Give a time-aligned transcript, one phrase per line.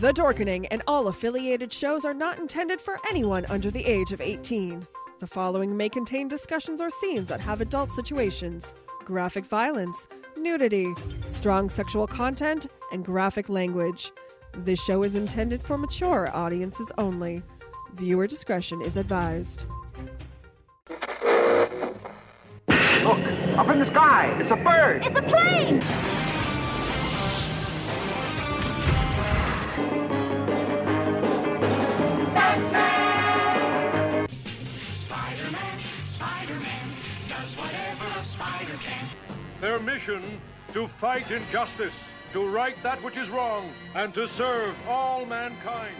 [0.00, 4.20] The Dorkening and all affiliated shows are not intended for anyone under the age of
[4.20, 4.86] 18.
[5.20, 8.74] The following may contain discussions or scenes that have adult situations,
[9.06, 10.06] graphic violence,
[10.36, 10.92] nudity,
[11.24, 14.12] strong sexual content, and graphic language.
[14.52, 17.42] This show is intended for mature audiences only.
[17.94, 19.64] Viewer discretion is advised.
[20.90, 21.00] Look,
[23.56, 24.36] up in the sky.
[24.40, 25.06] It's a bird.
[25.06, 25.82] It's a plane!
[39.66, 40.22] Their mission
[40.74, 41.92] to fight injustice,
[42.32, 45.96] to right that which is wrong, and to serve all mankind.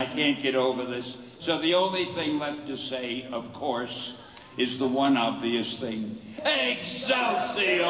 [0.00, 1.18] I can't get over this.
[1.38, 4.22] So the only thing left to say, of course,
[4.56, 6.18] is the one obvious thing.
[6.46, 7.82] Excelsior!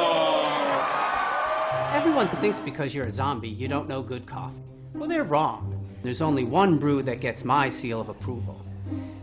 [1.93, 4.65] Everyone thinks because you're a zombie, you don't know good coffee.
[4.95, 5.79] Well, they're wrong.
[6.03, 8.61] There's only one brew that gets my seal of approval.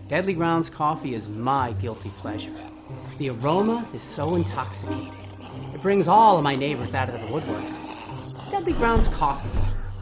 [0.07, 2.55] Deadly Grounds coffee is my guilty pleasure.
[3.17, 5.18] The aroma is so intoxicating.
[5.79, 7.63] It brings all of my neighbors out of the woodwork.
[8.51, 9.47] Deadly Grounds coffee.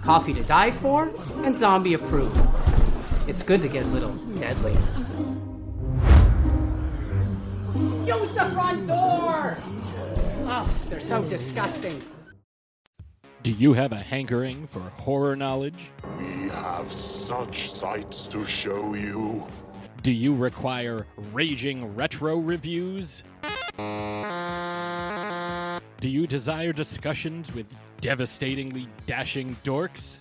[0.02, 2.42] Coffee to die for and zombie approved.
[3.28, 4.72] It's good to get a little deadly.
[8.08, 9.60] Use the front door!
[10.48, 12.02] Oh, they're so disgusting.
[13.44, 15.92] Do you have a hankering for horror knowledge?
[16.18, 19.46] We have such sights to show you.
[20.02, 23.24] Do you require raging retro reviews?
[26.00, 27.66] Do you desire discussions with
[28.02, 30.18] devastatingly dashing dorks?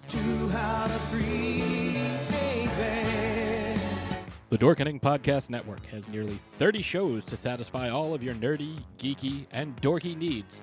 [4.48, 9.44] The Dorkening Podcast Network has nearly 30 shows to satisfy all of your nerdy, geeky,
[9.52, 10.62] and dorky needs,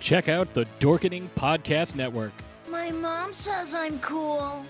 [0.00, 2.32] Check out the Dorkening Podcast Network,
[2.68, 4.64] My mom says I'm cool.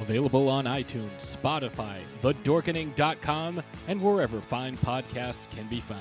[0.00, 6.00] available on iTunes, Spotify, thedorkening.com, and wherever fine podcasts can be found.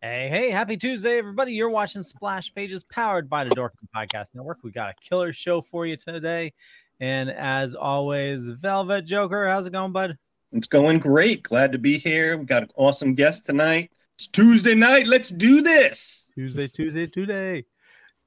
[0.00, 1.52] Hey, hey, happy Tuesday, everybody.
[1.52, 4.58] You're watching Splash Pages powered by the Dorkening Podcast Network.
[4.62, 6.54] We got a killer show for you today.
[7.00, 10.16] And as always, Velvet Joker, how's it going, bud?
[10.52, 11.42] It's going great.
[11.42, 12.38] Glad to be here.
[12.38, 13.90] We got an awesome guest tonight.
[14.20, 15.06] It's Tuesday night.
[15.06, 16.28] Let's do this.
[16.34, 17.64] Tuesday, Tuesday, Tuesday.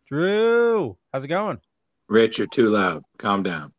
[0.09, 1.59] Drew, how's it going?
[2.09, 3.03] Rich, you're too loud.
[3.19, 3.73] Calm down.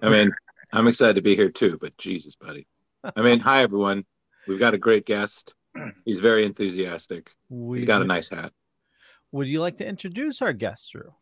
[0.00, 0.30] I mean,
[0.72, 2.68] I'm excited to be here too, but Jesus, buddy.
[3.16, 4.04] I mean, hi everyone.
[4.46, 5.56] We've got a great guest.
[6.04, 7.34] He's very enthusiastic.
[7.48, 8.52] We He's got a nice hat.
[9.32, 11.12] Would you like to introduce our guest, Drew?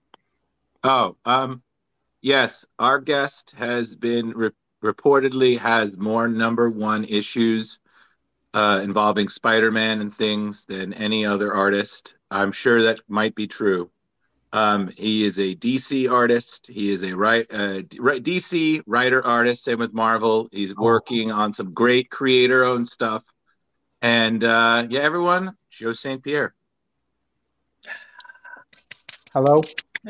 [0.84, 1.62] Oh, um,
[2.20, 4.50] yes, our guest has been re-
[4.84, 7.80] reportedly has more number one issues
[8.54, 12.16] uh, involving Spider-Man and things than any other artist.
[12.30, 13.90] I'm sure that might be true.
[14.52, 16.66] Um, he is a DC artist.
[16.66, 19.62] He is a right, uh, DC writer artist.
[19.64, 20.48] Same with Marvel.
[20.50, 23.24] He's working on some great creator-owned stuff.
[24.02, 26.22] And uh, yeah, everyone, Joe St.
[26.22, 26.54] Pierre.
[29.32, 29.62] Hello.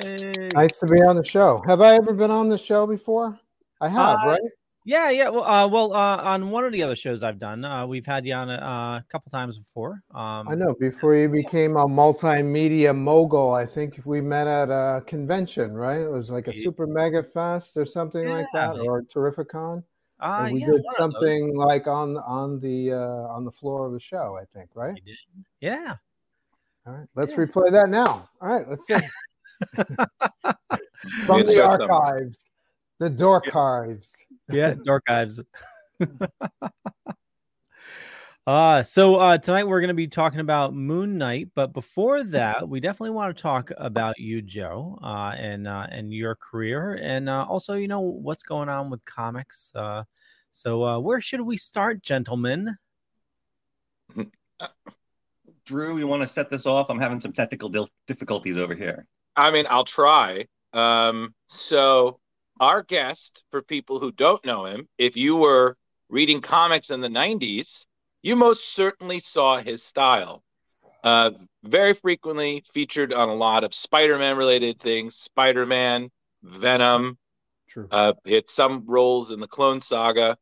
[0.03, 0.49] Hey.
[0.55, 1.63] Nice to be on the show.
[1.67, 3.39] Have I ever been on the show before?
[3.81, 4.41] I have, Uh, right?
[4.91, 5.29] Yeah, yeah.
[5.29, 8.27] Well, uh, well, uh, on one of the other shows I've done, uh, we've had
[8.27, 10.03] you on a, uh, a couple times before.
[10.13, 10.75] Um, I know.
[10.81, 16.01] Before you became a multimedia mogul, I think we met at a convention, right?
[16.01, 19.85] It was like a Super Mega Fest or something like that, or Terrificon.
[20.19, 20.97] Uh, and we yeah, did one of those.
[20.97, 25.01] something like on on the uh, on the floor of the show, I think, right?
[25.61, 25.95] Yeah.
[26.85, 28.29] All right, let's replay that now.
[28.41, 28.95] All right, let's see.
[31.27, 31.93] From the show, Summer.
[31.93, 32.45] archives,
[32.99, 34.17] the dork archives.
[34.53, 35.41] Yeah, Dark Ives.
[38.47, 42.69] uh so uh tonight we're going to be talking about Moon Knight, but before that,
[42.69, 47.29] we definitely want to talk about you, Joe, uh and uh and your career and
[47.29, 49.73] uh also, you know, what's going on with comics.
[49.75, 50.05] Uh
[50.53, 52.77] so uh where should we start, gentlemen?
[55.67, 56.91] Drew, you want to set this off?
[56.91, 59.07] I'm having some technical dil- difficulties over here.
[59.37, 60.47] I mean, I'll try.
[60.73, 62.19] Um, so,
[62.61, 65.77] our guest, for people who don't know him, if you were
[66.11, 67.87] reading comics in the 90s,
[68.23, 70.45] you most certainly saw his style.
[71.03, 71.31] Uh,
[71.65, 76.11] very frequently featured on a lot of Spider Man related things Spider Man,
[76.43, 77.17] Venom.
[77.69, 77.89] True.
[77.91, 80.37] Uh, had some roles in the Clone Saga.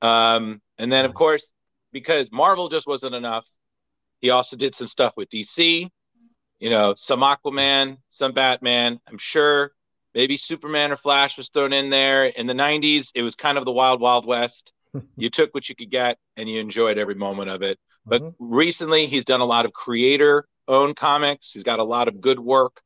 [0.00, 1.52] Um, and then, of course,
[1.92, 3.48] because Marvel just wasn't enough,
[4.20, 5.88] he also did some stuff with DC,
[6.60, 9.00] you know, some Aquaman, some Batman.
[9.08, 9.72] I'm sure
[10.18, 12.24] maybe Superman or Flash was thrown in there.
[12.26, 14.72] In the 90s, it was kind of the wild, wild west.
[15.16, 17.78] you took what you could get and you enjoyed every moment of it.
[18.04, 21.52] But recently, he's done a lot of creator owned comics.
[21.52, 22.80] He's got a lot of good work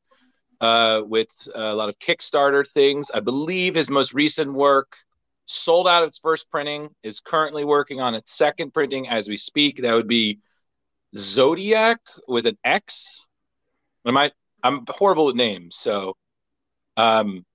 [0.61, 3.09] uh, with a lot of Kickstarter things.
[3.11, 4.95] I believe his most recent work
[5.47, 9.81] sold out its first printing, is currently working on its second printing as we speak.
[9.81, 10.39] That would be
[11.17, 13.27] Zodiac with an X.
[14.05, 14.31] Am I?
[14.61, 16.15] I'm horrible with names, so.
[16.97, 17.45] Um,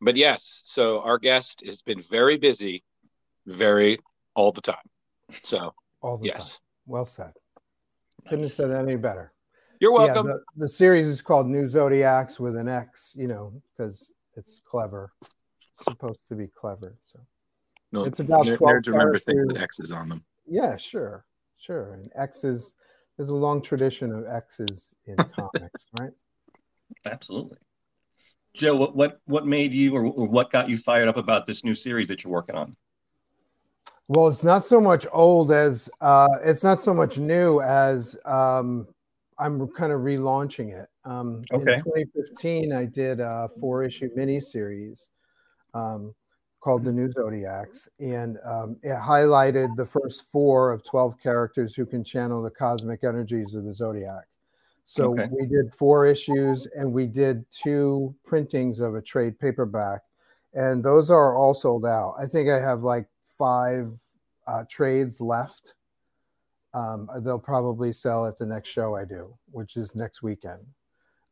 [0.00, 2.84] but yes, so our guest has been very busy,
[3.46, 3.98] very
[4.34, 4.76] all the time.
[5.30, 6.60] So All the yes, time.
[6.86, 7.32] Well said.
[8.28, 9.32] Couldn't have said that any better.
[9.80, 10.26] You're Yeah, welcome.
[10.26, 15.12] the, the series is called New Zodiax with an X, you know, because it's clever.
[15.22, 16.96] It's supposed to be clever.
[17.04, 17.20] So
[17.92, 19.80] no, it's about ner- 12 remember things with characters.
[19.80, 20.24] X's on them.
[20.46, 21.24] yeah, sure.
[21.58, 21.94] Sure.
[21.94, 22.74] And X's
[23.16, 26.10] there's a long tradition of X's in comics, right?
[27.06, 27.58] Absolutely.
[28.54, 31.64] Joe, what what, what made you or, or what got you fired up about this
[31.64, 32.72] new series that you're working on?
[34.06, 38.86] Well, it's not so much old as uh, it's not so much new as um,
[39.38, 40.88] I'm kind of relaunching it.
[41.04, 41.74] Um, Okay.
[41.74, 45.08] In 2015, I did a four issue miniseries
[45.72, 46.14] um,
[46.60, 51.84] called The New Zodiax, and um, it highlighted the first four of 12 characters who
[51.84, 54.24] can channel the cosmic energies of the zodiac.
[54.84, 55.28] So Okay.
[55.30, 60.02] we did four issues and we did two printings of a trade paperback,
[60.52, 62.14] and those are all sold out.
[62.18, 63.98] I think I have like five
[64.46, 65.74] uh, trades left.
[66.74, 70.60] Um, they'll probably sell at the next show I do, which is next weekend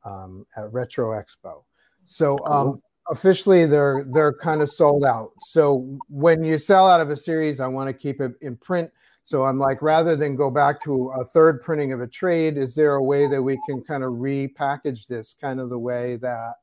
[0.04, 1.64] um, at Retro Expo.
[2.04, 5.32] So um, officially, they're they're kind of sold out.
[5.40, 8.90] So when you sell out of a series, I want to keep it in print.
[9.24, 12.74] So I'm like, rather than go back to a third printing of a trade, is
[12.74, 16.54] there a way that we can kind of repackage this, kind of the way that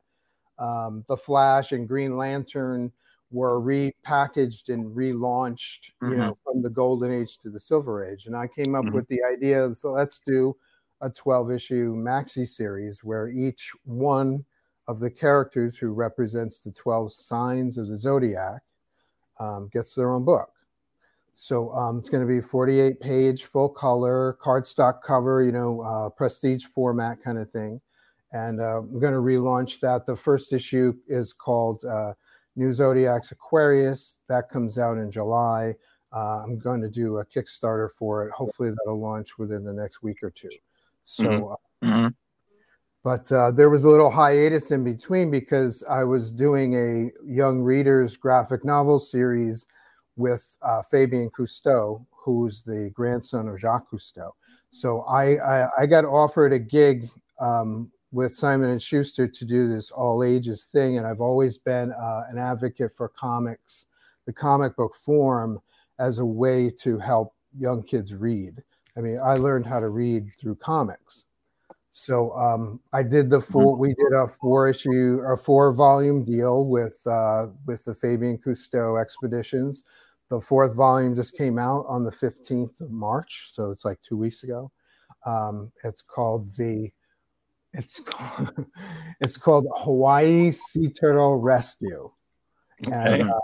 [0.57, 2.91] um, the Flash and Green Lantern
[3.31, 8.25] were repackaged and relaunched, you know, from the golden age to the silver age.
[8.25, 8.93] And I came up Mhm.
[8.93, 10.57] with the idea of, so let's do
[11.01, 14.45] a 12 issue maxi series where each one
[14.87, 18.63] of the characters who represents the 12 signs of the zodiac
[19.39, 20.51] um, gets their own book.
[21.41, 26.09] So um, it's going to be 48 page, full color, cardstock cover, you know, uh,
[26.09, 27.79] prestige format kind of thing.
[28.33, 30.05] And uh, we're going to relaunch that.
[30.05, 32.11] The first issue is called uh,
[32.57, 34.17] New Zodiax Aquarius.
[34.27, 35.75] That comes out in July.
[36.13, 38.33] Uh, I'm going to do a Kickstarter for it.
[38.33, 40.49] Hopefully, that'll launch within the next week or two.
[41.05, 41.53] So, Mhm.
[41.53, 42.15] uh, Mhm.
[43.01, 47.61] but uh, there was a little hiatus in between because I was doing a young
[47.61, 49.65] readers graphic novel series
[50.19, 54.31] with uh, Fabien Cousteau, who's the grandson of Jacques Cousteau.
[54.71, 59.67] So I I, I got offered a gig um, with Simon and Schuster to do
[59.67, 63.85] this all ages thing, and I've always been uh, an advocate for comics,
[64.25, 65.61] the comic book form,
[65.97, 68.61] as a way to help young kids read.
[68.97, 71.25] I mean, I learned how to read through comics.
[71.91, 73.75] So um, I did the four.
[73.75, 79.01] We did a four issue, a four volume deal with uh, with the Fabien Cousteau
[79.01, 79.83] expeditions.
[80.29, 84.17] The fourth volume just came out on the fifteenth of March, so it's like two
[84.17, 84.71] weeks ago.
[85.25, 86.91] Um, it's called the
[87.73, 88.65] it's called,
[89.19, 92.11] it's called Hawaii Sea Turtle Rescue,
[92.91, 93.39] and uh,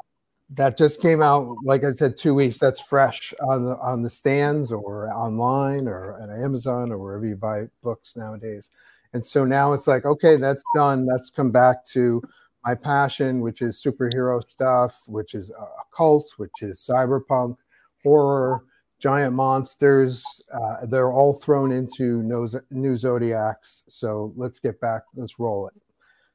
[0.51, 1.55] that just came out.
[1.63, 2.59] Like I said, two weeks.
[2.59, 7.35] That's fresh on the on the stands or online or at Amazon or wherever you
[7.35, 8.69] buy books nowadays.
[9.13, 11.05] And so now it's like, okay, that's done.
[11.05, 12.21] That's come back to
[12.65, 17.57] my passion, which is superhero stuff, which is uh, occult, which is cyberpunk,
[18.03, 18.63] horror,
[18.99, 20.23] giant monsters.
[20.51, 23.83] Uh, they're all thrown into no, new zodiacs.
[23.87, 25.03] So let's get back.
[25.15, 25.73] Let's roll it.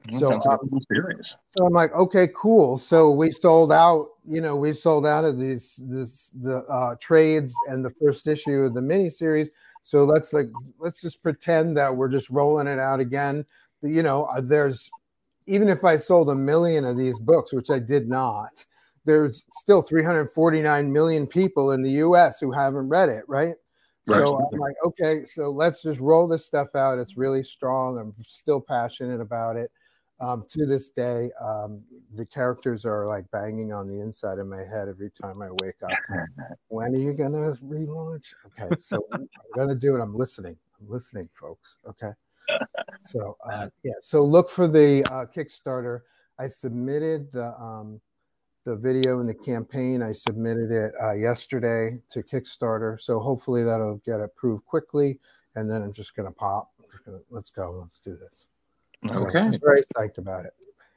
[0.04, 0.80] That So, sounds like um,
[1.48, 2.78] so I'm like, okay, cool.
[2.78, 7.54] So we sold out, you know, we sold out of these this the uh trades
[7.68, 9.48] and the first issue of the miniseries.
[9.82, 13.44] So let's like let's just pretend that we're just rolling it out again.
[13.82, 14.90] You know, uh, there's
[15.50, 18.64] even if I sold a million of these books, which I did not,
[19.04, 23.56] there's still 349 million people in the US who haven't read it, right?
[24.06, 26.98] So I'm like, okay, so let's just roll this stuff out.
[26.98, 27.98] It's really strong.
[27.98, 29.70] I'm still passionate about it.
[30.20, 31.82] Um, to this day, um,
[32.14, 35.82] the characters are like banging on the inside of my head every time I wake
[35.82, 35.98] up.
[36.68, 38.26] when are you gonna relaunch?
[38.46, 40.00] Okay, so I'm gonna do it.
[40.00, 40.56] I'm listening.
[40.80, 41.78] I'm listening, folks.
[41.88, 42.10] Okay.
[43.02, 46.00] So uh, yeah, so look for the uh, Kickstarter.
[46.38, 48.00] I submitted the um,
[48.64, 50.02] the video and the campaign.
[50.02, 55.18] I submitted it uh, yesterday to Kickstarter, so hopefully that'll get approved quickly.
[55.56, 56.70] And then I'm just gonna pop.
[56.90, 57.78] Just gonna, let's go.
[57.80, 58.46] Let's do this.
[59.12, 59.40] So Okay.
[59.40, 60.52] I'm very psyched about it.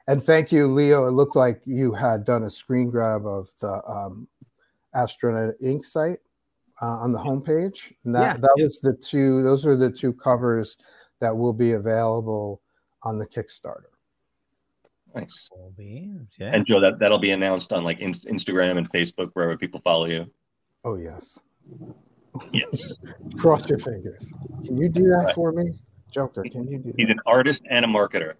[0.06, 1.06] And thank you, Leo.
[1.06, 4.28] It looked like you had done a screen grab of the um,
[4.94, 6.18] Astronaut Ink site
[6.82, 7.94] uh, on the homepage.
[8.04, 8.36] And that, Yeah.
[8.36, 10.76] that was the two, those are the two covers
[11.24, 12.60] that will be available
[13.02, 13.92] on the Kickstarter.
[15.14, 15.48] Nice.
[16.38, 16.50] Yeah.
[16.52, 20.06] And Joe, that that'll be announced on like Inst- Instagram and Facebook wherever people follow
[20.06, 20.26] you.
[20.84, 21.38] Oh, yes.
[22.52, 22.96] Yes.
[23.38, 24.32] Cross your fingers.
[24.64, 25.72] Can you do that for me?
[26.10, 26.94] Joker, can you do that?
[26.96, 28.34] He's an artist and a marketer.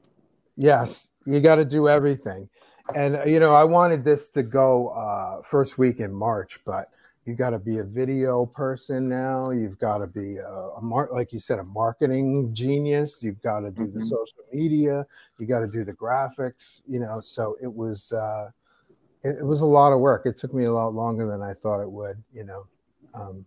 [0.57, 2.49] Yes, you got to do everything.
[2.95, 6.91] And uh, you know, I wanted this to go uh, first week in March, but
[7.27, 9.51] you got to be a video person now.
[9.51, 13.23] You've got to be a, a mar- like you said, a marketing genius.
[13.23, 14.03] You've got to do the Mhm.
[14.03, 15.07] social media.
[15.39, 16.83] You got to do the graphics.
[16.87, 18.51] You know, so it was uh,
[19.23, 20.27] it, it was a lot of work.
[20.27, 22.23] It took me a lot longer than I thought it would.
[22.33, 22.67] You know,
[23.15, 23.47] um,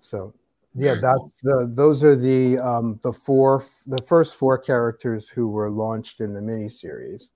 [0.00, 0.34] so
[0.74, 5.70] yeah, that's the those are the um, the four the first four characters who were
[5.70, 7.28] launched in the miniseries,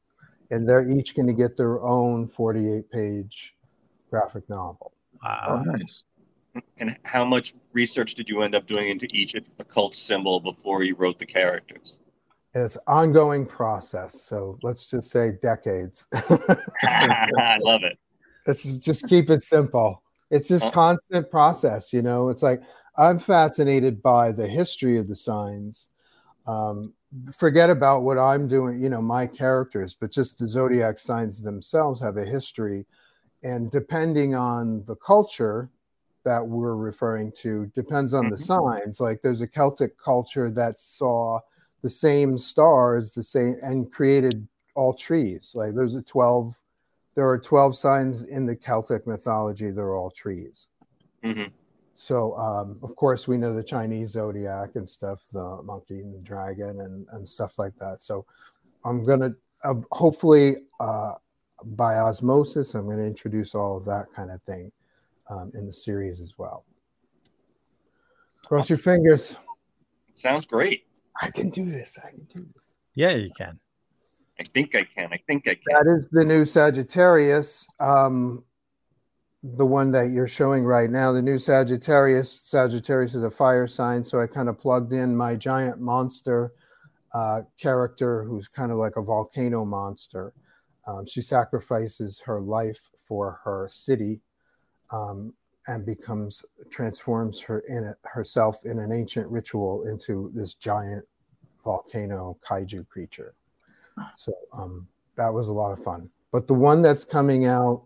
[0.50, 3.56] and they're each going to get their own forty eight page
[4.10, 4.92] graphic novel.
[5.24, 6.02] Oh, nice.
[6.78, 10.94] And how much research did you end up doing into each occult symbol before you
[10.96, 12.00] wrote the characters?
[12.54, 16.06] It's ongoing process, so let's just say decades.
[16.82, 17.98] I love it.
[18.46, 20.02] Let's just- just keep it simple.
[20.30, 22.28] It's just constant process, you know.
[22.30, 22.62] It's like
[22.96, 25.88] I'm fascinated by the history of the signs.
[26.46, 26.94] Um,
[27.32, 32.00] forget about what I'm doing, you know, my characters, but just the zodiac signs themselves
[32.00, 32.86] have a history.
[33.42, 35.70] And depending on the culture
[36.25, 39.00] that we're referring to, depends on the signs.
[39.00, 41.40] Like there's a Celtic culture that saw
[41.82, 45.52] the same stars, the same, and created all trees.
[45.54, 46.56] Like there's a 12,
[47.14, 50.68] there are 12 signs in the Celtic mythology, they're all trees.
[51.25, 51.50] Mhm.
[51.94, 56.20] So, um, of course, we know the Chinese zodiac and stuff, the monkey and the
[56.20, 58.00] dragon and, and stuff like that.
[58.00, 58.25] So,
[58.84, 61.14] I'm going to uh, hopefully uh,
[61.64, 64.73] by osmosis, I'm going to introduce all of that kind of thing
[65.30, 66.64] um, in the series as well.
[68.47, 69.37] Cross your fingers.
[70.14, 70.85] Sounds great.
[71.21, 71.99] I can do this.
[72.04, 72.73] I can do this.
[72.94, 73.59] Yeah, you can.
[74.40, 75.12] I think I can.
[75.12, 75.62] I think I can.
[75.66, 77.66] That is the new Sagittarius.
[77.78, 78.44] Um,
[79.42, 82.30] the one that you're showing right now, the new Sagittarius.
[82.30, 86.52] Sagittarius is a fire sign, so I kind of plugged in my giant monster
[87.14, 90.32] uh, character, who's kind of like a volcano monster.
[90.86, 94.20] Um, she sacrifices her life for her city,
[94.90, 95.32] um,
[95.68, 101.04] and becomes transforms her in it herself in an ancient ritual into this giant
[101.62, 103.34] volcano kaiju creature.
[104.16, 106.10] So um, that was a lot of fun.
[106.32, 107.84] But the one that's coming out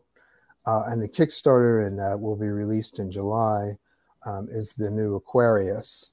[0.66, 3.76] uh, and the Kickstarter and that will be released in July
[4.24, 6.10] um, is the new Aquarius.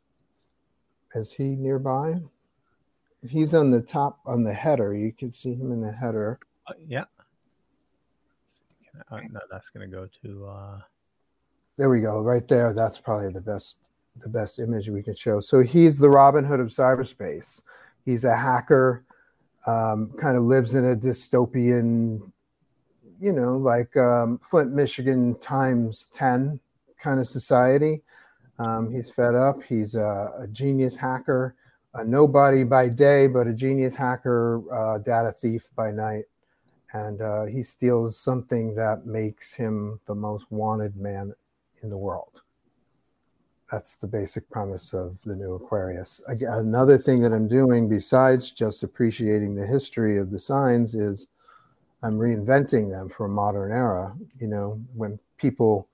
[1.15, 2.15] Is he nearby?
[3.29, 4.93] He's on the top on the header.
[4.93, 6.39] You can see him in the header.
[6.67, 7.03] Uh, yeah.
[9.11, 10.47] Uh, no, that's gonna go to.
[10.47, 10.79] Uh...
[11.77, 12.73] There we go, right there.
[12.73, 13.77] That's probably the best
[14.21, 15.39] the best image we can show.
[15.39, 17.61] So he's the Robin Hood of cyberspace.
[18.05, 19.03] He's a hacker,
[19.65, 22.31] um, kind of lives in a dystopian,
[23.19, 26.59] you know, like um, Flint, Michigan times 10
[26.99, 28.01] kind of society.
[28.59, 29.63] Um, he's fed up.
[29.63, 31.55] He's a, a genius hacker,
[31.93, 36.25] a nobody by day, but a genius hacker, uh, data thief by night.
[36.93, 41.33] And uh, he steals something that makes him the most wanted man
[41.81, 42.43] in the world.
[43.71, 46.21] That's the basic premise of the new Aquarius.
[46.27, 51.27] Again, another thing that I'm doing besides just appreciating the history of the signs is
[52.03, 54.15] I'm reinventing them for a modern era.
[54.39, 55.87] You know, when people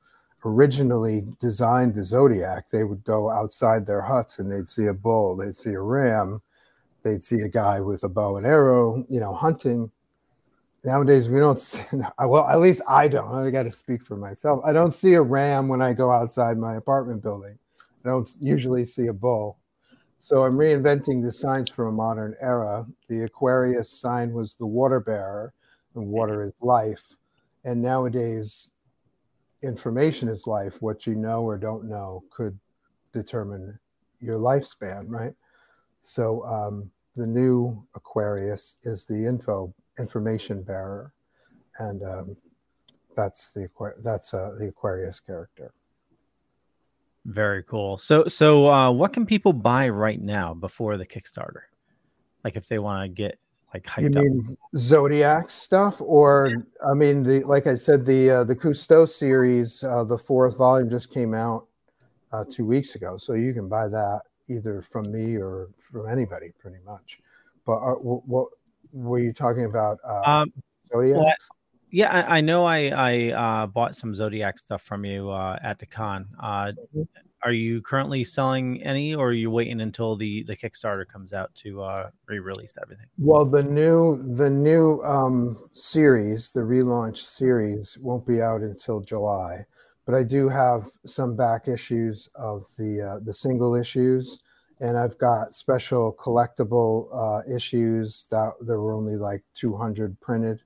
[0.43, 5.37] originally designed the zodiac, they would go outside their huts and they'd see a bull,
[5.37, 6.41] they'd see a ram,
[7.03, 9.91] they'd see a guy with a bow and arrow, you know, hunting.
[10.83, 11.81] Nowadays, we don't see,
[12.19, 13.33] well, at least I don't.
[13.33, 14.61] I got to speak for myself.
[14.65, 17.57] I don't see a ram when I go outside my apartment building.
[18.05, 19.57] I don't usually see a bull.
[20.19, 22.85] So I'm reinventing the signs for a modern era.
[23.07, 25.53] The Aquarius sign was the water bearer,
[25.95, 27.15] and water is life.
[27.63, 28.69] And nowadays,
[29.61, 30.81] information is life.
[30.81, 32.57] What you know or don't know could
[33.11, 33.79] determine
[34.21, 35.33] your lifespan, right?
[36.01, 41.13] So um, the new Aquarius is the info information bearer,
[41.77, 42.37] and um,
[43.15, 43.67] that's the
[44.03, 45.73] that's uh, the Aquarius character.
[47.25, 47.97] Very cool.
[47.97, 51.63] So, so uh, what can people buy right now before the Kickstarter?
[52.43, 53.37] Like, if they want to get
[53.73, 54.57] like hyped You up.
[54.77, 60.03] Zodiac stuff, or I mean the like I said the uh, the Cousteau series, uh,
[60.03, 61.67] the fourth volume just came out
[62.31, 66.51] uh, two weeks ago, so you can buy that either from me or from anybody,
[66.57, 67.19] pretty much.
[67.65, 68.49] But uh, what
[68.91, 69.97] were you talking about?
[70.03, 70.53] Uh, Um,
[70.91, 71.17] Zodiac?
[71.17, 71.33] well,
[71.91, 72.65] yeah, I, I know.
[72.65, 76.27] I I uh, bought some Zodiac stuff from you uh, at the con.
[76.39, 76.71] Uh,
[77.41, 81.53] are you currently selling any, or are you waiting until the the Kickstarter comes out
[81.55, 83.07] to uh, re-release everything?
[83.17, 89.65] Well, the new the new um, series, the relaunch series, won't be out until July.
[90.05, 94.39] But I do have some back issues of the uh, the single issues,
[94.79, 100.61] and I've got special collectible uh, issues that there were only like 200 printed.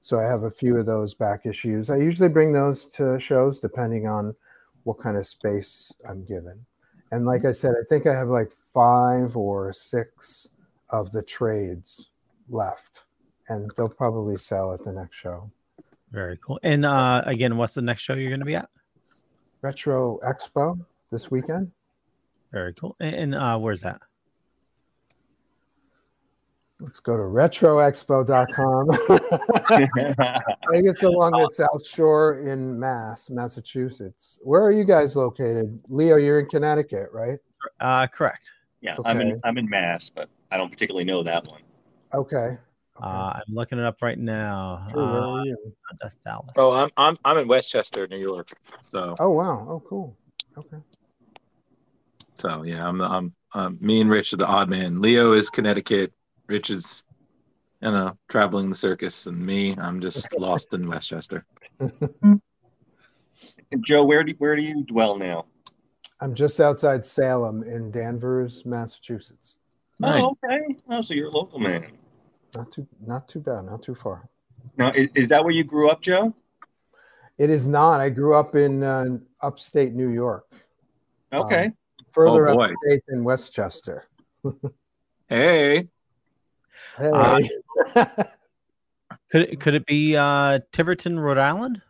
[0.00, 1.88] So I have a few of those back issues.
[1.88, 4.34] I usually bring those to shows depending on
[4.82, 6.66] what kind of space I'm given.
[7.12, 10.48] And like I said, I think I have like five or six
[10.90, 12.08] of the trades
[12.48, 13.02] left,
[13.48, 15.50] and they'll probably sell at the next show.
[16.10, 16.58] Very cool.
[16.62, 18.68] And uh, again, what's the next show you're going to be at?
[19.60, 21.70] Retro Expo this weekend.
[22.52, 22.96] Very cool.
[23.00, 24.00] And, and uh, where's that?
[26.80, 28.90] Let's go to retroexpo.com.
[29.70, 29.76] I
[30.72, 34.40] think it's along the South Shore in Mass, Massachusetts.
[34.42, 35.78] Where are you guys located?
[35.88, 37.38] Leo, you're in Connecticut, right?
[37.78, 38.50] Uh, correct.
[38.80, 41.60] Yeah, I'm in I'm in Mass, but I don't particularly know that one.
[42.12, 42.58] Okay.
[43.00, 43.06] Uh,
[43.36, 44.84] I'm looking it up right now.
[44.90, 45.56] Sure, where Uh, are you?
[46.00, 46.50] that's Dallas.
[46.56, 48.50] Oh, I'm I'm I'm in Westchester, New York.
[48.88, 49.64] So Oh wow.
[49.68, 50.16] Oh cool.
[50.58, 50.78] Okay.
[52.42, 55.00] So yeah, I'm I'm um, me and Rich are the odd man.
[55.00, 56.12] Leo is Connecticut.
[56.48, 57.04] Rich is,
[57.80, 61.46] you know, traveling the circus, and me, I'm just lost in Westchester.
[61.78, 62.40] And
[63.86, 65.46] Joe, where do where do you dwell now?
[66.20, 69.54] I'm just outside Salem in Danvers, Massachusetts.
[70.02, 70.76] Oh, okay.
[70.88, 71.86] Oh, so you're a local man.
[72.56, 74.28] Not too not too bad, not too far.
[74.76, 76.34] Now, is, is that where you grew up, Joe?
[77.38, 78.00] It is not.
[78.00, 80.46] I grew up in uh, upstate New York.
[81.32, 81.66] Okay.
[81.66, 81.76] Um,
[82.12, 82.64] further Oh, boy.
[82.72, 84.04] upstate than Westchester.
[85.28, 85.88] Hey,
[86.98, 87.10] Hey.
[87.12, 87.40] Uh,
[89.30, 91.80] Could it, could it be uh, Tiverton, Rhode Island?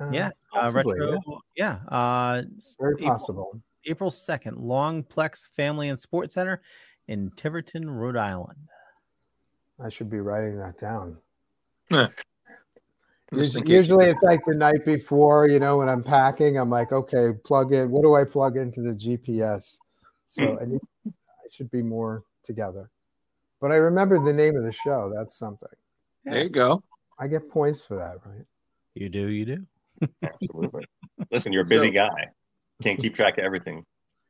[0.00, 1.40] Uh, yeah, uh, possibly, retro.
[1.56, 2.42] Yeah, uh,
[2.78, 3.60] Very April- possible.
[3.86, 6.62] April second, Longplex Family and Sports Center
[7.08, 8.68] in Tiverton, Rhode Island.
[9.82, 11.16] I should be writing that down.
[13.32, 13.38] Huh.
[13.38, 16.58] Us- Just in case Usually it's like the night before, you know, when I'm packing,
[16.58, 17.90] I'm like, okay, plug in.
[17.90, 19.78] What do I plug into the GPS?
[20.26, 20.58] So hmm.
[20.60, 22.90] I, need, I should be more together.
[23.60, 25.12] But I remembered the name of the show.
[25.14, 25.68] That's something.
[26.24, 26.82] there you go.
[27.18, 28.46] I get points for that, right?
[28.94, 29.66] You do, you do.
[30.22, 30.86] Absolutely.
[31.30, 32.28] Listen, you're a busy So- guy.
[32.82, 33.84] Can't keep track of everything.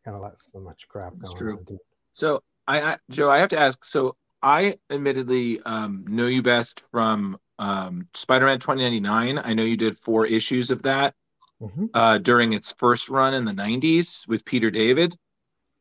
[0.04, 1.64] Gotta let so much crap That's going true.
[1.70, 1.78] on.
[2.10, 3.84] So I, I Joe, I have to ask.
[3.84, 9.38] So I admittedly um, know you best from um, Spider-Man 2099.
[9.38, 11.14] I know you did four issues of that
[11.60, 11.90] Mhm.
[11.94, 15.16] uh, during its first run in the 90s with Peter David.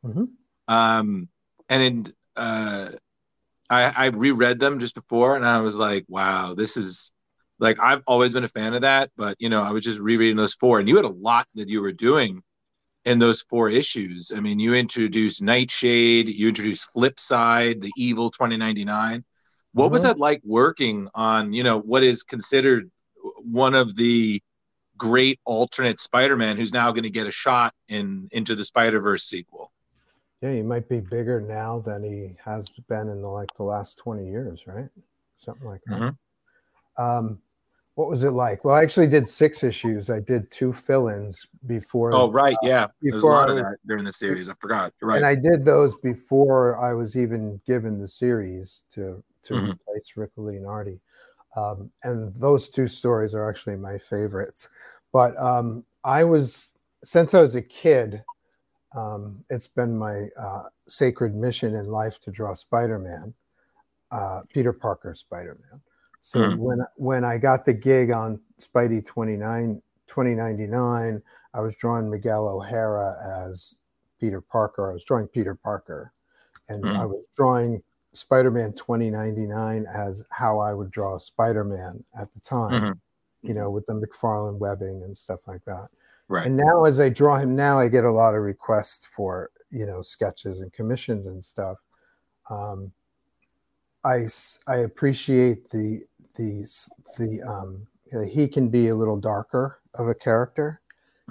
[0.04, 0.26] Mhm.
[0.67, 1.30] Um,
[1.69, 2.89] and in, uh,
[3.69, 7.12] I, I reread them just before, and I was like, wow, this is
[7.60, 10.38] like I've always been a fan of that, but you know, I was just rereading
[10.38, 12.43] those four, and you had a lot that you were doing
[13.06, 14.32] in those four issues.
[14.36, 19.24] I mean, you introduced Nightshade, you introduced Flipside, the Evil 2099.
[19.74, 20.06] What was Mhm.
[20.06, 22.92] that like working on, you know, what is considered
[23.38, 24.42] one of the
[24.98, 29.72] great alternate Spider-Man who's now going to get a shot in into the Spider-Verse sequel?
[30.42, 33.98] Yeah, he might be bigger now than he has been in the like the last
[33.98, 34.90] 20 years, right?
[35.38, 36.16] Something like that.
[36.98, 36.98] Mhm.
[36.98, 37.42] Um,
[38.00, 38.64] what was it like?
[38.64, 40.10] Well, I actually did six issues.
[40.10, 42.16] I did two fill-ins before.
[42.16, 42.84] Oh, right, uh, yeah.
[42.86, 44.48] A before lot I was- that during the series.
[44.48, 44.94] I forgot.
[45.02, 45.18] You're right.
[45.18, 49.72] And I did those before I was even given the series to to Mhm.
[49.74, 51.00] replace Rick Leonardi.
[51.58, 54.70] Um, and those two stories are actually my favorites.
[55.12, 56.72] But um, I was
[57.04, 58.24] since I was a kid,
[58.96, 63.34] um, it's been my uh, sacred mission in life to draw Spider-Man,
[64.12, 65.82] uh, Peter Parker Spider-Man.
[66.21, 66.58] So Mhm.
[66.58, 71.21] when when I got the gig on Spidey 29, 2099,
[71.53, 73.15] I was drawing Miguel O'Hara
[73.47, 73.77] as
[74.19, 74.89] Peter Parker.
[74.89, 76.13] I was drawing Peter Parker,
[76.69, 76.97] and Mhm.
[76.97, 82.82] I was drawing Spider-Man 2099 as how I would draw Spider-Man at the time.
[82.82, 82.99] Mhm.
[83.43, 85.89] You know, with the McFarlane webbing and stuff like that.
[86.27, 86.45] Right.
[86.47, 89.86] And now, as I draw him now, I get a lot of requests for you
[89.86, 91.77] know sketches and commissions and stuff.
[92.49, 92.93] Um,
[94.03, 94.27] I,
[94.67, 96.05] I appreciate the
[96.39, 96.65] the
[97.17, 100.82] the um, you know, he can be a little darker of a character,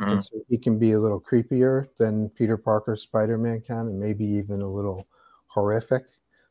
[0.07, 0.23] and Mhm.
[0.23, 4.25] so he can be a little creepier than Peter Parker Spider Man can, and maybe
[4.27, 5.07] even a little
[5.49, 6.05] horrific.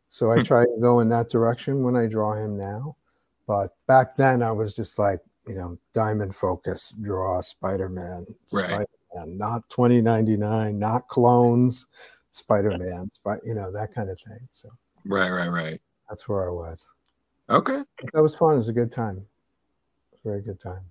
[0.10, 0.44] So I Hmm.
[0.44, 2.98] try to go in that direction when I draw him now.
[3.46, 8.70] But back then, I was just like, you know, diamond focus, draw Spider Man, Right.
[8.70, 11.88] Spider Man, not 2099, not clones,
[12.32, 13.10] Spider Man,
[13.44, 14.48] you know, that kind of thing.
[14.52, 14.70] So
[15.06, 15.82] Right, right, right.
[16.10, 16.88] that's where I was.
[17.50, 17.82] Okay.
[18.14, 18.56] That was fun.
[18.56, 19.18] It was a good time.
[19.18, 19.24] It
[20.12, 20.84] was a very good time.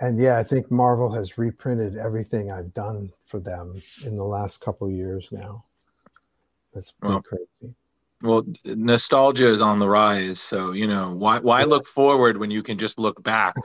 [0.00, 4.60] And yeah, I think Marvel has reprinted everything I've done for them in the last
[4.60, 5.64] couple years now.
[6.72, 7.74] That's pretty Well, crazy.
[8.22, 12.62] Well, nostalgia is on the rise, so you know why why look forward when you
[12.62, 13.54] can just look back.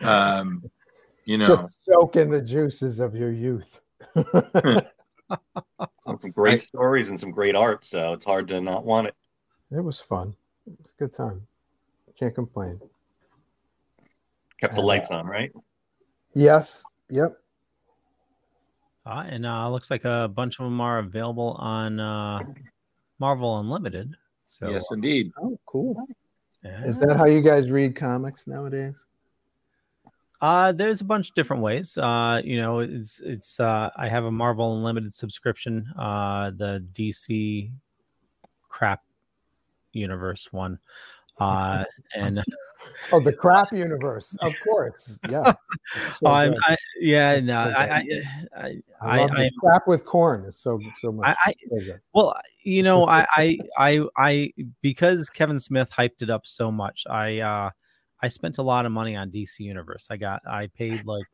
[0.00, 0.68] Um,
[1.24, 3.80] you know, Just soak in the juices of your youth.
[4.16, 4.90] some
[6.32, 9.14] great stories and some great art, so it's hard to not want it.
[9.70, 10.34] It was fun.
[10.66, 11.46] It was a good time.
[12.18, 12.80] Can't complain.
[14.60, 15.50] Kept the lights on, right?
[16.34, 16.84] Yes.
[17.10, 17.36] Yep.
[19.04, 22.40] Uh, and uh, looks like a bunch of them are available on uh,
[23.18, 24.14] Marvel Unlimited.
[24.46, 25.32] So yes, indeed.
[25.42, 26.06] Oh, cool.
[26.62, 26.84] Yeah.
[26.84, 29.04] Is that how you guys read comics nowadays?
[30.40, 31.96] Uh, there's a bunch of different ways.
[31.96, 35.86] Uh, you know, it's it's uh, I have a Marvel Unlimited subscription.
[35.98, 37.70] Uh, the DC
[38.68, 39.02] crap
[39.92, 40.78] universe one.
[41.40, 41.82] Uh,
[42.14, 42.40] and
[43.12, 44.36] Oh, the crap universe.
[44.40, 45.16] Of course.
[45.28, 45.54] Yeah.
[46.18, 46.54] So I'm.
[46.64, 48.22] I, yeah, no, So I, I.
[48.56, 50.44] I, I I, I, crap with corn.
[50.46, 51.36] It's so so much.
[51.44, 56.30] I, I so well, you know, I, I, I, I, because Kevin Smith hyped it
[56.30, 57.70] up so much, I, uh,
[58.20, 60.06] I spent a lot of money on DC Universe.
[60.10, 61.26] I got, I paid like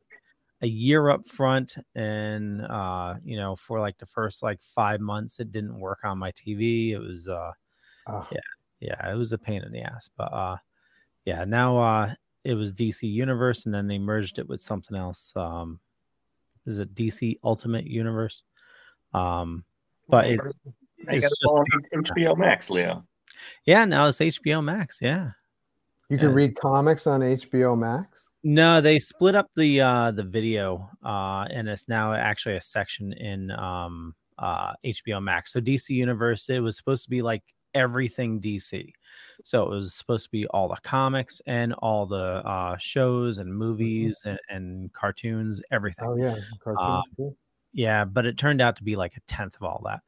[0.62, 5.38] a year up front, and uh, you know, for like the first like five months,
[5.38, 6.90] it didn't work on my TV.
[6.92, 7.52] It was, uh,
[8.08, 8.40] Oh, yeah,
[8.80, 10.56] yeah, it was a pain in the ass, but uh,
[11.24, 15.32] yeah, now uh, it was DC Universe, and then they merged it with something else.
[15.36, 15.80] Um,
[16.66, 18.42] is it DC Ultimate Universe?
[19.14, 19.64] Um,
[20.08, 20.54] but it's
[21.08, 23.04] I it's just it HBO Max, Leo.
[23.64, 24.98] yeah, now it's HBO Max.
[25.00, 25.30] Yeah.
[26.08, 28.30] You can Yeah, read comics on HBO Max.
[28.42, 33.12] No, they split up the uh the video uh and it's now actually a section
[33.12, 35.52] in um uh HBO Max.
[35.52, 37.42] So DC Universe it was supposed to be like
[37.78, 38.92] everything DC.
[39.44, 43.54] So it was supposed to be all the comics and all the uh shows and
[43.54, 46.08] movies and, and cartoons, everything.
[46.08, 47.04] Oh yeah, cartoons.
[47.18, 47.30] Uh,
[47.72, 50.02] yeah, but it turned out to be like a tenth of all that.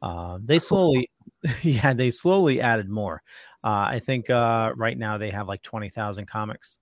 [0.00, 1.10] Uh, they slowly,
[1.62, 3.22] yeah, they slowly added more.
[3.62, 6.78] Uh, I think uh, right now they have like twenty thousand comics,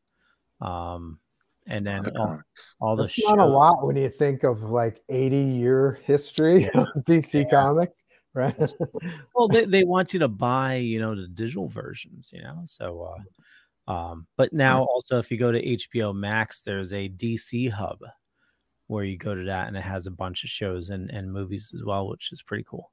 [0.60, 1.18] um,
[1.66, 2.40] and then all,
[2.80, 6.86] all the That's not a lot when you think of like 80 year history of
[7.04, 8.01] DC Comics,
[8.34, 8.72] right?
[9.34, 12.62] well, they, they want you to buy, you know, the digital versions, you know.
[12.64, 13.14] So,
[13.88, 17.98] uh, um, but now also if you go to HBO Max, there's a DC hub
[18.86, 21.72] where you go to that, and it has a bunch of shows and and movies
[21.74, 22.92] as well, which is pretty cool.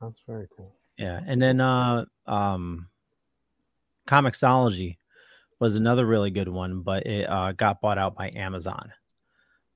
[0.00, 0.74] That's very cool.
[0.98, 2.88] Yeah, and then uh um
[4.06, 4.98] Comixology
[5.58, 8.92] was another really good one, but it uh, got bought out by Amazon.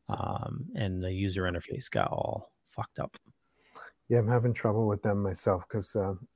[0.08, 3.16] Um and the user interface got all fucked up.
[4.10, 6.26] Yeah, I'm having trouble with them myself because um,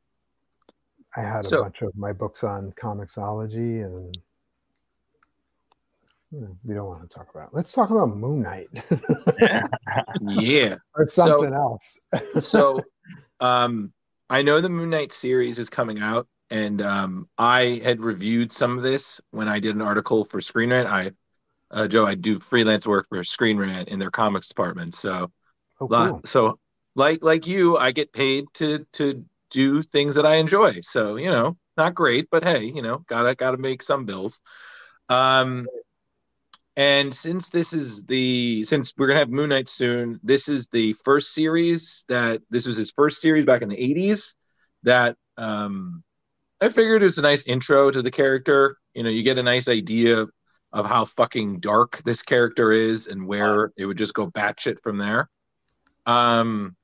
[1.17, 4.17] I had a So- bunch of my books on Comixology and
[6.31, 7.53] you know, we don't want to talk about.
[7.55, 8.69] Let's talk about Moon Knight
[10.21, 10.77] Yeah.
[10.97, 12.01] or So- something else.
[12.41, 12.81] so
[13.41, 13.93] um
[14.31, 18.77] i know the moon knight series is coming out and um i had reviewed some
[18.79, 21.11] of this when i did an article for screen rant i
[21.73, 25.31] uh, joe i do freelance work for screen rant in their comics department so
[25.81, 26.21] Oh, lot- cool.
[26.25, 26.59] so
[26.95, 31.31] like like you i get paid to to do things that i enjoy so you
[31.31, 34.41] know not great but hey you know gotta gotta make some bills
[35.09, 35.67] um
[36.77, 40.93] and since this is the since we're gonna have Moon Knight soon, this is the
[41.05, 44.35] first series that this was his first series back in the 80s
[44.83, 46.03] that um
[46.61, 48.79] I figured it was a nice intro to the character.
[48.95, 50.31] You know, you get a nice idea of,
[50.73, 54.99] of how fucking dark this character is and where it would just go batshit from
[54.99, 55.29] there.
[56.07, 56.77] Um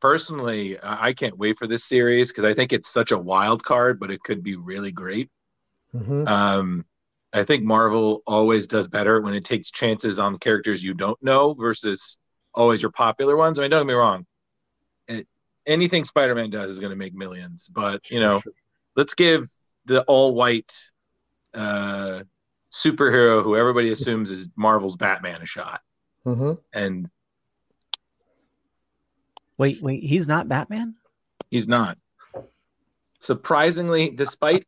[0.00, 3.98] personally, I can't wait for this series because I think it's such a wild card,
[3.98, 5.30] but it could be really great.
[5.94, 6.28] Mhm.
[6.28, 6.84] Um,
[7.32, 11.54] I think Marvel always does better when it takes chances on characters you don't know
[11.54, 12.18] versus
[12.54, 13.58] always your popular ones.
[13.58, 14.26] I mean, don't get me wrong.
[15.08, 15.26] It,
[15.66, 18.42] anything Spider-Man does is going to make millions, but you know,
[18.94, 19.50] let's give
[19.84, 20.74] the all-white
[21.54, 22.22] uh,
[22.72, 25.80] superhero who everybody assumes is Marvel's Batman a shot.
[26.24, 26.52] Mm-hmm.
[26.72, 27.10] And
[29.58, 30.94] Wait, wait, he's not Batman?
[31.50, 31.98] he's not.
[33.18, 34.66] Surprisingly, despite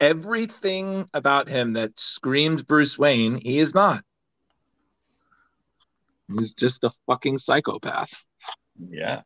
[0.00, 4.04] everything about him that screams Bruce Wayne, he is not.
[6.38, 8.12] He's just a fucking psychopath.
[8.78, 9.22] Yeah.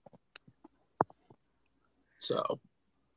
[2.20, 2.58] So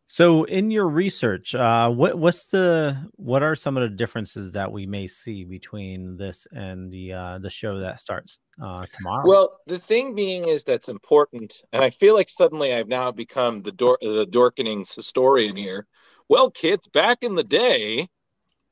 [0.09, 4.71] So, in your research, uh, what what's the what are some of the differences that
[4.71, 9.27] we may see between this and the uh, the show that starts uh, tomorrow?
[9.27, 13.61] Well, the thing being is that's important, and I feel like suddenly I've now become
[13.61, 15.85] the Dor- the Dorkening's historian here.
[16.29, 18.07] Well, kids, back in the day,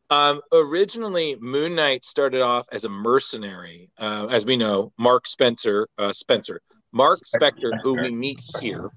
[0.10, 4.94] um, originally Moon Knight started off as a mercenary, uh, as we know.
[4.98, 6.62] Mark Spencer, uh, Spencer,
[6.96, 8.90] Mark Spector, who we meet here,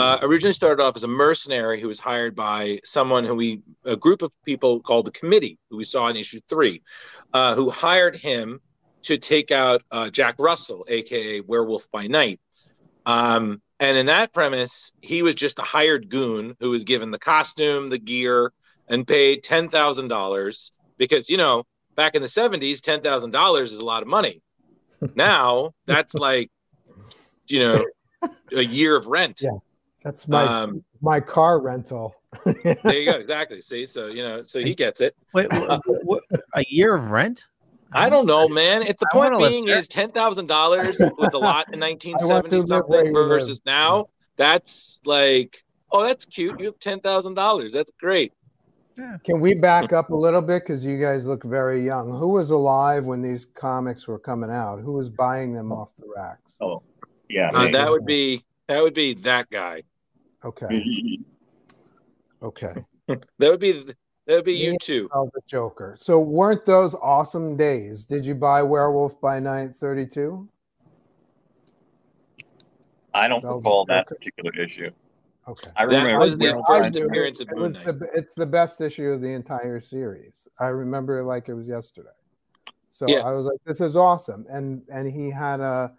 [0.00, 3.96] uh, originally started off as a mercenary who was hired by someone who we, a
[3.96, 6.82] group of people called the Committee, who we saw in issue three,
[7.32, 8.60] uh, who hired him
[9.02, 12.40] to take out uh, Jack Russell, aka Werewolf by Night.
[13.06, 17.18] Um, and in that premise, he was just a hired goon who was given the
[17.18, 18.52] costume, the gear,
[18.88, 21.62] and paid ten thousand dollars because you know
[21.94, 24.42] back in the seventies, ten thousand dollars is a lot of money.
[25.14, 26.50] Now that's like
[27.48, 27.84] you know
[28.52, 29.40] a year of rent.
[29.42, 29.50] Yeah,
[30.02, 32.14] that's my Um, my car rental.
[32.44, 33.60] there you go, exactly.
[33.60, 35.14] See, so you know, so he gets it.
[35.32, 36.22] Wait, Uh, what,
[36.54, 37.44] a year of rent?
[37.92, 38.82] I don't know, man.
[38.82, 42.24] If the I point being is ten thousand dollars was a lot in nineteen I
[42.26, 43.28] want to seventy live where something you live.
[43.28, 46.58] versus now, that's like, oh, that's cute.
[46.58, 47.72] You have ten thousand dollars.
[47.72, 48.32] That's great.
[49.24, 52.10] Can we back up a little bit because you guys look very young?
[52.10, 54.80] Who was alive when these comics were coming out?
[54.80, 56.56] Who was buying them off the racks?
[56.62, 56.82] Oh,
[57.28, 57.50] yeah.
[57.52, 59.82] Uh, that would be that would be that guy.
[60.44, 61.18] Okay.
[62.42, 62.72] Okay.
[63.38, 63.72] That would be
[64.26, 65.08] that would be you Me too.
[65.12, 65.96] Oh, the Joker.
[65.98, 68.04] So weren't those awesome days?
[68.04, 70.48] Did you buy Werewolf by Night 32?
[73.14, 74.90] I don't Velvet recall that particular issue.
[75.48, 75.70] Okay.
[75.76, 77.98] I That remember was the first appearance of It Moon was Knight.
[78.00, 80.48] the, it's the best issue of the entire series.
[80.58, 82.08] I remember it like it was yesterday.
[82.90, 83.18] So Yeah.
[83.20, 85.92] I was like, "This is awesome," and and he had a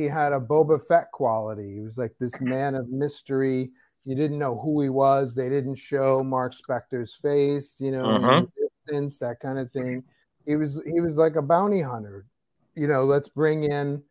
[0.00, 1.74] he had a Boba Fett quality.
[1.74, 3.70] He was like this man of mystery.
[4.04, 5.34] You didn't know who he was.
[5.34, 8.46] They didn't show Mark Spector's face, you know, in Uh-huh.
[8.86, 10.02] distance, that kind of thing.
[10.46, 12.26] He was he was like a bounty hunter.
[12.74, 14.02] You know, let's bring in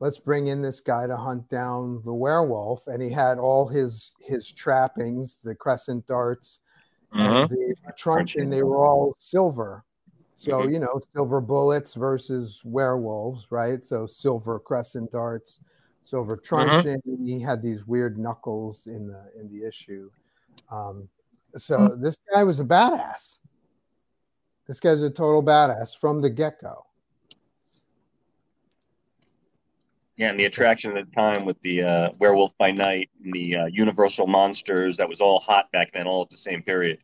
[0.00, 4.12] let's bring in this guy to hunt down the werewolf and he had all his
[4.20, 6.60] his trappings the crescent darts
[7.12, 7.48] and Mhm.
[7.48, 9.84] the truncheon they were all silver
[10.38, 13.82] so you know silver bullets versus werewolves right?
[13.82, 15.60] So silver crescent darts
[16.04, 17.02] silver truncheon.
[17.24, 20.10] He had these weird knuckles in the in the issue.
[20.70, 21.08] Um
[21.56, 23.38] so this guy was a badass.
[24.68, 26.84] This guy's a total badass from the get-go.
[30.18, 33.56] Yeah, and the attraction at the time with the uh, Werewolf by Night and the
[33.56, 36.98] uh, Universal Monsters, that was all hot back then, all at the same period.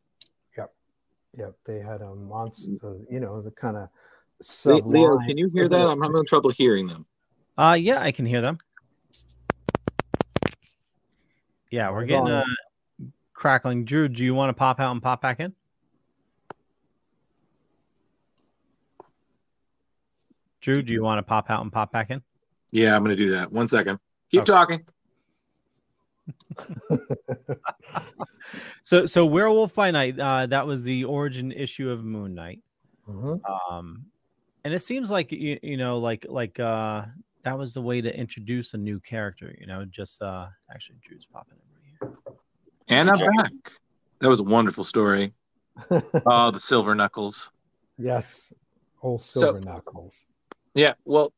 [1.36, 1.46] Yep.
[1.46, 1.54] Yep.
[1.64, 3.88] They had a monster, you know, the kind of
[4.64, 5.88] Le- Leo, can you hear that?
[5.88, 7.06] I'm having trouble hearing them.
[7.56, 8.58] Uh, yeah, I can hear them.
[11.70, 12.44] Yeah, we're getting a uh,
[13.32, 13.84] crackling.
[13.84, 15.52] Drew, do you want to pop out and pop back in?
[20.60, 22.22] Drew, do you want to pop out and pop back in?
[22.70, 23.52] Yeah, I'm gonna do that.
[23.52, 23.98] One second.
[24.30, 24.52] Keep Okay.
[24.52, 24.84] talking.
[28.82, 32.60] So, so Werewolf by Night, uh, that was the origin issue of Moon Knight.
[33.08, 33.40] Mhm.
[33.70, 34.04] Um,
[34.64, 37.06] and it seems like you, you know, like like uh,
[37.42, 39.54] that was the way to introduce a new character.
[39.58, 41.58] You know, just uh, actually, Drew's popping
[42.00, 42.34] in right here.
[42.88, 43.52] And I'm back.
[44.20, 45.32] That was a wonderful story.
[46.26, 47.50] oh, the silver knuckles.
[47.98, 48.52] Yes.
[49.02, 50.26] Old So- silver knuckles.
[50.74, 51.32] Yeah, well,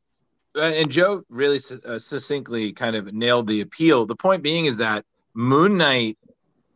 [0.57, 4.05] and Joe really uh, succinctly kind of nailed the appeal.
[4.05, 6.17] The point being is that Moon Knight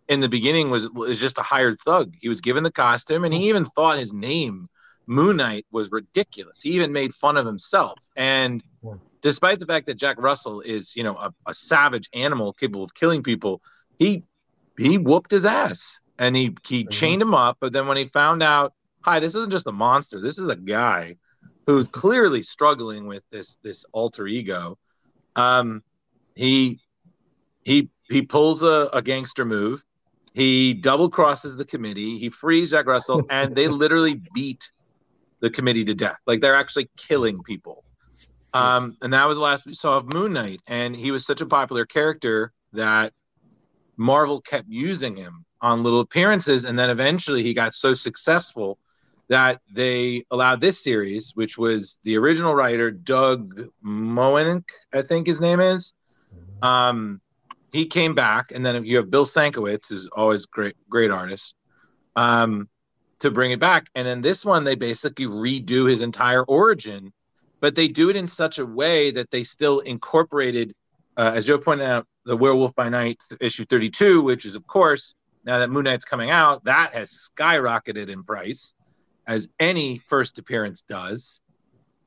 [0.07, 2.13] in the beginning was was just a hired thug.
[2.19, 4.69] He was given the costume, and he even thought his name
[5.07, 6.61] Moon Knight was ridiculous.
[6.61, 7.99] He even made fun of himself.
[8.15, 8.63] And
[9.21, 12.93] despite the fact that Jack Russell is, you know, a, a savage animal capable of
[12.93, 13.61] killing people,
[13.99, 14.23] he
[14.77, 17.57] he whooped his ass and he he chained him up.
[17.59, 20.21] But then when he found out, hi, this isn't just a monster.
[20.21, 21.17] This is a guy
[21.71, 24.77] who's clearly struggling with this this alter ego.
[25.35, 25.83] Um,
[26.35, 26.79] he
[27.63, 29.83] he he pulls a, a gangster move.
[30.33, 32.17] He double crosses the committee.
[32.17, 34.71] He frees Jack Russell, and they literally beat
[35.41, 36.17] the committee to death.
[36.25, 37.83] Like they're actually killing people.
[38.53, 40.61] Um, and that was the last we saw of Moon Knight.
[40.67, 43.13] And he was such a popular character that
[43.97, 46.65] Marvel kept using him on little appearances.
[46.65, 48.77] And then eventually he got so successful
[49.31, 55.39] that they allowed this series, which was the original writer Doug Moench, I think his
[55.39, 55.93] name is.
[56.61, 57.21] Um,
[57.71, 61.53] he came back, and then you have Bill Sienkiewicz, who's always great, great artist,
[62.17, 62.67] um,
[63.19, 63.87] to bring it back.
[63.95, 67.13] And then this one, they basically redo his entire origin,
[67.61, 70.73] but they do it in such a way that they still incorporated,
[71.15, 75.15] uh, as Joe pointed out, the Werewolf by Night issue 32, which is, of course,
[75.45, 78.75] now that Moon Knight's coming out, that has skyrocketed in price,
[79.31, 81.39] as any first appearance does.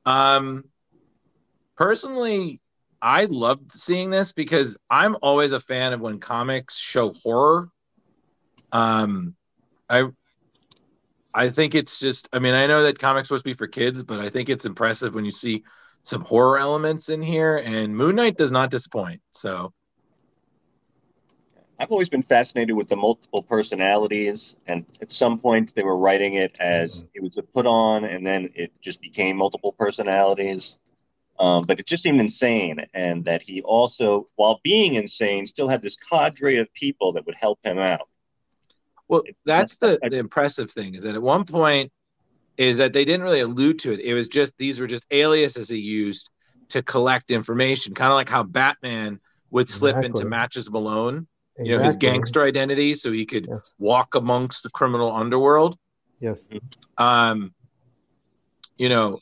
[0.05, 0.65] Um,
[1.75, 2.61] personally,
[3.01, 7.69] I loved seeing this because I'm always a fan of when comics show horror.
[8.71, 9.35] Um,
[9.89, 10.09] I
[11.33, 12.29] I think it's just.
[12.31, 14.65] I mean, I know that comics supposed to be for kids, but I think it's
[14.65, 15.63] impressive when you see
[16.03, 19.21] some horror elements in here, and Moon Knight does not disappoint.
[19.31, 19.71] So
[21.77, 26.35] I've always been fascinated with the multiple personalities, and at some point they were writing
[26.35, 30.79] it as it was a put on, and then it just became multiple personalities.
[31.37, 35.81] Um, but it just seemed insane, and that he also, while being insane, still had
[35.81, 38.07] this cadre of people that would help him out.
[39.09, 41.91] Well, that's the, the impressive thing is that at one point
[42.57, 43.99] is that they didn't really allude to it.
[43.99, 46.29] It was just these were just aliases he used
[46.69, 49.19] to collect information, kind of like how Batman
[49.51, 50.21] would slip Exactly.
[50.21, 53.47] into Matches Malone, you know, his gangster identity, so he could
[53.79, 55.77] walk amongst the criminal underworld.
[56.19, 56.47] Yes.
[56.97, 57.53] Um,
[58.77, 59.19] you know,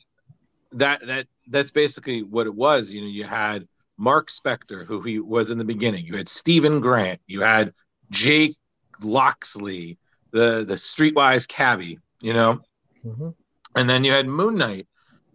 [0.72, 2.90] that that that's basically what it was.
[2.90, 6.04] You know, you had Mark Spector, who he was in the beginning.
[6.06, 7.20] You had Steven Grant.
[7.26, 7.72] You had
[8.10, 8.56] Jake
[9.02, 9.98] Lockley,
[10.32, 11.98] the the streetwise cabbie.
[12.20, 12.60] You know,
[13.04, 13.34] Mhm.
[13.76, 14.88] and then you had Moon Knight,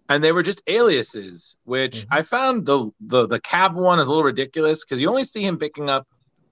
[0.09, 1.55] and they were just aliases.
[1.63, 5.23] Which I found the the the cab one is a little ridiculous because you only
[5.23, 6.07] see him picking up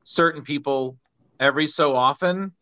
[0.08, 0.98] certain people
[1.40, 2.54] every so often.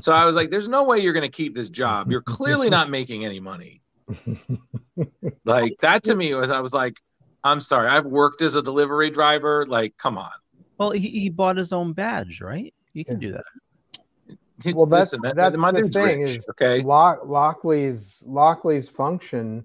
[0.00, 2.10] So I was like, "There's no way you're going to keep this job.
[2.10, 3.82] You're clearly not making any money."
[5.44, 7.00] like that to me was I was like,
[7.44, 7.88] "I'm sorry.
[7.88, 9.66] I've worked as a delivery driver.
[9.66, 10.32] Like, come on."
[10.78, 12.74] Well, he, he bought his own badge, right?
[12.94, 14.74] You can do that.
[14.74, 19.64] well that's Listen, that's my the thing rich, is okay Lock, lockley's lockley's function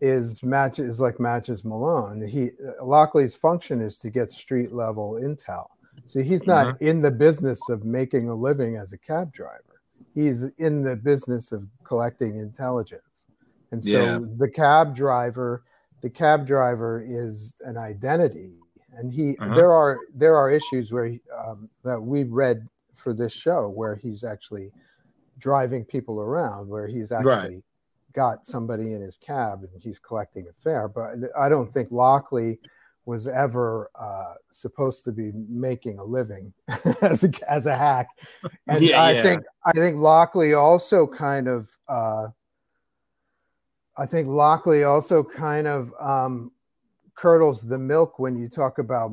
[0.00, 2.50] is match is like matches malone he
[2.82, 5.68] lockley's function is to get street level intel
[6.04, 6.82] so he's not Mhm.
[6.82, 9.80] in the business of making a living as a cab driver
[10.14, 13.26] he's in the business of collecting intelligence
[13.72, 14.20] and so Yeah.
[14.38, 15.62] the cab driver
[16.02, 18.54] the cab driver is an identity
[18.92, 19.54] and he Mhm.
[19.54, 23.94] there are there are issues where he, um, that we read for this show where
[23.96, 24.72] he's actually
[25.38, 27.26] driving people around where he's Right.
[27.26, 27.62] actually
[28.12, 32.58] got somebody in his cab and he's collecting a fare but i don't think lockley
[33.06, 36.52] was ever uh, supposed to be making a living
[37.02, 38.08] as a, as a hack
[38.68, 39.22] and Yeah, i yeah.
[39.22, 42.26] think i think lockley also kind of uh,
[43.96, 46.50] i think lockley also kind of um,
[47.14, 49.10] curdles the milk when you talk about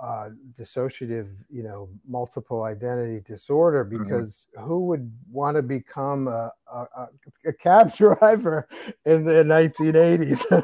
[0.00, 4.02] uh, dissociative, you know, multiple identity disorder, Mm-hmm.
[4.04, 7.08] because who would want to become a, a,
[7.44, 8.66] a- cab driver
[9.04, 10.44] in the 1980s?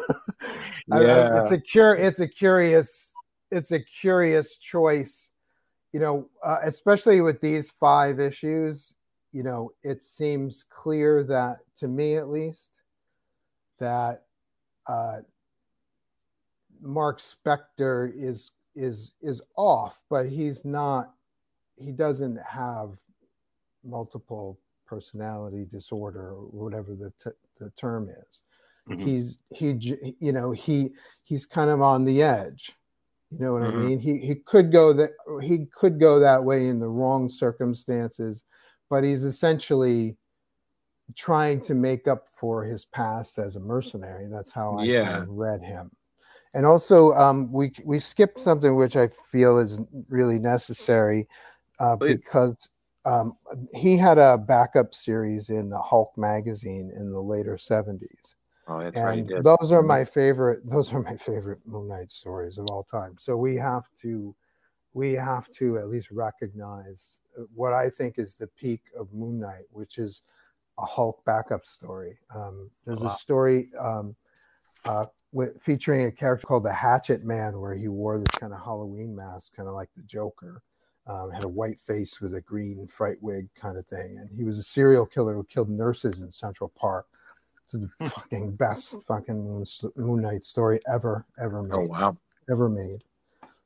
[0.91, 1.43] I- I- Yeah.
[1.43, 3.13] it's a cur- It's a curious.
[3.51, 5.31] It's a curious choice,
[5.93, 8.95] you know, uh, especially with these five issues.
[9.33, 12.73] You know, it seems clear that to me, at least,
[13.79, 14.25] that
[14.87, 15.19] uh,
[16.81, 21.15] Mark Spector is is is off, but he's not.
[21.77, 22.99] He doesn't have
[23.85, 28.43] multiple personality disorder or whatever the t- the term is.
[28.89, 29.01] Mhm.
[29.01, 32.77] He's he you know he he's kind of on the edge.
[33.31, 33.73] You know what Mhm.
[33.73, 33.99] I mean?
[33.99, 35.11] He he could go that
[35.43, 38.45] he could go that way in the wrong circumstances,
[38.89, 40.17] but he's essentially
[41.15, 44.27] trying to make up for his past as a mercenary.
[44.27, 45.05] That's how I Yeah.
[45.05, 45.91] kind of read him.
[46.57, 51.29] And also, um, we we skipped something which I feel is really necessary
[51.79, 52.71] uh, because
[53.05, 53.37] um,
[53.75, 58.37] he had a backup series in the Hulk magazine in the later seventies.
[58.67, 59.19] Oh, that's right.
[59.19, 59.45] And did.
[59.45, 59.87] those are Mhm.
[59.87, 60.61] my favorite.
[60.65, 63.17] Those are my favorite Moon Knight stories of all time.
[63.19, 64.35] So we have to,
[64.95, 69.39] we have to at least recognize uh, what I think is the peak of Moon
[69.41, 70.23] Knight, which is
[70.79, 72.19] a Hulk backup story.
[72.35, 73.09] Um, there's Wow.
[73.09, 74.17] a story um,
[74.87, 75.07] uh,
[75.37, 79.15] with, featuring a character called the Hatchet Man, where he wore this kind of Halloween
[79.15, 80.63] mask, kind of like the Joker.
[81.07, 84.43] Um, had a white face with a green fright wig kind of thing, and he
[84.45, 87.07] was a serial killer who killed nurses in Central Park.
[87.65, 88.07] It's the Hmm.
[88.09, 89.65] fucking best fucking Moon,
[89.95, 91.73] Moon Knight story ever, ever made.
[91.75, 92.17] Oh wow.
[92.51, 93.05] Ever made.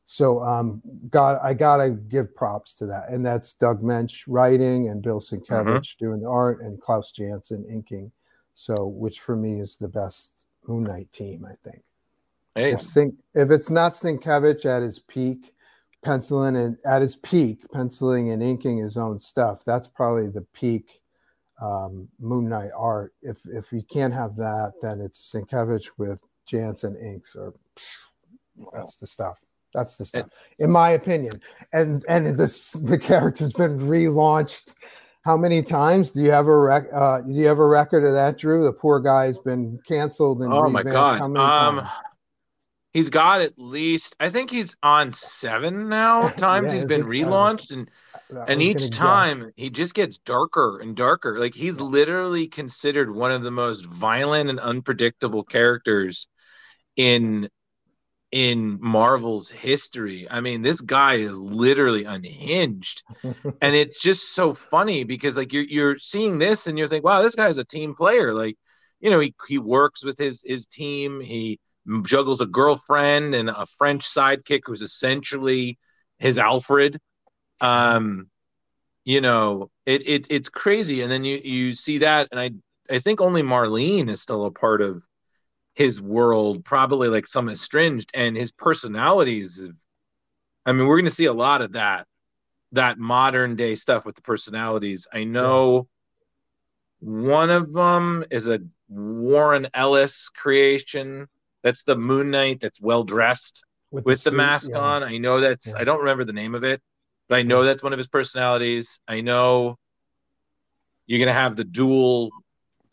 [0.06, 3.08] So um got I gotta give props to that.
[3.10, 8.10] And that's Doug Moench writing and Bill Sienkiewicz doing the art and Klaus Janson inking.
[8.54, 11.82] So, which for me is the best Moon Knight team, I think.
[12.54, 12.72] Hey.
[12.72, 15.54] If, Sink, if it's not Sienkiewicz at his peak,
[16.02, 21.00] penciling and at his peak, penciling and inking his own stuff, that's probably the peak
[21.60, 23.14] um, Moon Knight art.
[23.22, 27.54] If if you can't have that, then it's Sienkiewicz with Janson inks, or
[28.72, 29.38] that's the stuff.
[29.72, 30.26] That's the stuff,
[30.58, 31.40] in my opinion.
[31.72, 34.74] And and this the character's been relaunched.
[35.22, 36.84] How many times do you have a rec?
[36.92, 38.64] Uh, do you have a record of that, Drew?
[38.64, 41.20] The poor guy's been canceled and Oh my god.
[41.20, 41.88] Um, times?
[42.92, 47.70] he's got at least I think he's on seven now times Yeah, he's been relaunched
[47.72, 47.90] and
[48.48, 48.98] and each gonna guess.
[48.98, 51.38] time he just gets darker and darker.
[51.38, 56.26] Like he's literally considered one of the most violent and unpredictable characters
[56.96, 57.48] in
[58.32, 60.26] in Marvel's history.
[60.30, 63.02] I mean, this guy is literally unhinged.
[63.24, 67.22] and it's just so funny because like you're you're seeing this and you're thinking, wow,
[67.22, 68.32] this guy's a team player.
[68.32, 68.56] Like,
[69.00, 71.20] you know, he he works with his his team.
[71.20, 71.58] He
[72.02, 75.78] juggles a girlfriend and a French sidekick who's essentially
[76.18, 76.98] his Alfred.
[77.60, 78.28] Um,
[79.04, 81.02] you know, it, it it's crazy.
[81.02, 82.50] And then you you see that, and I
[82.94, 85.02] I think only Marlene is still a part of
[85.80, 89.66] his world, probably like some estranged, and his personalities.
[90.66, 92.06] I mean, we're going to see a lot of that
[92.72, 95.08] that modern day stuff with the personalities.
[95.10, 95.88] I know
[96.98, 98.60] one of them is a
[98.90, 101.26] Warren Ellis creation.
[101.62, 104.80] That's the Moon Knight that's well dressed With with, the the, suit, mask yeah.
[104.80, 105.02] on.
[105.02, 106.82] I know that's I don't remember the name of it,
[107.26, 109.00] but I know that's one of his personalities.
[109.08, 109.78] I know
[111.06, 112.32] you're gonna have the dual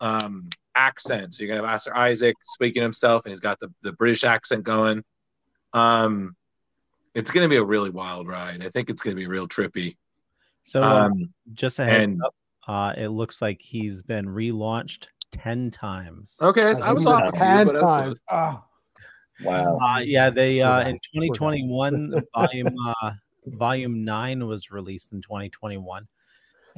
[0.00, 0.48] um
[0.88, 1.38] accents.
[1.38, 5.02] You're gonna have Oscar Isaac speaking himself, and he's got the, the British accent going.
[5.72, 6.34] Um
[7.14, 8.62] it's gonna be a really wild ride.
[8.64, 9.96] I think it's gonna be real trippy.
[10.62, 12.34] So, uh, Um, just a heads and- up,
[12.66, 16.38] uh, it looks like he's been relaunched 10 times.
[16.42, 18.20] Okay, I was off a few, Ten but that's times.
[18.30, 18.64] Ah,
[19.44, 19.78] Wow.
[19.78, 22.68] Uh, yeah, they uh, in 2021, volume
[23.02, 23.12] uh,
[23.46, 26.06] volume nine was released in 2021.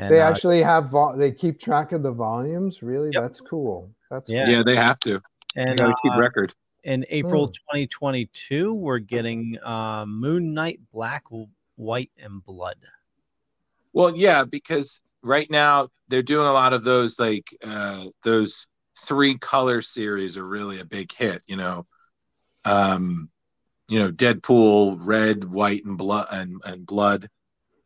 [0.00, 2.82] And, they uh, actually have vol- they keep track of the volumes.
[2.82, 3.90] Really, that's cool.
[4.10, 4.46] That's Yeah.
[4.46, 4.54] cool.
[4.54, 5.20] Yeah, they have to.
[5.56, 6.54] And gotta keep uh, record.
[6.84, 7.52] in April Hmm.
[7.52, 11.24] 2022, we're getting uh, Moon Knight Black,
[11.76, 12.78] White, and Blood.
[13.92, 18.66] Well, yeah, because right now they're doing a lot of those like uh those
[19.04, 21.86] three color series are really a big hit, you know.
[22.64, 23.28] Um
[23.88, 27.28] you know, Deadpool, red, white, and blood and, and blood,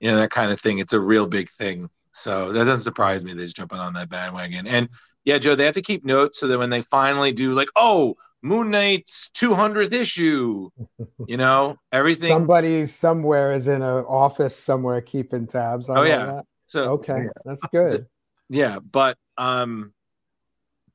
[0.00, 0.78] you know, that kind of thing.
[0.78, 1.88] It's a real big thing.
[2.14, 4.66] So that doesn't surprise me that he's jumping on that bandwagon.
[4.68, 4.88] And
[5.24, 8.14] yeah, Joe, they have to keep notes so that when they finally do like, oh,
[8.40, 10.70] Moon Knight's 200th issue,
[11.26, 12.28] you know, everything.
[12.28, 16.26] Somebody somewhere is in an office somewhere keeping tabs on Oh, yeah.
[16.26, 16.44] that.
[16.66, 18.06] So Okay, that's good.
[18.48, 19.92] Yeah, but um,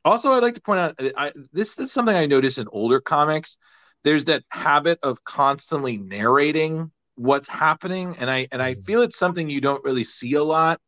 [0.06, 3.02] also I'd like to point out I, this, this is something I notice in older
[3.02, 3.58] comics.
[4.04, 9.50] There's that habit of constantly narrating what's happening, and I and I feel it's something
[9.50, 10.80] you don't really see a lot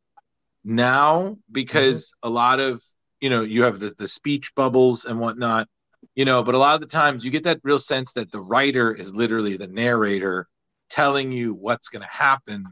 [0.63, 2.83] now because a lot of
[3.19, 5.67] you know you have the the speech bubbles and whatnot,
[6.15, 8.41] you know, but a lot of the times you get that real sense that the
[8.41, 10.47] writer is literally the narrator
[10.89, 12.65] telling you what's going to happen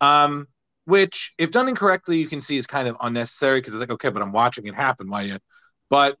[0.00, 0.48] um,
[0.86, 4.10] which if done incorrectly, you can see is kind of unnecessary because it's like, okay,
[4.10, 5.08] but I'm watching it happen.
[5.08, 5.38] Why you?
[5.88, 6.18] But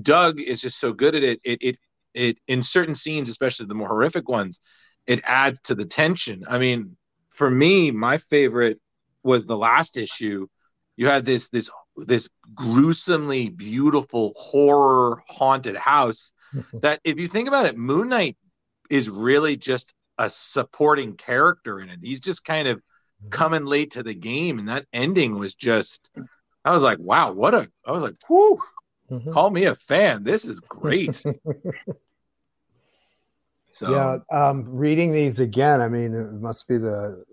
[0.00, 1.40] Doug is just so good at it.
[1.44, 1.78] It it
[2.14, 4.60] it in certain scenes, especially the more horrific ones,
[5.06, 6.44] it adds to the tension.
[6.48, 6.96] I mean,
[7.30, 8.80] for me, my favorite
[9.22, 10.46] was the last issue.
[10.96, 16.32] You had this this this gruesomely beautiful horror haunted house
[16.80, 18.36] that if you think about it, Moon Knight
[18.90, 21.98] is really just a supporting character in it.
[22.02, 22.82] He's just kind of
[23.30, 26.10] coming late to the game, and that ending was just.
[26.64, 27.68] I was like, wow, what a!
[27.86, 28.60] I was like, whoo,
[29.32, 30.22] call me a fan.
[30.22, 31.16] This is great.
[33.70, 35.80] so yeah, um, reading these again.
[35.80, 37.24] I mean, it must be the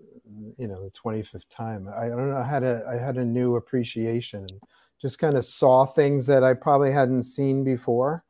[0.60, 1.88] you know the twenty fifth time.
[1.88, 2.36] I, don't know.
[2.36, 4.46] I had a I had a new appreciation.
[5.00, 8.22] Just kind of saw things that I probably hadn't seen before.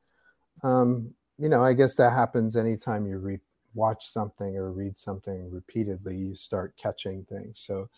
[0.63, 3.41] Um, you know, I guess that happens anytime you re-
[3.75, 6.17] watch something or read something repeatedly.
[6.17, 7.59] You start catching things.
[7.59, 7.89] So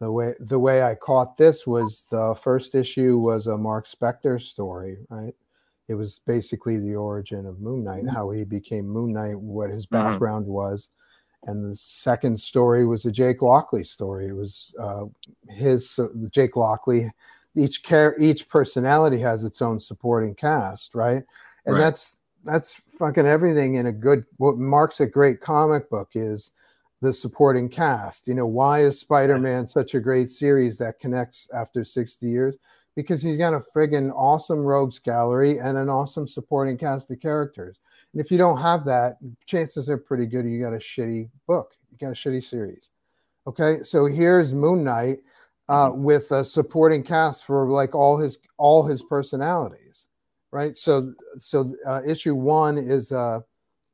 [0.00, 4.40] the way the way I caught this was the first issue was a Mark Spector
[4.40, 5.34] story, right?
[5.86, 9.86] It was basically the origin of Moon Knight, how he became Moon Knight, what his
[9.86, 9.90] Mhm.
[9.90, 10.88] background was,
[11.44, 14.28] and the second story was a Jake Lockley story.
[14.28, 15.06] It was uh,
[15.48, 17.10] his so Jake Lockley.
[17.56, 21.24] Each care, each personality has its own supporting cast, right?
[21.66, 21.78] And Right.
[21.78, 24.24] that's that's fucking everything in a good.
[24.36, 26.52] What marks a great comic book is
[27.00, 28.28] the supporting cast.
[28.28, 32.56] You know, why is Spider Man such a great series that connects after 60 years?
[32.96, 37.78] because he's got a friggin' awesome rogues gallery and an awesome supporting cast of characters.
[38.12, 41.74] And if you don't have that, chances are pretty good you got a shitty book,
[41.90, 42.90] you got a shitty series.
[43.46, 45.20] Okay, so here's Moon Knight
[45.68, 50.06] uh, with a supporting cast for like all his all his personalities,
[50.50, 50.76] right?
[50.76, 53.40] So so uh, issue one is uh,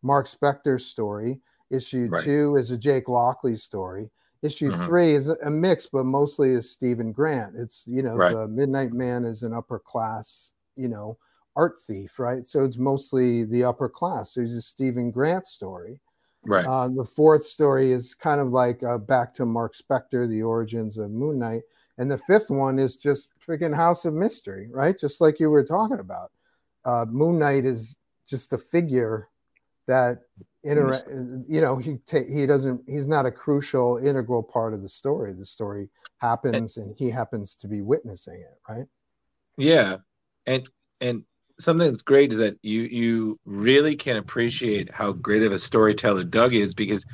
[0.03, 1.41] Mark Spector's story.
[1.71, 2.25] Issue Right.
[2.25, 4.11] two is a Jake Lockley story.
[4.43, 4.87] Issue Mhm.
[4.87, 7.55] three is a mix, but mostly is Steven Grant.
[7.57, 8.33] It's you know Right.
[8.33, 11.19] the Midnight Man is an upper class, you know,
[11.57, 12.47] art thief, right?
[12.47, 14.35] So it's mostly the upper class.
[14.35, 16.01] So it's a Steven Grant story.
[16.45, 16.67] Right.
[16.67, 20.97] Uh, the fourth story is kind of like uh, back to Mark Spector, the origins
[20.97, 21.63] of Moon Knight.
[21.99, 24.97] And the fifth one is just freaking House of Mystery, right?
[24.97, 26.31] Just like you were talking about.
[26.85, 27.97] Uh, Moon Knight is
[28.29, 29.29] just a figure
[29.87, 30.19] that
[30.63, 34.89] inter- you know he ta- he doesn't he's not a crucial integral part of the
[34.89, 35.89] story the story
[36.19, 38.87] happens and he happens to be witnessing it right
[39.57, 39.99] Yeah,
[40.47, 40.69] and
[41.01, 41.23] and
[41.59, 46.25] something that's great is that you you really can appreciate how great of a storyteller
[46.25, 47.05] Doug is because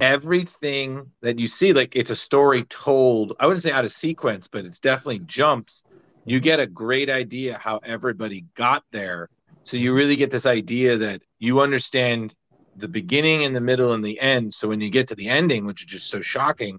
[0.00, 3.34] everything that you see, like it's a story told.
[3.40, 5.82] I wouldn't say out of sequence, but it's definitely jumps.
[6.24, 9.28] You get a great idea how everybody got there,
[9.62, 12.34] so you really get this idea that you understand
[12.76, 14.52] the beginning and the middle and the end.
[14.52, 16.78] So when you get to the ending, which is just so shocking,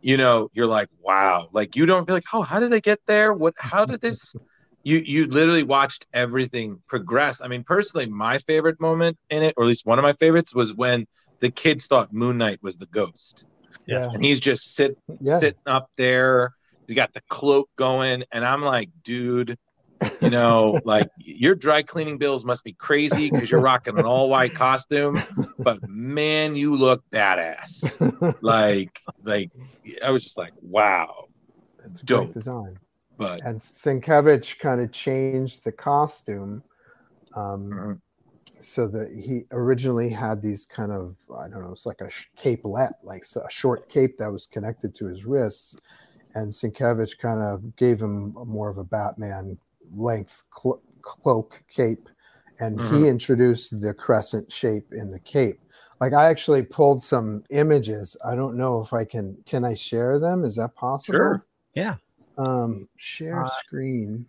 [0.00, 3.00] you know, you're like, wow, like you don't feel like, oh, how did they get
[3.06, 3.32] there?
[3.32, 4.36] What, how did this?
[4.84, 7.40] You you literally watched everything progress.
[7.40, 10.54] I mean, personally, my favorite moment in it, or at least one of my favorites,
[10.54, 11.06] was when
[11.40, 13.46] the kids thought Moon Knight was the ghost.
[13.86, 14.14] Yes.
[14.14, 15.38] And he's just sit Yeah.
[15.38, 16.52] sitting up there.
[16.86, 19.56] He got the cloak going, and I'm like, dude,
[20.20, 24.28] you know, like your dry cleaning bills must be crazy because you're rocking an all
[24.28, 25.22] white costume,
[25.64, 28.34] but man, you look badass.
[28.42, 29.50] like, like
[30.04, 31.24] I was just like, wow,
[31.82, 32.32] great dope.
[32.34, 32.76] design
[33.16, 36.62] But and Sienkiewicz kind of changed the costume
[37.34, 38.00] um,
[38.60, 42.28] so that he originally had these kind of I don't know it's like a sh-
[42.36, 45.76] capelet like a short cape that was connected to his wrists.
[46.34, 49.58] And Sienkiewicz kind of gave him more of a Batman
[49.94, 52.08] length clo- cloak cape.
[52.60, 52.98] And Mhm.
[53.02, 55.60] he introduced the crescent shape in the cape.
[56.00, 58.16] Like I actually pulled some images.
[58.24, 60.44] I don't know if I can can I share them?
[60.44, 61.18] Is that possible?
[61.18, 61.46] Sure.
[61.74, 61.96] Yeah.
[62.38, 64.26] Um, share Uh, screen.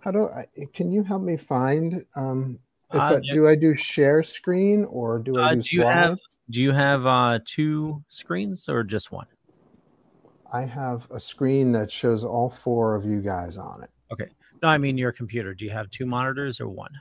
[0.00, 0.46] How do I?
[0.72, 2.04] Can you help me find?
[2.14, 2.58] Um,
[2.92, 5.82] if Uh, I, do I do share screen or do I Uh, do, do you
[5.82, 6.18] have
[6.50, 9.26] do you have uh, two screens or just one?
[10.52, 13.90] I have a screen that shows all four of you guys on it.
[14.12, 14.28] Okay.
[14.62, 15.54] No, I mean your computer.
[15.54, 16.92] Do you have two monitors or one?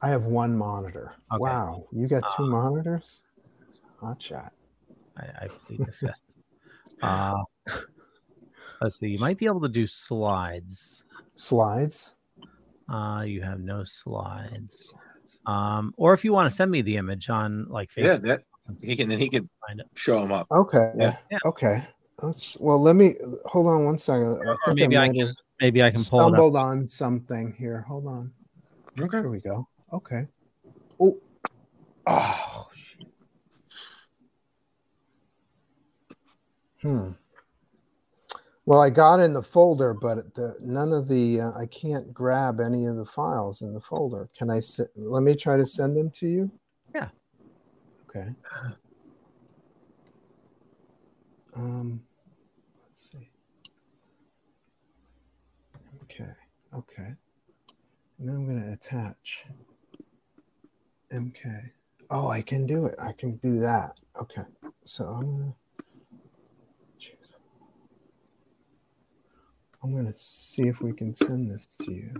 [0.00, 1.14] I have one monitor.
[1.32, 1.40] Okay.
[1.40, 3.22] Wow, you got two monitors?
[4.00, 4.52] Hot shot.
[5.16, 6.22] I, I plead the fifth.
[7.02, 7.42] Uh,
[8.80, 9.08] let's see.
[9.08, 11.04] You might be able to do slides.
[11.34, 12.12] Slides.
[12.88, 14.92] Uh, you have no slides.
[15.46, 18.42] Um, or if you want to send me the image on like Facebook, yeah, Facebook,
[18.66, 19.86] that he can then he can find it.
[19.94, 20.46] show them up.
[20.50, 20.92] Okay.
[20.98, 21.16] Yeah.
[21.44, 21.84] Okay.
[22.22, 22.56] Let's.
[22.58, 23.14] Well, let me
[23.44, 24.40] hold on one second.
[24.46, 26.28] I think maybe I might can have maybe I can pull it up.
[26.30, 27.82] stumbled on something here.
[27.82, 28.32] Hold on.
[28.98, 29.18] Okay.
[29.18, 29.68] Here we go.
[29.92, 30.26] Okay.
[30.98, 31.18] Oh.
[32.06, 32.68] Oh.
[32.74, 33.06] shit.
[36.82, 37.10] Hmm.
[38.66, 42.58] Well, I got in the folder, but the, none of the uh, I can't grab
[42.60, 44.28] any of the files in the folder.
[44.36, 44.58] Can I?
[44.58, 46.50] se- Let me try to send them to you.
[46.92, 47.08] Yeah.
[48.10, 48.28] Okay.
[51.54, 52.02] Um.
[52.88, 53.30] Let's see.
[56.02, 56.30] Okay.
[56.74, 57.12] Okay.
[58.18, 59.44] And I'm going to attach
[61.12, 61.70] MK.
[62.10, 62.96] Oh, I can do it.
[62.98, 63.92] I can do that.
[64.20, 64.42] Okay.
[64.84, 65.54] So I'm going to
[69.86, 72.12] I'm going to see if we can send this to you.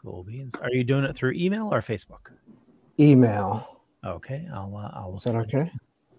[0.00, 0.54] Cool beans.
[0.62, 2.30] Are you doing it through email or Facebook?
[3.00, 3.80] Email.
[4.04, 5.16] Okay, I'll uh, I'll.
[5.16, 5.68] Is that okay?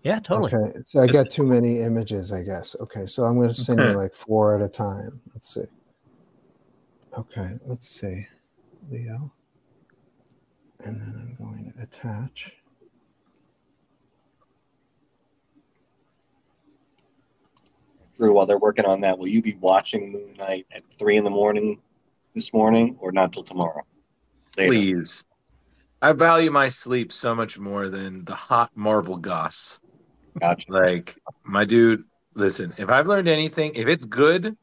[0.03, 0.53] Yeah, totally.
[0.53, 0.79] Okay.
[0.83, 2.75] So I got too many images, I guess.
[2.81, 3.05] Okay.
[3.05, 5.21] So I'm going to send you like four at a time.
[5.33, 5.63] Let's see.
[7.17, 7.51] Okay.
[7.65, 8.27] Let's see.
[8.91, 9.31] Leo.
[10.83, 12.51] And then I'm going to attach.
[18.17, 21.23] Drew, while they're working on that, will you be watching Moon Knight at three in
[21.23, 21.79] the morning
[22.33, 23.83] this morning, or not till tomorrow?
[24.57, 24.71] Later.
[24.71, 25.25] Please.
[26.01, 29.79] I value my sleep so much more than the hot Marvel goss.
[30.39, 30.71] Gotcha.
[30.71, 32.03] Like, my dude,
[32.33, 34.55] listen, if I've learned anything, if it's good,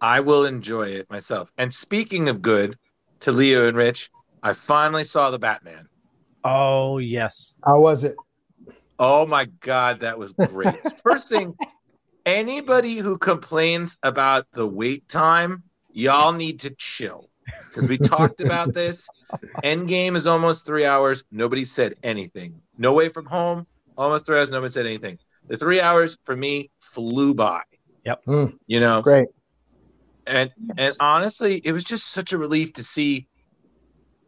[0.00, 1.52] I will enjoy it myself.
[1.58, 2.76] And speaking of good,
[3.20, 4.10] to Leo and Rich,
[4.42, 5.88] I finally saw the Batman.
[6.42, 7.58] Oh yes.
[7.64, 8.16] How was it?
[8.98, 10.76] Oh my god, that was great.
[11.02, 11.54] First thing,
[12.26, 15.62] anybody who complains about the wait time,
[15.92, 17.30] y'all need to chill
[17.68, 19.08] because we talked about this.
[19.62, 21.24] Endgame is almost three hours.
[21.30, 22.60] Nobody said anything.
[22.78, 23.66] No Way from Home,
[23.96, 24.50] almost three hours.
[24.50, 25.18] Nobody said anything.
[25.48, 27.62] The three hours for me flew by.
[28.04, 28.22] Yep.
[28.24, 28.46] Hmm.
[28.66, 29.28] You know, Great.
[30.26, 33.28] and and honestly, it was just such a relief to see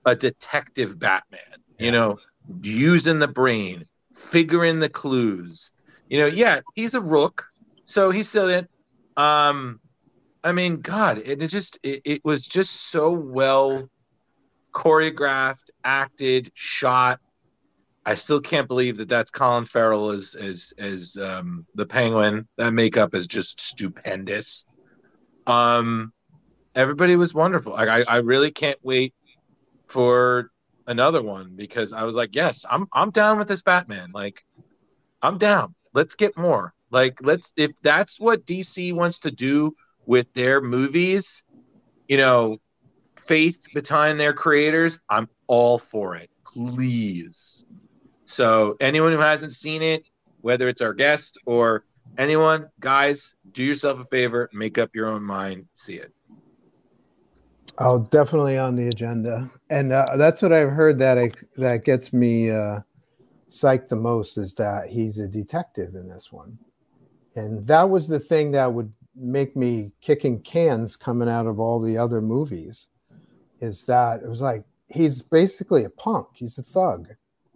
[0.04, 1.40] a detective Batman.
[1.78, 2.18] You know,
[2.62, 5.70] using the brain, figuring the clues.
[6.08, 7.46] You know, yeah, he's a rook,
[7.84, 8.66] so he's still in.
[9.16, 9.80] Um,
[10.44, 13.88] I mean, God, it, it just it, it was just so well
[14.72, 17.20] choreographed, acted, shot.
[18.04, 22.48] I still can't believe that that's Colin Farrell as as as um, the Penguin.
[22.56, 24.66] That makeup is just stupendous.
[25.46, 26.12] Um,
[26.74, 27.72] everybody was wonderful.
[27.72, 29.14] Like, I I really can't wait
[29.88, 30.50] for
[30.86, 34.10] another one because I was like, yes, I'm I'm down with this Batman.
[34.12, 34.44] Like,
[35.20, 35.74] I'm down.
[35.94, 36.74] Let's get more.
[36.92, 39.74] Like, let's if that's what DC wants to do
[40.04, 41.42] with their movies,
[42.06, 42.58] you know,
[43.26, 46.28] faith behind their creators, I'm all for it.
[46.44, 47.64] Please.
[48.26, 50.04] So anyone who hasn't seen it,
[50.42, 51.84] whether it's our guest or
[52.18, 56.12] anyone, guys, do yourself a favor, make up your own mind, see it.
[57.78, 62.12] Oh, definitely on the agenda, and uh, that's what I've heard that ex- that gets
[62.12, 62.80] me uh,
[63.48, 66.58] psyched the most is that he's a detective in this one,
[67.34, 71.80] and that was the thing that would make me kicking cans coming out of all
[71.80, 72.88] the other movies.
[73.60, 77.08] Is that it was like he's basically a punk, he's a thug,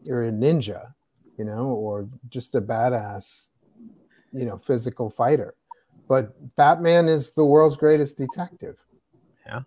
[0.09, 0.93] or a ninja,
[1.37, 3.49] you know, or just a badass,
[4.33, 5.55] you know, physical fighter.
[6.09, 8.77] But Batman is the world's greatest detective.
[9.45, 9.63] Yeah.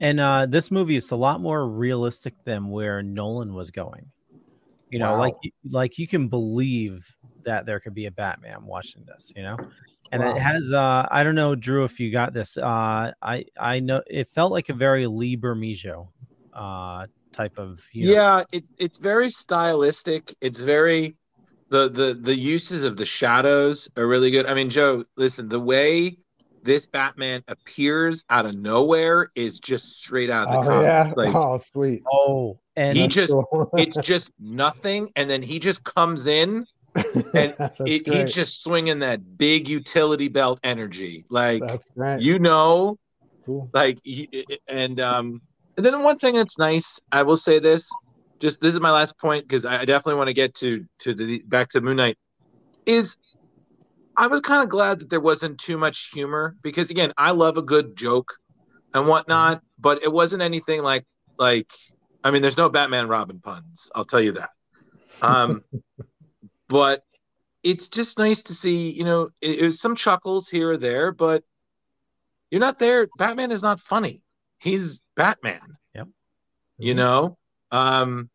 [0.00, 4.10] And uh, this movie is a lot more realistic than where Nolan was going.
[4.90, 5.20] You know, Wow.
[5.20, 5.34] like
[5.70, 7.06] like you can believe
[7.44, 9.32] that there could be a Batman watching this.
[9.36, 9.58] You know,
[10.10, 10.36] and Wow.
[10.36, 10.72] it has.
[10.72, 12.56] Uh, I don't know, Drew, if you got this.
[12.56, 16.08] Uh, I I know it felt like a very Lee Bermejo
[16.52, 17.80] uh, type of.
[17.92, 20.34] You know, Yeah, it, it's very stylistic.
[20.40, 21.16] It's very
[21.70, 24.46] the the the uses of the shadows are really good.
[24.46, 26.18] I mean, Joe, listen, the way
[26.62, 30.84] this Batman appears out of nowhere is just straight out of the Oh comics.
[30.84, 32.02] yeah, Like oh sweet.
[32.12, 33.70] Oh, and he just cool.
[33.78, 36.66] it's just nothing, and then he just comes in
[37.34, 37.54] and
[37.86, 41.24] it, he's just swinging that big utility belt energy.
[41.30, 41.62] Like
[42.18, 42.98] you know,
[43.44, 43.68] Cool.
[43.72, 43.98] like
[44.68, 45.42] and um
[45.76, 47.90] and then one thing that's nice i will say this
[48.40, 51.14] just this is my last point because i I definitely want to get to to
[51.14, 52.16] the back to moon knight
[52.86, 53.16] is
[54.16, 57.56] i was kind of glad that there wasn't too much humor because again i love
[57.56, 58.34] a good joke
[58.94, 61.04] and whatnot but it wasn't anything like
[61.38, 61.70] like
[62.22, 64.50] i mean there's no batman robin puns i'll tell you that
[65.20, 65.64] um
[66.72, 67.04] but
[67.62, 71.12] it's just nice to see you know it, it was some chuckles here or there
[71.12, 71.44] but
[72.50, 73.08] you're not there.
[73.16, 74.20] Batman is not funny.
[74.58, 75.78] He's Batman.
[75.94, 76.08] Yep.
[76.76, 77.38] You know?
[77.70, 78.28] Um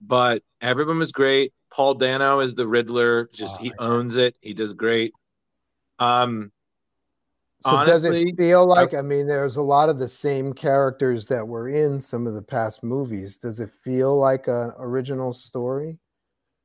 [0.00, 1.52] but everyone was great.
[1.72, 3.28] Paul Dano is the Riddler.
[3.32, 4.36] Just he owns it.
[4.40, 5.12] He does great.
[5.98, 6.52] Um
[7.64, 11.26] So honestly, does it feel like I mean there's a lot of the same characters
[11.26, 13.36] that were in some of the past movies.
[13.36, 15.98] Does it feel like an original story?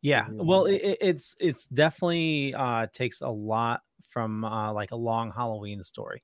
[0.06, 4.96] Yeah, well, it, it- it's it's definitely uh, takes a lot from uh, like a
[4.96, 6.22] long Halloween story.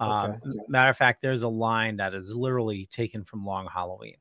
[0.00, 0.38] Um, Okay.
[0.68, 4.16] Matter of fact, there's a line that is literally taken from Long Halloween.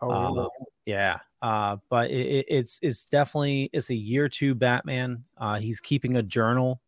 [0.00, 0.48] Oh, Uh, really?
[0.86, 5.24] yeah, uh, but it, it, it's it's definitely it's a year two Batman.
[5.38, 6.82] Uh, he's keeping a journal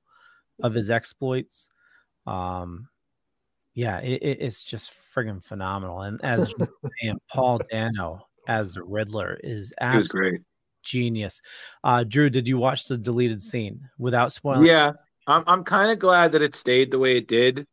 [0.63, 1.71] of his exploits.
[2.27, 2.89] Um,
[3.75, 6.03] yeah, it, it- it's just friggin' phenomenal.
[6.03, 6.55] And as
[7.03, 10.43] and Paul Dano as the Riddler is absolutely great.
[10.83, 11.41] Genius.
[11.83, 14.67] Uh, Drew, did you watch the deleted scene without spoiling?
[14.67, 14.93] yeah,
[15.27, 17.67] I'm I'm kind of glad that it stayed the way it did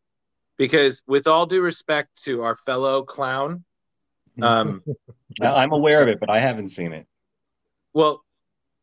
[0.57, 3.63] because with all due respect to our fellow clown,
[4.41, 4.83] um
[5.39, 7.07] Now, I'm aware of it, but I haven't seen it.
[7.93, 8.23] well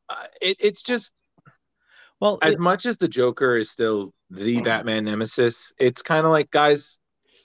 [0.09, 1.13] uh, it, it's just
[2.21, 6.51] well as much as the joker is still the batman nemesis it's kind of like
[6.51, 6.99] guys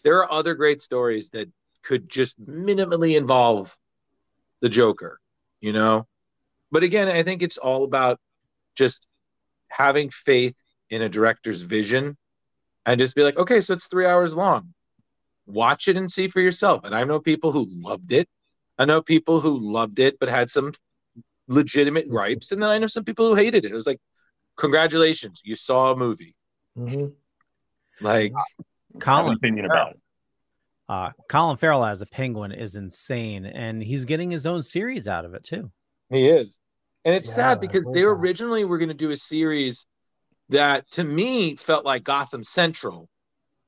[0.04, 1.50] there are other great stories that
[1.84, 3.76] could just minimally involve
[4.62, 5.20] the joker
[5.60, 6.08] you know
[6.72, 8.20] but again i think it's all about
[8.76, 9.08] just
[9.70, 10.56] having faith
[10.90, 12.18] in a director's vision
[12.86, 14.74] and just be like okay so it's three hours long
[15.46, 18.28] watch it and see for yourself and i know people who loved it
[18.78, 20.72] i know people who loved it but had some
[21.48, 24.00] legitimate gripes and then i know some people who hated it it was like
[24.58, 26.36] congratulations you saw a movie
[26.78, 27.14] Mhm.
[28.00, 28.34] like
[29.00, 29.84] Colin opinion Farrell.
[29.84, 30.02] about it.
[30.90, 35.24] Uh, Colin Farrell as a penguin is insane, and he's getting his own series out
[35.26, 35.72] of it too.
[36.10, 36.60] He is.
[37.06, 39.86] And it's Yeah, sad because they originally were going to do a series
[40.50, 43.10] that to me felt like Gotham Central.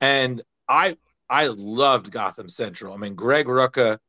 [0.02, 0.98] And I
[1.30, 2.94] I loved Gotham Central.
[2.94, 4.00] I mean, Greg Rucka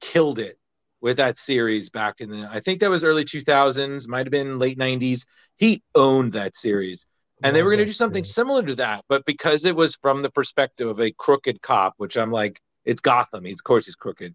[0.00, 0.58] killed it
[1.00, 4.58] with that series back in the I think that was early 2000s, might have been
[4.58, 5.26] late 90s.
[5.56, 7.06] He owned that series.
[7.42, 10.22] And they were going to do something similar to that, but because it was from
[10.22, 13.44] the perspective of a crooked cop, which I'm like, it's Gotham.
[13.44, 14.34] He's of course he's crooked.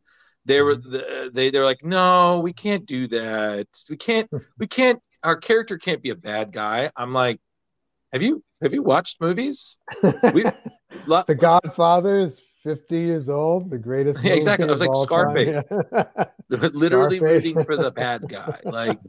[0.49, 3.67] They were the, they they're like, no, we can't do that.
[3.87, 4.27] We can't
[4.57, 4.99] we can't.
[5.23, 6.89] Our character can't be a bad guy.
[6.95, 7.39] I'm like,
[8.11, 9.77] have you have you watched movies?
[10.33, 10.45] We,
[11.05, 14.23] lo- The Godfather is 50 years old, the greatest.
[14.23, 14.67] Yeah, exactly.
[14.67, 15.63] I was like Scarface.
[15.69, 16.27] time.
[16.49, 17.45] literally Scarface.
[17.45, 18.59] rooting for the bad guy.
[18.63, 18.99] Like,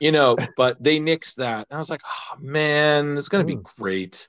[0.00, 1.66] you know, but they nixed that.
[1.70, 4.28] And I was like, oh man, it's gonna be great.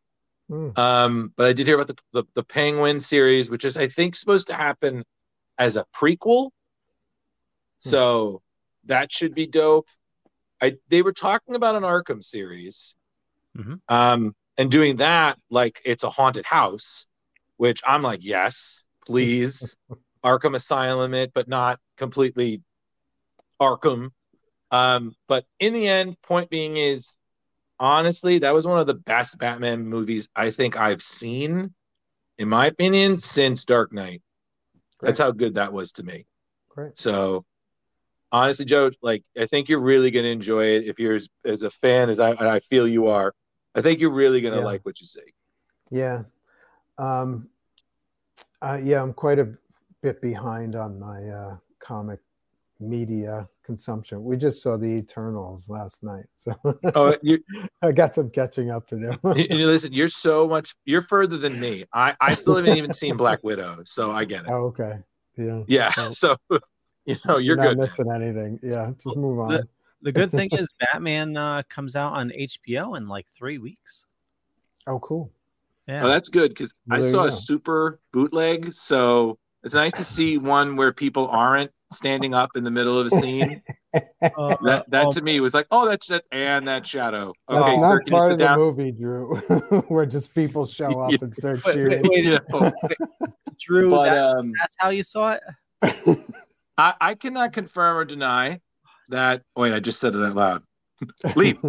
[0.50, 0.78] Mm.
[0.78, 4.16] Um, but I did hear about the, the the Penguin series, which is I think
[4.16, 5.04] supposed to happen
[5.58, 6.52] as a prequel.
[7.80, 8.42] So
[8.86, 9.88] that should be dope.
[10.62, 12.96] I they were talking about an Arkham series.
[13.58, 13.82] Mhm.
[13.90, 17.08] Um, and doing that like it's a haunted house,
[17.58, 19.76] which I'm like, yes, please.
[20.24, 22.62] Arkham Asylum it, but not completely
[23.62, 24.12] Arkham.
[24.72, 27.18] Um, but in the end, point being is
[27.80, 31.74] honestly, that was one of the best Batman movies I think I've seen,
[32.38, 34.22] in my opinion, since Dark Knight.
[35.08, 36.26] That's how good that was to me.
[36.70, 36.98] Great.
[36.98, 37.46] So
[38.32, 41.70] honestly, Joe, like I think you're really gonna enjoy it if you're as, as a
[41.70, 43.34] fan as I, I feel you are.
[43.76, 44.66] I think you're really gonna Yeah.
[44.66, 45.22] like what you see.
[45.92, 46.24] Yeah.
[46.98, 47.50] Um,
[48.62, 49.54] uh, yeah, I'm quite a
[50.02, 52.20] bit behind on my uh, comic
[52.80, 54.24] media consumption.
[54.24, 56.54] We just saw the Eternals last night, so
[56.96, 57.40] Oh, you,
[57.82, 59.18] I got some catching up to do.
[59.36, 61.86] you, you listen, you're so much you're further than me.
[61.94, 64.50] I, I still haven't even seen Black Widow, so I get it.
[64.50, 65.00] oh, okay.
[65.38, 65.64] Yeah.
[65.68, 65.92] Yeah.
[65.98, 66.38] Well, So
[67.06, 67.78] you know, you're not good.
[67.80, 68.60] missing anything.
[68.62, 68.92] Yeah.
[69.04, 69.50] Just move on.
[69.50, 69.68] The,
[70.04, 74.06] the good thing is Batman uh, comes out on HBO in like three weeks.
[74.86, 75.32] Oh, cool.
[75.88, 76.06] Yeah.
[76.06, 78.74] Oh, that's good because I saw a super bootleg.
[78.74, 83.08] So it's nice to see one where people aren't standing up in the middle of
[83.08, 83.62] a scene.
[83.94, 84.00] Uh,
[84.66, 87.34] that that um, to me was like, oh, that's that and that shadow.
[87.48, 88.58] That's Okay, sir, not can part of the down?
[88.58, 89.36] movie, Drew,
[89.88, 92.02] where just people show up Yeah, and start wait, cheering.
[92.04, 92.72] wait, wait, know.
[93.60, 95.44] Drew, But, that- um, that's how you saw it.
[96.78, 98.60] I, I cannot confirm or deny
[99.10, 99.44] that.
[99.56, 100.64] Wait, I just said it out loud.
[101.36, 101.60] Leave.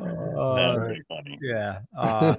[0.00, 1.38] Uh, very funny.
[1.40, 1.80] yeah.
[1.96, 2.34] Uh,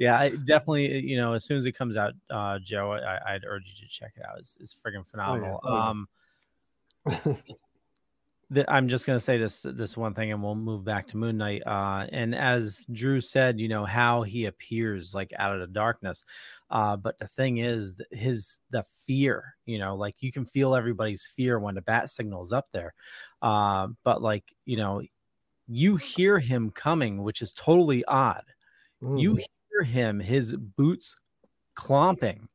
[0.00, 3.44] yeah, I definitely, you know, as soon as it comes out, uh, Joe, I, I'd
[3.46, 4.38] urge you to check it out.
[4.38, 5.60] It's, it's friggin' phenomenal.
[5.62, 5.88] oh yeah.
[5.90, 6.08] Um,
[8.50, 11.36] the, I'm just gonna say this this one thing, and we'll move back to Moon
[11.36, 11.62] Knight.
[11.66, 16.24] Uh, and as Drew said, you know how he appears like out of the darkness.
[16.70, 21.26] Uh, but the thing is, his the fear, you know, like you can feel everybody's
[21.26, 22.94] fear when the bat signal's up there.
[23.42, 25.02] Uh, but like you know,
[25.68, 28.44] you hear him coming, which is totally odd.
[29.02, 29.44] You Mm.
[29.70, 31.14] Hear him, his boots
[31.74, 32.48] clomping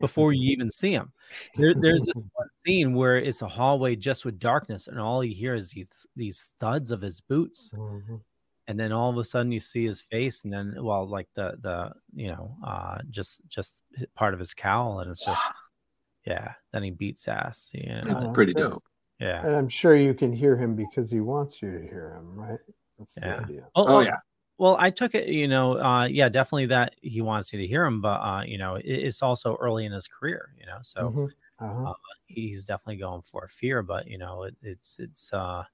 [0.00, 1.12] before you even see him.
[1.56, 5.34] There, there's this one scene where it's a hallway just with darkness, and all you
[5.34, 8.20] hear is these these thuds of his boots, Mhm.
[8.68, 11.56] and then all of a sudden you see his face, and then well, like the
[11.60, 13.80] the you know, uh, just just
[14.14, 15.42] part of his cowl, and it's just
[16.26, 16.54] yeah.
[16.72, 17.70] Then he beats ass.
[17.72, 18.84] Yeah, That's Uh, pretty dope.
[19.20, 19.44] yeah.
[19.46, 22.60] And I'm sure you can hear him because he wants you to hear him, right?
[22.98, 23.68] That's the idea.
[23.74, 24.16] Oh, Oh well- yeah.
[24.62, 27.84] Well, I took it, you know, uh, yeah, definitely that he wants you to hear
[27.84, 31.10] him, but uh, you know, it, it's also early in his career, you know, so
[31.10, 31.32] Mhm.
[31.58, 31.90] Uh-huh.
[31.90, 31.94] uh,
[32.28, 35.64] he's definitely going for fear, but you know, it, it's it's uh,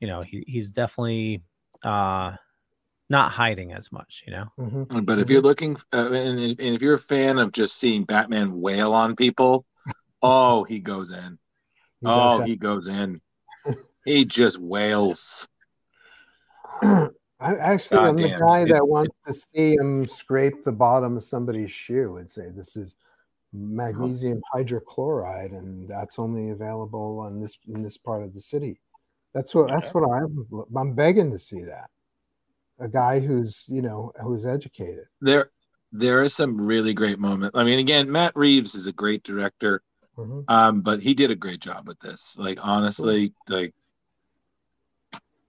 [0.00, 1.42] you know, he, he's definitely
[1.82, 2.34] uh,
[3.10, 4.46] not hiding as much, you know.
[4.58, 5.04] Mhm.
[5.04, 8.62] But if you're looking, uh, and, and if you're a fan of just seeing Batman
[8.62, 9.66] wail on people,
[10.22, 11.38] oh, he goes in.
[12.00, 13.20] He oh, he goes in.
[14.06, 15.46] he just wails.
[17.38, 21.24] I actually I'm the guy It- that wants to see him scrape the bottom of
[21.24, 22.96] somebody's shoe and say this is
[23.52, 28.80] magnesium hydrochloride and that's only available on this in this part of the city.
[29.34, 31.90] That's what that's what I'm I'm begging to see that.
[32.78, 35.06] A guy who's, you know, who's educated.
[35.22, 35.50] There,
[35.92, 37.56] there are some really great moments.
[37.56, 39.82] I mean, again, Matt Reeves is a great director,
[40.18, 40.44] Mhm.
[40.48, 42.36] um, but he did a great job with this.
[42.38, 43.74] Like honestly, like,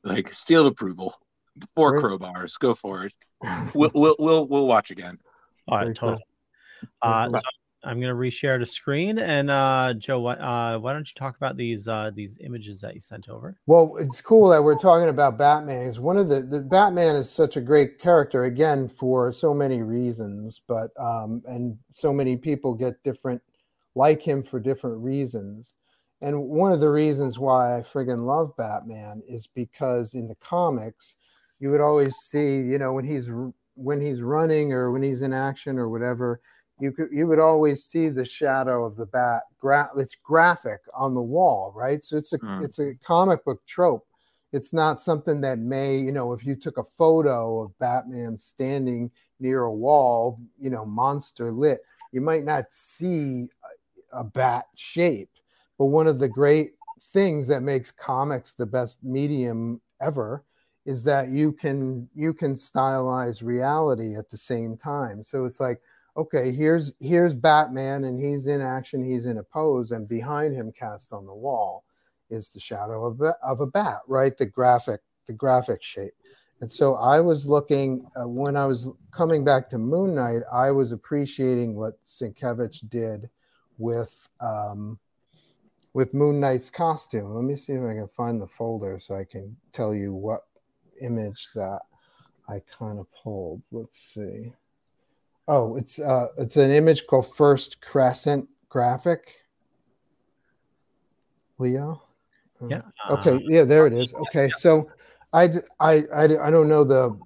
[0.04, 1.16] like seal of approval.
[1.76, 2.04] Four Great.
[2.04, 2.60] crowbars.
[2.60, 3.14] Go for it.
[3.76, 5.20] We'll we'll we'll, we'll watch again.
[5.68, 6.24] All right, totally.
[7.02, 7.42] Uh, so
[7.84, 11.56] I'm gonna reshare the screen, and uh, Joe, what, uh, why don't you talk about
[11.56, 13.60] these uh, these images that you sent over?
[13.68, 15.84] Well, it's cool that we're talking about Batman.
[15.84, 19.84] Is one of the, the Batman is such a great character again for so many
[19.84, 23.42] reasons, but um, and so many people get different
[23.96, 25.74] like him for different reasons.
[26.22, 31.16] And one of the reasons why I friggin' love Batman is because in the comics,
[31.60, 33.32] you would always see, you know, when he's
[33.76, 36.42] when he's running or when he's in action or whatever,
[36.80, 39.44] you could you would always see the shadow of the bat.
[39.60, 42.04] Gra- it's graphic on the wall, right?
[42.04, 42.64] So it's a Mm.
[42.64, 44.06] it's a comic book trope.
[44.54, 49.12] It's not something that may, you know, if you took a photo of Batman standing
[49.40, 51.82] near a wall, you know, monster lit,
[52.12, 53.50] you might not see
[54.14, 55.30] a, a bat shape.
[55.78, 60.44] But one of the great things that makes comics the best medium ever
[60.88, 65.22] is that you can you can stylize reality at the same time.
[65.22, 65.82] So it's like,
[66.16, 70.72] okay, here's here's Batman and he's in action, he's in a pose, and behind him,
[70.72, 71.84] cast on the wall,
[72.30, 74.36] is the shadow of a, of a bat, right?
[74.36, 76.14] The graphic the graphic shape.
[76.62, 80.72] And so I was looking uh, when I was coming back to Moon Knight, I
[80.72, 83.30] was appreciating what Sienkiewicz did
[83.78, 85.00] with um,
[85.94, 87.34] with Moon Knight's costume.
[87.36, 90.44] Let me see if I can find the folder so I can tell you what
[91.02, 91.82] image that
[92.48, 93.62] I kind of pulled.
[93.72, 94.54] Let's see.
[95.48, 99.44] Oh, it's uh it's an image called First Crescent Graphic.
[101.58, 102.02] Leo.
[102.62, 102.82] Uh, Yeah.
[103.10, 103.40] Okay.
[103.48, 104.14] Yeah, there it is.
[104.14, 104.50] Okay.
[104.50, 104.90] So
[105.34, 107.18] I I I don't know the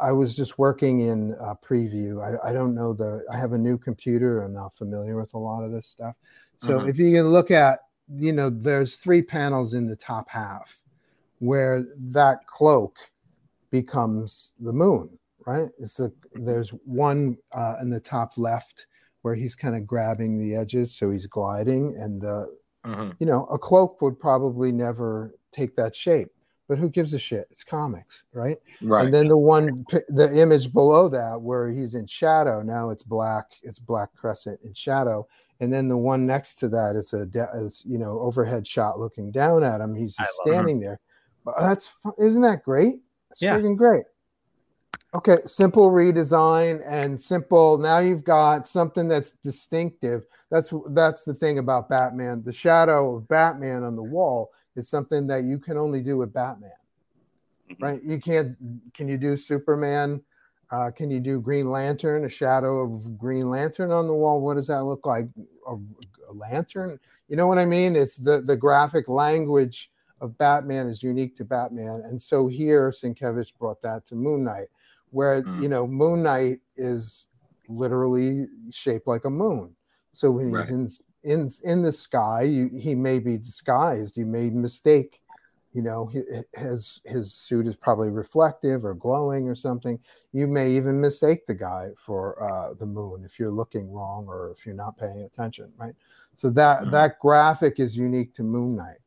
[0.00, 2.22] I was just working in uh, preview.
[2.22, 3.24] I, I don't know the.
[3.32, 4.42] I have a new computer.
[4.42, 6.14] I'm not familiar with a lot of this stuff.
[6.58, 6.88] So Mhm.
[6.88, 10.78] if you can look at, you know, there's three panels in the top half
[11.38, 12.98] where that cloak
[13.80, 15.68] becomes the moon, right?
[15.78, 18.86] It's the there's one uh, in the top left
[19.22, 22.38] where he's kind of grabbing the edges, so he's gliding, and the
[22.84, 23.16] Mhm.
[23.18, 26.30] you know a cloak would probably never take that shape.
[26.68, 27.46] But who gives a shit?
[27.50, 28.58] It's comics, right?
[28.82, 29.04] Right.
[29.04, 33.46] And then the one, the image below that where he's in shadow, now it's black,
[33.62, 35.28] it's black crescent in shadow.
[35.60, 37.22] And then the one next to that is a,
[37.64, 39.94] is, you know, overhead shot looking down at him.
[39.94, 40.98] He's just standing there.
[41.44, 42.96] But that's, isn't that great?
[43.36, 43.58] It's Yeah.
[43.58, 44.04] freaking great.
[45.12, 47.76] Okay, simple redesign and simple.
[47.76, 50.26] Now you've got something that's distinctive.
[50.50, 52.42] That's that's the thing about Batman.
[52.42, 56.32] The shadow of Batman on the wall is something that you can only do with
[56.32, 56.70] Batman,
[57.78, 58.02] right?
[58.02, 58.56] You can't.
[58.94, 60.22] Can you do Superman?
[60.70, 62.24] Uh, can you do Green Lantern?
[62.24, 64.40] A shadow of Green Lantern on the wall.
[64.40, 65.26] What does that look like?
[65.68, 66.98] A, a lantern?
[67.28, 67.96] You know what I mean?
[67.96, 69.90] It's the the graphic language
[70.20, 74.68] of Batman is unique to Batman, and so here Sienkiewicz brought that to Moon Knight,
[75.10, 77.26] where you know Moon Knight is
[77.68, 79.74] literally shaped like a moon.
[80.12, 80.70] So when he's Right.
[80.70, 80.88] in
[81.22, 84.16] in in the sky, you, he may be disguised.
[84.16, 85.20] You may mistake,
[85.74, 86.10] you know,
[86.54, 89.98] his his suit is probably reflective or glowing or something.
[90.32, 94.52] You may even mistake the guy for uh, the moon if you're looking wrong or
[94.52, 95.94] if you're not paying attention, right?
[96.36, 98.98] So that that graphic is unique to Moon Knight,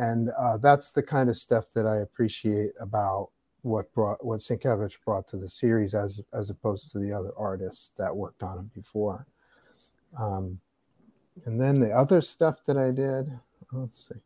[0.00, 3.28] and uh, that's the kind of stuff that I appreciate about
[3.60, 7.92] what brought what Sienkiewicz brought to the series as as opposed to the other artists
[7.98, 9.26] that worked on it before.
[10.18, 10.58] Um,
[11.44, 13.30] and then the other stuff that I did,
[13.72, 14.20] let's see.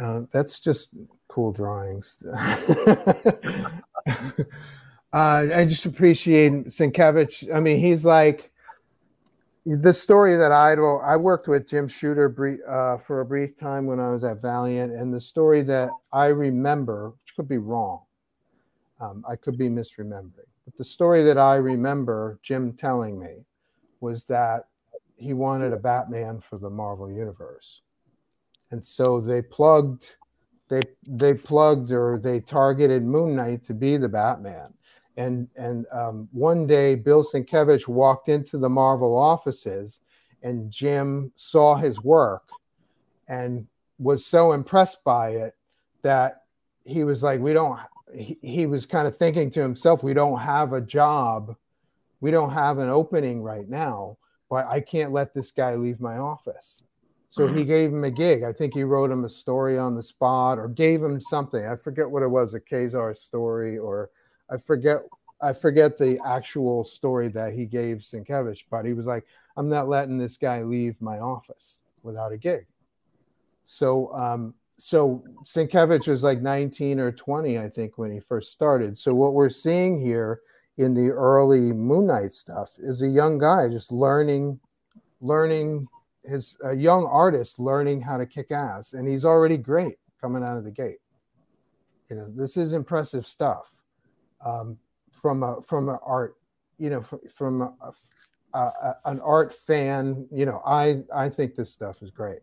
[0.00, 0.88] Uh, that's just
[1.28, 2.16] cool drawings.
[2.34, 3.72] uh,
[5.12, 7.54] I just appreciate Sienkiewicz.
[7.54, 8.50] I mean, he's like
[9.64, 13.86] the story that I I worked with Jim Shooter brie- uh, for a brief time
[13.86, 18.02] when I was at Valiant, and the story that I remember, which could be wrong,
[19.00, 23.44] um, I could be misremembering, but the story that I remember Jim telling me
[24.00, 24.68] was that
[25.16, 27.82] he wanted a Batman for the Marvel universe,
[28.70, 30.16] and so they plugged,
[30.68, 34.74] they they plugged or they targeted Moon Knight to be the Batman.
[35.16, 40.00] And and um, one day, Bill Sienkiewicz walked into the Marvel offices,
[40.42, 42.48] and Jim saw his work,
[43.28, 43.66] and
[43.98, 45.54] was so impressed by it
[46.02, 46.44] that
[46.84, 47.78] he was like, "We don't."
[48.14, 51.56] He, he was kind of thinking to himself, "We don't have a job,
[52.20, 54.16] we don't have an opening right now,
[54.48, 56.82] but I can't let this guy leave my office."
[57.28, 58.42] So he gave him a gig.
[58.42, 61.64] I think he wrote him a story on the spot or gave him something.
[61.64, 64.10] I forget what it was, a Ka-Zar story, or
[64.52, 64.98] I forget
[65.40, 69.24] I forget the actual story that he gave Sienkiewicz, but he was like,
[69.56, 72.66] I'm not letting this guy leave my office without a gig.
[73.64, 78.98] So um, so Sienkiewicz was like 19 or 20, I think, when he first started.
[78.98, 80.40] So what we're seeing here
[80.76, 84.60] in the early Moon Knight stuff is a young guy just learning,
[85.20, 85.86] learning
[86.24, 90.56] his a young artist learning how to kick ass, and he's already great coming out
[90.56, 90.98] of the gate.
[92.08, 93.72] You know, this is impressive stuff
[94.44, 94.78] um,
[95.12, 96.36] from a from an art,
[96.78, 97.02] you know,
[97.34, 97.92] from, a,
[98.54, 100.26] a, a, an art fan.
[100.32, 102.40] You know, I I think this stuff is great.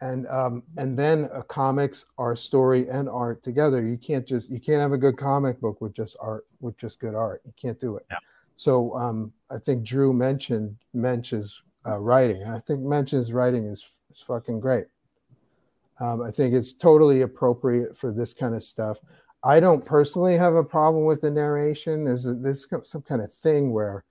[0.00, 3.86] and um, and then comics are story and art together.
[3.86, 7.00] You can't just you can't have a good comic book with just art with just
[7.00, 7.42] good art.
[7.44, 8.06] You can't do it.
[8.10, 8.18] Yeah.
[8.56, 12.44] So um, I think Drew mentioned Moench's uh, writing.
[12.44, 13.84] I think Moench's writing is,
[14.14, 14.86] is fucking great.
[16.00, 18.98] Um, I think it's totally appropriate for this kind of stuff.
[19.46, 22.04] I don't personally have a problem with the narration.
[22.04, 24.04] There's a, there's some kind of thing where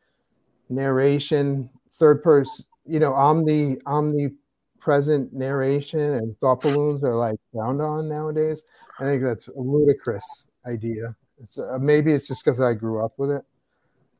[0.69, 8.07] narration, third person, you know, omni omnipresent narration and thought balloons are like found on
[8.07, 8.63] nowadays.
[8.99, 11.13] I think that's a ludicrous idea.
[11.43, 13.43] It's uh, maybe it's just because I grew up with it.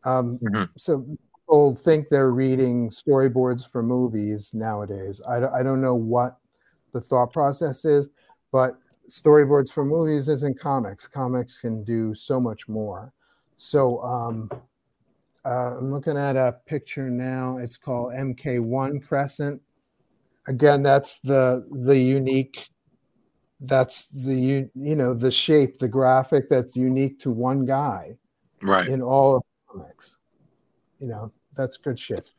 [0.04, 0.38] Um,
[0.76, 5.22] So people think they're reading storyboards for movies nowadays.
[5.26, 6.40] I, I don't know what
[6.92, 8.10] the thought process is,
[8.52, 8.78] but
[9.10, 11.08] storyboards for movies isn't comics.
[11.08, 13.14] Comics can do so much more.
[13.58, 14.50] So um,
[15.46, 17.58] uh, I'm looking at a picture now.
[17.58, 19.62] It's called MK1 Crescent.
[20.48, 22.70] Again, that's the the unique.
[23.62, 28.18] That's the you you know the shape, the graphic that's unique to one guy
[28.62, 28.88] Right.
[28.88, 30.18] in all of comics.
[31.00, 32.32] You know, that's good shit.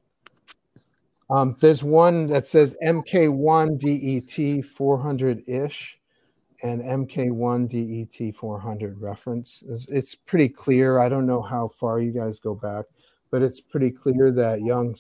[1.29, 5.95] Um, there's one that says MK1 DET 400 ish
[6.63, 9.63] and MK1 DET 400 reference.
[9.69, 10.99] It's, it's pretty clear.
[10.99, 12.87] I don't know how far you guys go back,
[13.31, 14.95] but it's pretty clear that young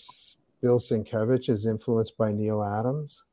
[0.60, 3.24] Bill Sienkiewicz is influenced by Neal Adams.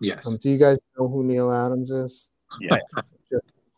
[0.00, 0.26] Yes.
[0.26, 2.28] Um, do you guys know who Neal Adams is?
[2.60, 2.78] Yeah.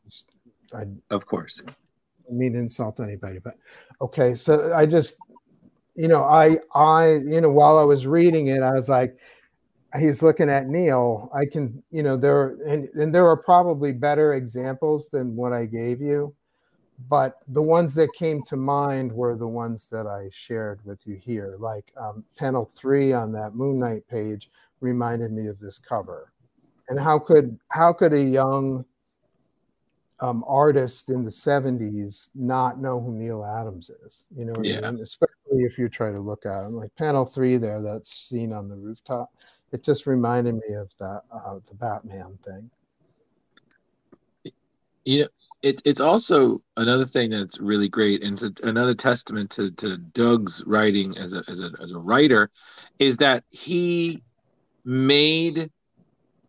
[0.04, 0.30] Just-
[0.74, 1.62] I, Of course.
[1.68, 3.54] I mean to insult anybody, but
[4.00, 4.34] okay.
[4.34, 5.16] So I just,
[5.94, 9.16] you know, I, I, you know, while I was reading it, I was like,
[9.98, 11.30] he's looking at Neal.
[11.34, 15.66] I can, you know, there and, and there are probably better examples than what I
[15.66, 16.34] gave you,
[17.08, 21.16] but the ones that came to mind were the ones that I shared with you
[21.16, 21.56] here.
[21.58, 26.32] Like um, panel three on that Moon Knight page reminded me of this cover.
[26.88, 28.84] And how could how could a young
[30.20, 34.24] um, artist in the 70s not know who Neal Adams is.
[34.36, 34.86] You know Yeah.
[34.86, 35.02] I mean?
[35.02, 36.72] Especially if you try to look at him.
[36.74, 39.30] Like panel three there, that's seen on the rooftop.
[39.72, 42.70] It just reminded me of that, uh, the Batman thing.
[45.06, 45.28] you know
[45.62, 49.96] it, it's also another thing that's really great and it's a- another testament to, to
[49.96, 52.50] doug's writing as a, as, a, as a writer
[52.98, 54.22] is that he
[54.84, 55.70] made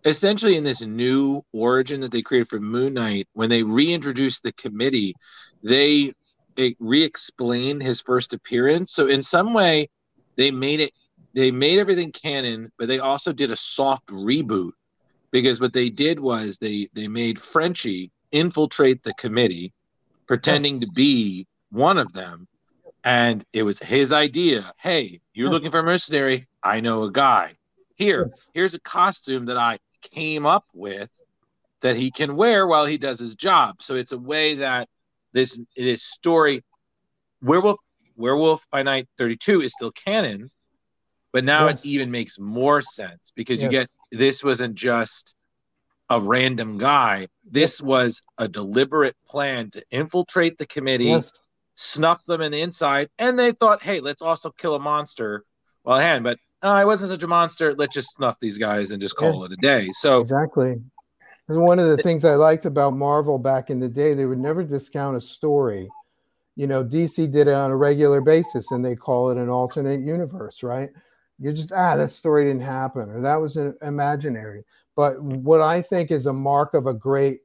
[0.03, 4.51] essentially in this new origin that they created for moon knight when they reintroduced the
[4.53, 5.15] committee
[5.63, 6.13] they
[6.57, 9.89] it re-explained his first appearance so in some way
[10.35, 10.91] they made it
[11.37, 14.71] they made everything canon but they also did a soft reboot
[15.31, 19.73] because what they did was they they made Frenchie infiltrate the committee,
[20.27, 22.47] pretending to be one of them,
[23.03, 24.73] and it was his idea.
[24.77, 26.45] Hey, you're looking for a mercenary?
[26.63, 27.53] I know a guy.
[27.95, 31.09] Here, here's a costume that I came up with
[31.81, 33.81] that he can wear while he does his job.
[33.81, 34.89] So it's a way that
[35.33, 36.63] this this story,
[37.41, 37.79] Werewolf
[38.15, 40.49] Werewolf by Night 32 is still canon,
[41.33, 41.83] but now Yes.
[41.83, 45.35] it even makes more sense because you get this wasn't just
[46.09, 47.27] a random guy.
[47.49, 51.31] This was a deliberate plan to infiltrate the committee, Yes.
[51.75, 55.43] snuff them in the inside, and they thought, hey, let's also kill a monster
[55.83, 56.23] while hand.
[56.23, 57.73] But uh, I wasn't such a monster.
[57.75, 59.89] Let's just snuff these guys and just call it a day.
[59.91, 60.75] So Exactly.
[61.49, 64.39] And one of the things I liked about Marvel back in the day, they would
[64.39, 65.89] never discount a story.
[66.55, 70.01] You know, DC did it on a regular basis and they call it an alternate
[70.01, 70.89] universe, right?
[71.39, 74.63] You just, ah, that story didn't happen or that was an imaginary.
[74.95, 77.41] But what I think is a mark of a great,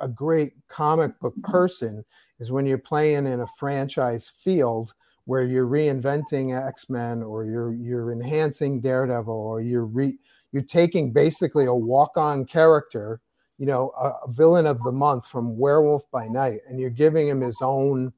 [0.00, 2.04] a great comic book person
[2.40, 4.94] is when you're playing in a franchise field
[5.24, 10.18] where you're reinventing X-Men or you're you're enhancing Daredevil or you're re,
[10.52, 13.20] you're taking basically a walk-on character,
[13.58, 17.28] you know, a, a villain of the month from Werewolf by Night, and you're giving
[17.28, 18.12] him his own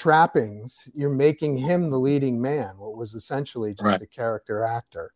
[0.00, 0.88] trappings.
[0.94, 4.00] You're making him the leading man, what was essentially just Right.
[4.00, 5.12] a character actor.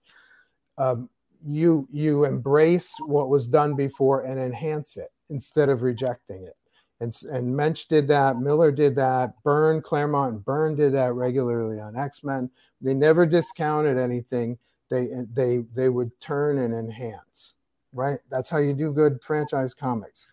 [0.77, 1.09] Um,
[1.43, 6.57] you you embrace what was done before and enhance it instead of rejecting it.
[7.01, 11.81] And, and Moench did that, Miller did that, Byrne, Claremont, and Byrne did that regularly
[11.81, 12.51] on X Men.
[12.83, 14.59] They never discounted anything.
[14.91, 17.55] They they they would turn and enhance.
[17.95, 18.19] Right?
[18.29, 20.29] That's how you do good franchise comics.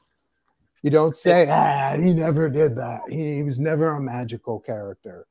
[0.83, 3.01] You don't say, ah, he never did that.
[3.07, 5.27] He, he was never a magical character,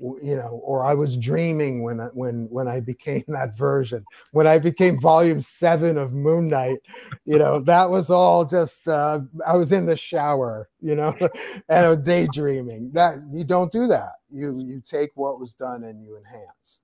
[0.00, 0.60] you know.
[0.64, 4.04] Or I was dreaming when I, when when I became that version.
[4.32, 6.78] When I became Volume Seven of Moon Knight,
[7.24, 8.88] you know, that was all just.
[8.88, 11.14] Uh, I was in the shower, you know,
[11.68, 12.90] and daydreaming.
[12.92, 14.14] That you don't do that.
[14.32, 16.80] You you take what was done and you enhance,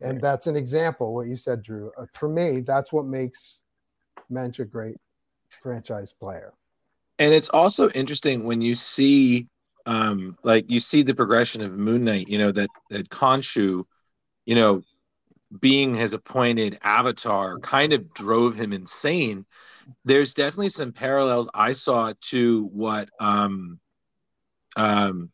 [0.00, 1.12] and that's an example.
[1.12, 1.90] What you said, Drew.
[1.98, 3.58] Uh, for me, that's what makes
[4.30, 4.98] Moench a great
[5.60, 6.52] franchise player.
[7.18, 9.46] And it's also interesting when you see
[9.86, 13.84] um like you see the progression of moon knight you know that that Khonshu,
[14.44, 14.82] you know
[15.60, 19.46] being his appointed avatar kind of drove him insane.
[20.04, 23.78] There's definitely some parallels i saw to what um
[24.76, 25.30] um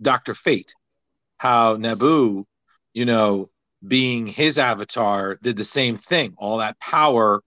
[0.00, 0.74] dr fate
[1.36, 2.44] how nabu
[2.94, 3.50] you know
[3.86, 6.34] being his avatar did the same thing.
[6.38, 7.42] All that power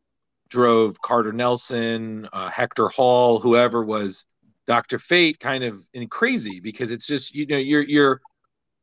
[0.49, 4.25] drove Carter Nelson, uh, Hector Hall, whoever was
[4.67, 8.21] Doctor Fate, kind of in crazy because it's just you know you're you're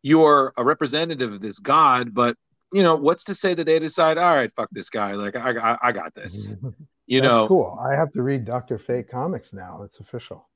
[0.03, 2.37] you're a representative of this god, but
[2.73, 5.73] you know what's to say that they decide, all right, fuck this guy, like I
[5.73, 6.49] I, I got this,
[7.07, 7.79] you That's know, cool.
[7.81, 9.83] I have to read Doctor Fate comics now.
[9.85, 10.49] It's official.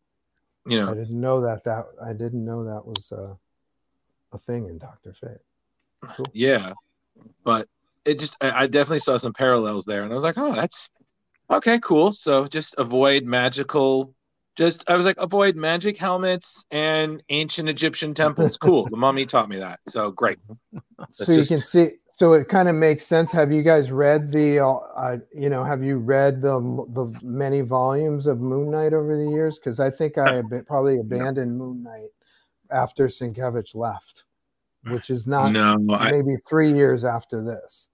[0.66, 3.34] you know, I didn't know that that I didn't know that was uh,
[4.32, 6.10] a thing in Doctor Fate.
[6.16, 6.26] Cool.
[6.32, 6.72] yeah,
[7.44, 7.68] but
[8.06, 10.88] it just I, I definitely saw some parallels there, and I was like, oh, that's
[11.50, 12.12] okay, cool.
[12.12, 14.14] So just avoid magical.
[14.56, 18.56] Just I was like, avoid magic helmets and ancient Egyptian temples.
[18.60, 18.86] Cool.
[18.86, 19.80] the mummy taught me that.
[19.86, 20.38] So great.
[21.10, 21.88] So you just- can see.
[22.08, 23.30] So it kind of makes sense.
[23.32, 24.60] Have you guys read the?
[24.60, 26.58] Uh, uh, you know, have you read the
[26.94, 29.58] the many volumes of Moon Knight over the years?
[29.58, 32.08] Because I think I ab- probably abandoned Moon Knight
[32.70, 34.24] after Sienkiewicz left,
[34.88, 37.88] which is not No, I- maybe three years after this.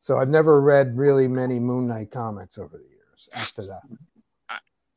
[0.00, 3.82] So I've never read really many Moon Knight comics over the years after that.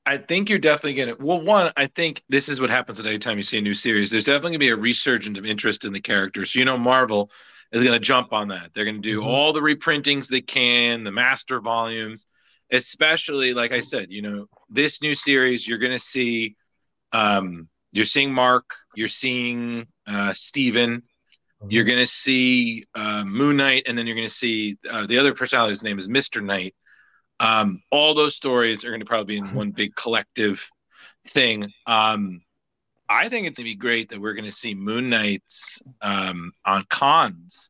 [0.06, 1.16] I think you're definitely gonna.
[1.18, 3.74] Well, one, I think this is what happens at any time you see a new
[3.74, 4.12] series.
[4.12, 6.52] There's definitely gonna be a resurgence of interest in the characters.
[6.52, 7.32] So you know, Marvel
[7.72, 8.72] is gonna jump on that.
[8.74, 9.26] They're gonna do Mhm.
[9.26, 12.28] all the reprintings they can, the master volumes,
[12.70, 14.12] especially like I said.
[14.12, 16.58] You know, this new series you're gonna see.
[17.14, 18.76] Um, you're seeing Mark.
[18.96, 21.04] You're seeing uh, Steven.
[21.70, 25.72] You're gonna see uh, Moon Knight, and then you're gonna see uh, the other personality
[25.72, 26.76] whose name is Mister Knight
[27.40, 30.66] um, all those stories are going to probably be in one big collective
[31.28, 31.72] thing.
[31.86, 32.42] Um,
[33.10, 36.54] I think it's going to be great that we're going to see Moon Knights um,
[36.66, 37.70] on cons.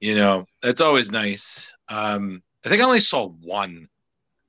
[0.00, 1.72] You know, that's always nice.
[1.88, 3.88] Um, I think I only saw one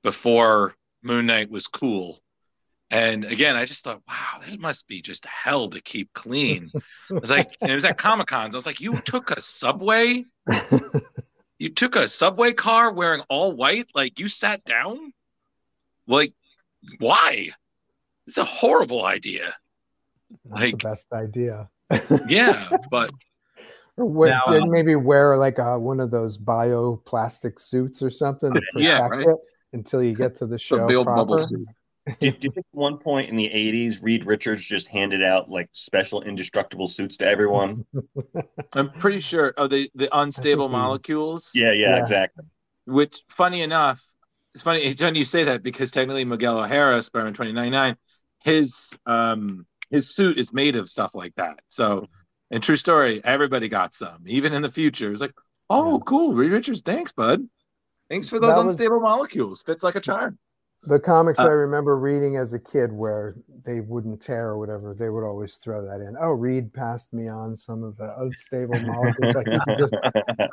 [0.02, 2.20] before Moon Knight was cool.
[2.90, 6.70] And again, I just thought, wow, that must be just hell to keep clean.
[7.10, 8.54] I was like, and it was at Comic Cons.
[8.54, 10.24] I was like, you took a subway
[11.58, 15.12] you took a subway car wearing all white like you sat down
[16.08, 16.32] like
[16.98, 17.50] why
[18.26, 19.54] it's a horrible idea
[20.46, 21.68] Not like the best idea.
[22.26, 23.10] yeah but
[23.96, 28.10] Or wear, Now, did uh, maybe wear like a, one of those bioplastic suits or
[28.10, 29.26] something to protect Yeah, right.
[29.28, 29.36] it
[29.72, 31.44] until you get to the show proper.
[32.18, 35.50] Do, do you think at one point in the 80s reed richards just handed out
[35.50, 37.84] like special indestructible suits to everyone?
[38.72, 39.54] I'm pretty sure.
[39.56, 41.50] Oh the the unstable molecules?
[41.54, 42.44] Yeah yeah, exactly.
[42.86, 44.00] Which funny enough
[44.54, 47.96] it's funny it's funny you say that because technically miguel o'hara spider-man 2099
[48.40, 51.60] his um his suit is made of stuff like that.
[51.68, 52.06] So
[52.50, 55.12] and true story everybody got some even in the future.
[55.12, 55.34] It's like
[55.68, 57.46] oh cool reed richards thanks bud.
[58.08, 59.62] Thanks for those That was- unstable molecules.
[59.62, 60.38] Fits like a charm
[60.84, 64.94] The comics Uh, I remember reading as a kid where they wouldn't tear or whatever,
[64.98, 66.16] they would always throw that in.
[66.18, 69.34] Oh, Reed passed me on some of the unstable molecules.
[69.34, 69.92] like you just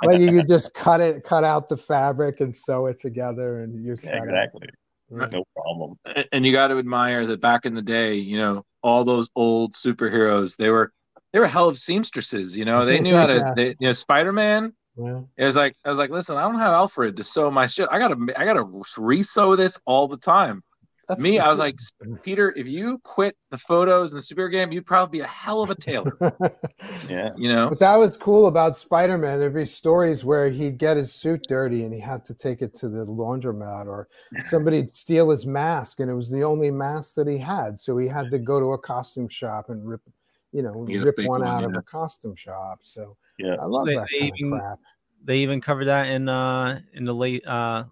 [0.04, 3.84] like you could just cut it, cut out the fabric and sew it together and
[3.86, 4.16] you're set.
[4.18, 4.24] up.
[4.26, 4.68] exactly
[5.10, 5.28] Yeah.
[5.32, 8.66] no problem A- and you got to admire that back in the day you know
[8.84, 10.92] all those old superheroes they were
[11.32, 14.74] they were hell of seamstresses you know they knew how to they, you know spider-man
[14.98, 15.22] Yeah.
[15.38, 17.88] it was like i was like listen i don't have alfred to sew my shit
[17.92, 18.68] i gotta i gotta
[18.98, 20.64] re-sew this all the time
[21.08, 21.78] That's me the i was like
[22.24, 25.62] peter if you quit the photos and the superhero game you'd probably be a hell
[25.62, 26.18] of a tailor
[27.10, 29.40] yeah you know But that was cool about Spider Man.
[29.40, 32.74] There'd be stories where he'd get his suit dirty and he had to take it
[32.80, 34.08] to the laundromat, or
[34.46, 37.80] somebody'd steal his mask and it was the only mask that he had.
[37.80, 40.02] So he had to go to a costume shop and rip,
[40.52, 41.68] you know, Get a rip fake one one, out yeah.
[41.68, 42.80] of a costume shop.
[42.84, 44.80] So yeah, I love they, that they kind even, of crap.
[45.24, 47.86] They even covered that in uh in the late uh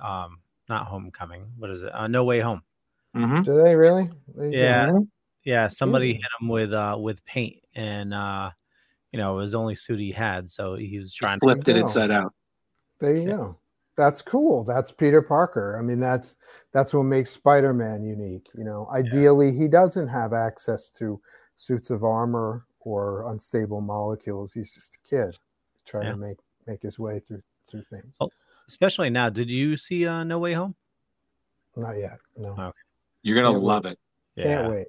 [0.00, 1.46] um not homecoming.
[1.58, 1.94] What is it?
[1.94, 2.62] Uh, no way home.
[3.16, 3.42] Mm-hmm.
[3.42, 4.10] Do they really?
[4.34, 4.86] They Yeah.
[4.86, 5.06] really?
[5.44, 6.14] Yeah, somebody Ooh.
[6.14, 8.50] hit him with uh with paint and uh
[9.12, 11.72] you know, it was the only suit he had, so he was trying flipped to
[11.72, 12.32] it inside out
[12.98, 13.58] There you go.
[13.94, 14.64] That's cool.
[14.64, 15.76] That's Peter Parker.
[15.78, 16.36] I mean, that's
[16.72, 18.48] that's what makes Spider-Man unique.
[18.54, 21.20] You know, ideally he doesn't have access to
[21.58, 24.52] suits of armor or unstable molecules.
[24.52, 25.38] He's just a kid
[25.86, 26.10] trying Yeah.
[26.12, 28.16] to make make his way through through things.
[28.20, 28.30] Oh,
[28.68, 29.28] especially now.
[29.30, 30.74] Did you see uh No Way Home?
[31.76, 32.18] Not yet.
[32.36, 32.50] No.
[32.50, 32.70] Okay.
[33.22, 33.98] you're gonna Can't love wait.
[34.36, 34.86] it Can't wait.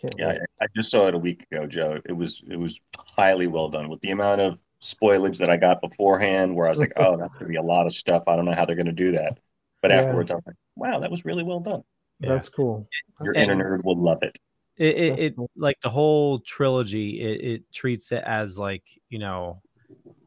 [0.00, 0.40] Can't yeah wait.
[0.60, 3.68] I, I just saw it a week ago joe it was it was highly well
[3.68, 7.16] done with the amount of spoilage that i got beforehand where i was like oh
[7.18, 9.38] that's gonna be a lot of stuff i don't know how they're gonna do that
[9.82, 9.98] but Yeah.
[10.02, 11.82] afterwards i'm like wow, that was really well done.
[12.20, 12.88] That's cool.
[13.20, 14.38] Your And- inner nerd will love it.
[14.76, 19.60] It, it, it like the whole trilogy it, it treats it as like you know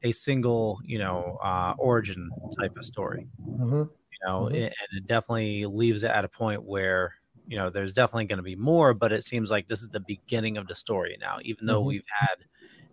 [0.03, 2.29] a single you know uh origin
[2.59, 3.89] type of story Mhm.
[4.11, 4.55] you know Mhm.
[4.55, 7.13] it, and it definitely leaves it at a point where
[7.47, 9.99] you know there's definitely going to be more but it seems like this is the
[10.01, 11.87] beginning of the story now even though Mhm.
[11.87, 12.35] we've had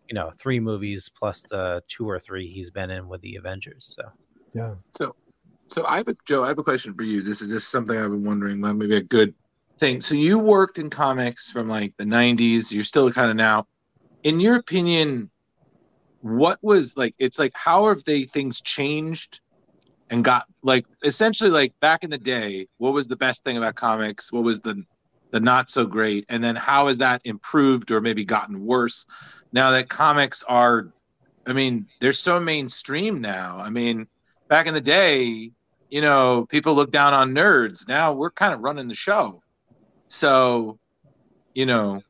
[0.08, 3.94] you know three movies plus the two or three he's been in with the avengers
[3.96, 4.10] so
[4.54, 4.74] Yeah.
[4.96, 5.14] So,
[5.68, 6.42] so I have a Joe.
[6.42, 7.22] I have a question for you.
[7.22, 8.58] This is just something I've been wondering.
[8.60, 9.32] Maybe a good
[9.80, 10.00] thing.
[10.00, 12.70] So you worked in comics from like the '90s.
[12.70, 13.66] You're still kind of now.
[14.22, 15.30] In your opinion,
[16.20, 17.14] what was like?
[17.18, 19.40] It's like how have they things changed
[20.10, 22.68] and got like essentially like back in the day?
[22.78, 24.30] What was the best thing about comics?
[24.30, 24.84] What was the
[25.32, 26.26] the not so great?
[26.28, 29.06] And then how has that improved or maybe gotten worse
[29.52, 30.92] now that comics are?
[31.46, 33.58] I mean, they're so mainstream now.
[33.58, 34.06] I mean,
[34.48, 35.50] back in the day,
[35.88, 37.88] you know, people look down on nerds.
[37.88, 39.42] Now we're kind of running the show.
[40.10, 40.78] So,
[41.54, 42.02] you know,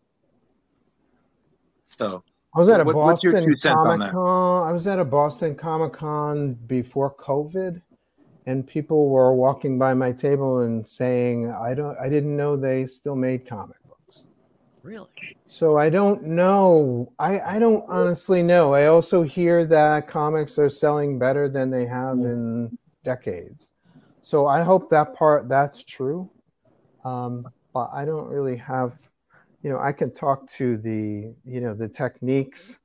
[1.84, 2.24] so
[2.54, 4.10] I was at a what- Boston two cents on Comic?
[4.12, 4.68] Con.
[4.68, 7.82] I was at a Boston Comic Con before COVID,
[8.46, 12.86] and people were walking by my table and saying, "I don't, I didn't know they
[12.86, 14.24] still made comic books."
[14.82, 15.06] really
[15.46, 17.12] So I don't know.
[17.18, 18.72] I I don't honestly know.
[18.72, 23.68] I also hear that comics are selling better than they have in decades.
[24.22, 26.30] So I hope that part that's true.
[27.04, 29.00] Um, but I don't really have,
[29.62, 32.78] you know, I can talk to the, you know, the techniques,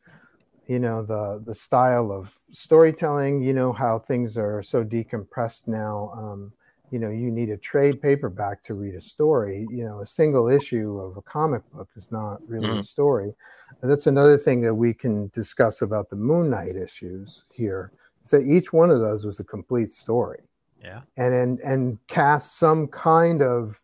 [0.68, 3.42] you know, the the style of storytelling.
[3.42, 6.10] You know how things are so decompressed now.
[6.12, 6.54] Um,
[6.92, 9.68] you know, you need a trade paperback to read a story.
[9.70, 12.84] You know, a single issue of a comic book is not really a Mhm.
[12.84, 13.36] story.
[13.82, 17.92] And that's another thing that we can discuss about the Moon Knight issues here.
[18.32, 20.50] That each one of those was a complete story
[20.82, 23.82] yeah and and, and cast some kind of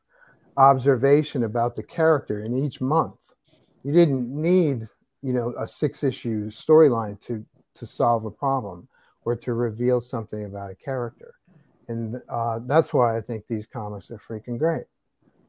[0.57, 3.33] observation about the character in each month.
[3.83, 4.87] You didn't need,
[5.21, 7.45] you know, a six issue storyline to
[7.75, 8.87] to solve a problem
[9.23, 11.35] or to reveal something about a character.
[11.87, 14.85] And uh, that's why I think these comics are freaking great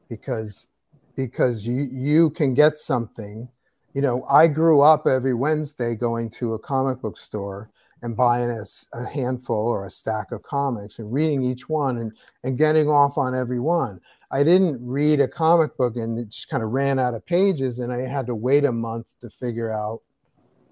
[0.09, 0.67] because
[1.15, 3.49] because you you can get something.
[3.93, 7.69] You know, I grew up every Wednesday going to a comic book store
[8.01, 8.51] and buying
[8.93, 12.11] a handful or a stack of comics and reading each one and,
[12.43, 14.01] and getting off on every one.
[14.33, 17.77] I didn't read a comic book and it just kind of ran out of pages
[17.77, 20.01] and I had to wait a month to figure out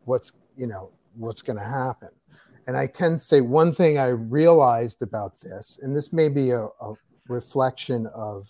[0.06, 2.10] what's, you know, what's going to happen.
[2.66, 6.64] And I can say one thing I realized about this, and this may be a,
[6.64, 6.96] a
[7.28, 8.48] reflection of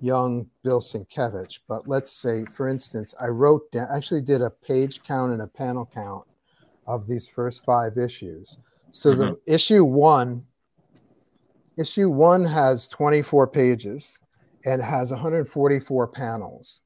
[0.00, 5.02] young Bill Sienkiewicz, but let's say, for instance, I wrote down, actually did a page
[5.02, 6.26] count and a panel count
[6.86, 8.56] of these first five issues.
[8.92, 9.52] So the mm-hmm.
[9.52, 10.44] issue one,
[11.76, 14.20] issue one has 24 pages
[14.64, 16.82] and has 144 panels.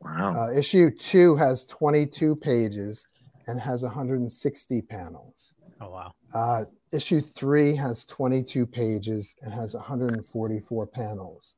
[0.00, 0.34] Wow.
[0.48, 3.06] Uh, issue two has 22 pages
[3.46, 5.54] and has 160 panels.
[5.80, 11.54] oh wow Uh, issue three has 22 pages and has 144 panels.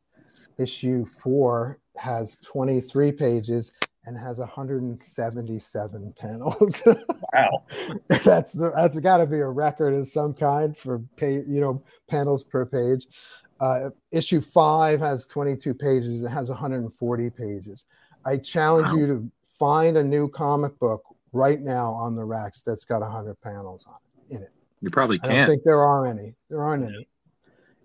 [0.58, 3.72] Issue four has 23 pages
[4.06, 6.82] and has 177 panels.
[7.34, 7.64] Wow.
[8.24, 11.82] that's the, that's got to be a record of some kind for pay, you know
[12.08, 13.06] panels per page.
[13.60, 16.22] Uh, issue five has 22 pages.
[16.22, 17.84] It has 140 pages.
[18.24, 22.84] I challenge you to find a new comic book right now on the racks that's
[22.84, 24.52] got 100 panels on it in it.
[24.80, 25.32] You probably can't.
[25.32, 26.34] I don't think there are any.
[26.48, 27.06] There aren't any.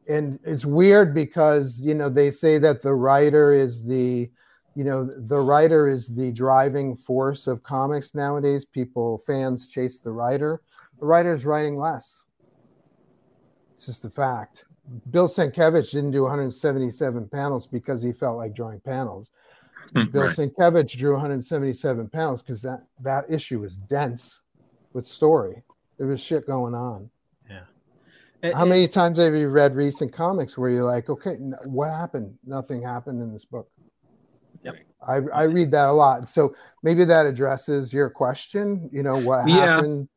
[0.07, 4.29] And it's weird because you know they say that the writer is the,
[4.75, 8.65] you know, the writer is the driving force of comics nowadays.
[8.65, 10.61] People, fans chase the writer.
[10.99, 12.23] The writer's writing less.
[13.75, 14.65] It's just a fact.
[15.09, 19.31] Bill Sienkiewicz didn't do 177 panels because he felt like drawing panels.
[19.93, 20.31] Hmm, Bill Right.
[20.31, 24.41] Sienkiewicz drew 177 panels because that that issue was dense
[24.93, 25.63] with story.
[25.97, 27.09] There was shit going on.
[28.41, 31.89] It- How it- many times have you read recent comics where you're like, okay, what
[31.89, 32.37] happened?
[32.45, 33.67] Nothing happened in this book.
[34.61, 34.75] Yep.
[35.07, 36.29] I, I read that a lot.
[36.29, 36.53] So
[36.83, 38.87] maybe that addresses your question.
[38.91, 39.55] You know, what Yeah.
[39.77, 40.09] happened?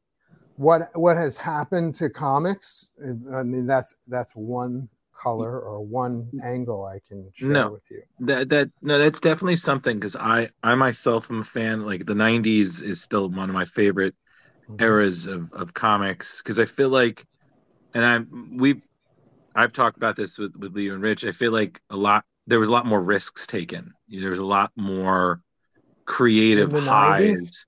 [0.58, 2.90] What what has happened to comics?
[3.32, 7.70] I mean, that's that's one color or one angle I can share No.
[7.70, 8.02] with you.
[8.20, 11.86] That that no, that's definitely something because I I myself am a fan.
[11.86, 14.16] Like the '90s is still one of my favorite
[14.68, 14.98] Mm-hmm.
[14.98, 17.26] eras of of comics because I feel like,
[17.94, 18.82] and I'm we've
[19.54, 21.24] I've talked about this with with Leo and Rich.
[21.24, 23.94] I feel like a lot there was a lot more risks taken.
[24.08, 25.42] There was a lot more
[26.06, 27.52] creative In the 90s?
[27.52, 27.66] highs.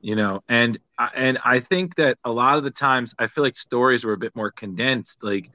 [0.00, 0.78] You know, and
[1.14, 4.18] and I think that a lot of the times I feel like stories were a
[4.18, 5.18] bit more condensed.
[5.22, 5.50] Like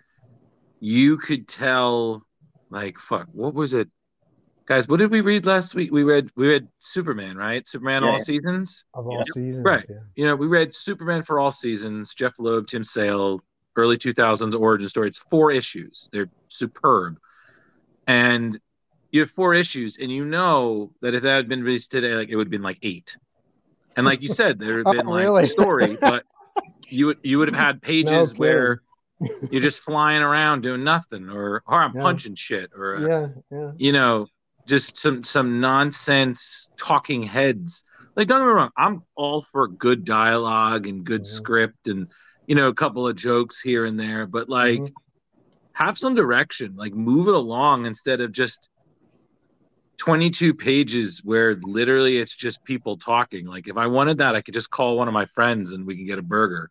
[0.81, 2.23] you could tell,
[2.69, 3.87] like, fuck, what was it,
[4.67, 4.87] guys?
[4.87, 5.93] What did we read last week?
[5.93, 7.65] We read we read Superman, right?
[7.65, 8.09] Superman Yeah.
[8.09, 8.85] all seasons.
[8.93, 9.85] Of all seasons, Right.
[9.89, 9.95] yeah.
[10.15, 12.13] You know, we read Superman for all seasons.
[12.13, 13.41] Jeph Loeb, Tim Sale,
[13.77, 15.07] early 2000s origin story.
[15.07, 16.09] It's four issues.
[16.11, 17.17] They're superb.
[18.07, 18.59] And
[19.11, 22.29] you have four issues, and you know that if that had been released today, like
[22.29, 23.15] it would have been like eight.
[23.95, 25.43] And like you said, there have been Oh, like really?
[25.43, 26.25] a story, but
[26.89, 28.39] you would you would have had pages kidding.
[28.39, 28.81] where
[29.51, 32.01] you're just flying around doing nothing, or or I'm Yeah.
[32.01, 33.71] punching shit, or uh, Yeah, yeah.
[33.77, 34.27] you know,
[34.67, 37.83] just some some nonsense talking heads.
[38.15, 41.37] Like don't get me wrong, I'm all for good dialogue and good Mm-hmm.
[41.37, 42.11] script and
[42.47, 44.93] you know a couple of jokes here and there, but like Mm-hmm.
[45.73, 48.69] have some direction, like move it along instead of just
[49.97, 53.45] 22 pages where literally it's just people talking.
[53.45, 55.95] Like if I wanted that, I could just call one of my friends and we
[55.95, 56.69] can get a burger.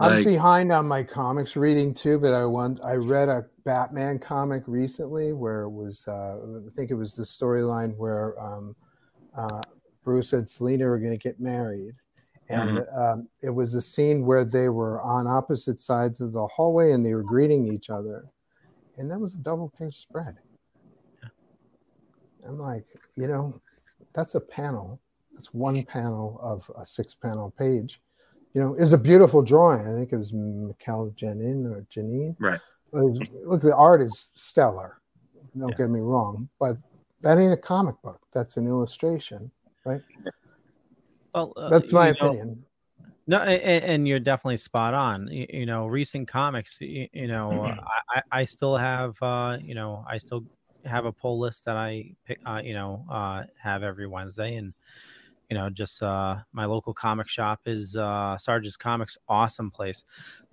[0.00, 4.18] I'm Like, behind on my comics reading too, but I want I read a Batman
[4.18, 8.74] comic recently where it was uh, I think it was the storyline where um,
[9.36, 9.62] uh,
[10.02, 11.94] Bruce and Selena were going to get married,
[12.48, 16.92] and um, it was a scene where they were on opposite sides of the hallway
[16.92, 18.26] and they were greeting each other,
[18.98, 20.38] and that was a double page spread.
[22.46, 22.84] I'm like,
[23.16, 23.60] you know,
[24.14, 25.00] that's a panel.
[25.34, 28.00] That's one panel of a six panel page.
[28.52, 29.86] You know, it's a beautiful drawing.
[29.86, 32.36] I think it was Mikel Janin or Janine.
[32.38, 32.60] Right.
[32.92, 34.98] Was- Look, the art is stellar.
[35.58, 36.76] Don't get me wrong, but
[37.22, 38.20] that ain't a comic book.
[38.32, 39.50] That's an illustration,
[39.84, 40.00] right?
[41.34, 42.64] Well, uh, That's my you know, opinion.
[43.26, 45.28] No, and, and you're definitely spot on.
[45.28, 46.78] You, you know, recent comics.
[46.80, 47.74] You, you know, uh,
[48.14, 49.16] I, I- I still have.
[49.22, 50.44] Uh, you know, I still
[50.86, 52.40] have a pull list that I pick.
[52.46, 54.74] Uh, you know, uh, have every Wednesday, and
[55.50, 59.18] you know, just uh, my local comic shop is uh, Sarge's Comics.
[59.28, 60.04] Awesome place.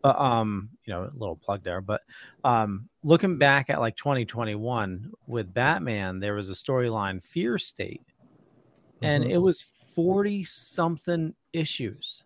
[0.02, 1.82] But um, you know, a little plug there.
[1.82, 2.02] But
[2.44, 8.04] um, looking back at like 2021 with Batman, there was a storyline, Fear State,
[9.02, 9.32] and Mhm.
[9.32, 12.24] it was 40 something issues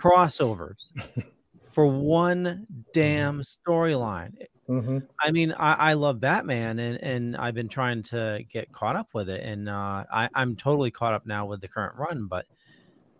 [0.00, 0.92] crossovers
[1.70, 4.34] for one damn storyline
[4.68, 5.08] Mhm.
[5.22, 9.14] i mean I, I love batman and and i've been trying to get caught up
[9.14, 12.46] with it and uh I, i'm totally caught up now with the current run but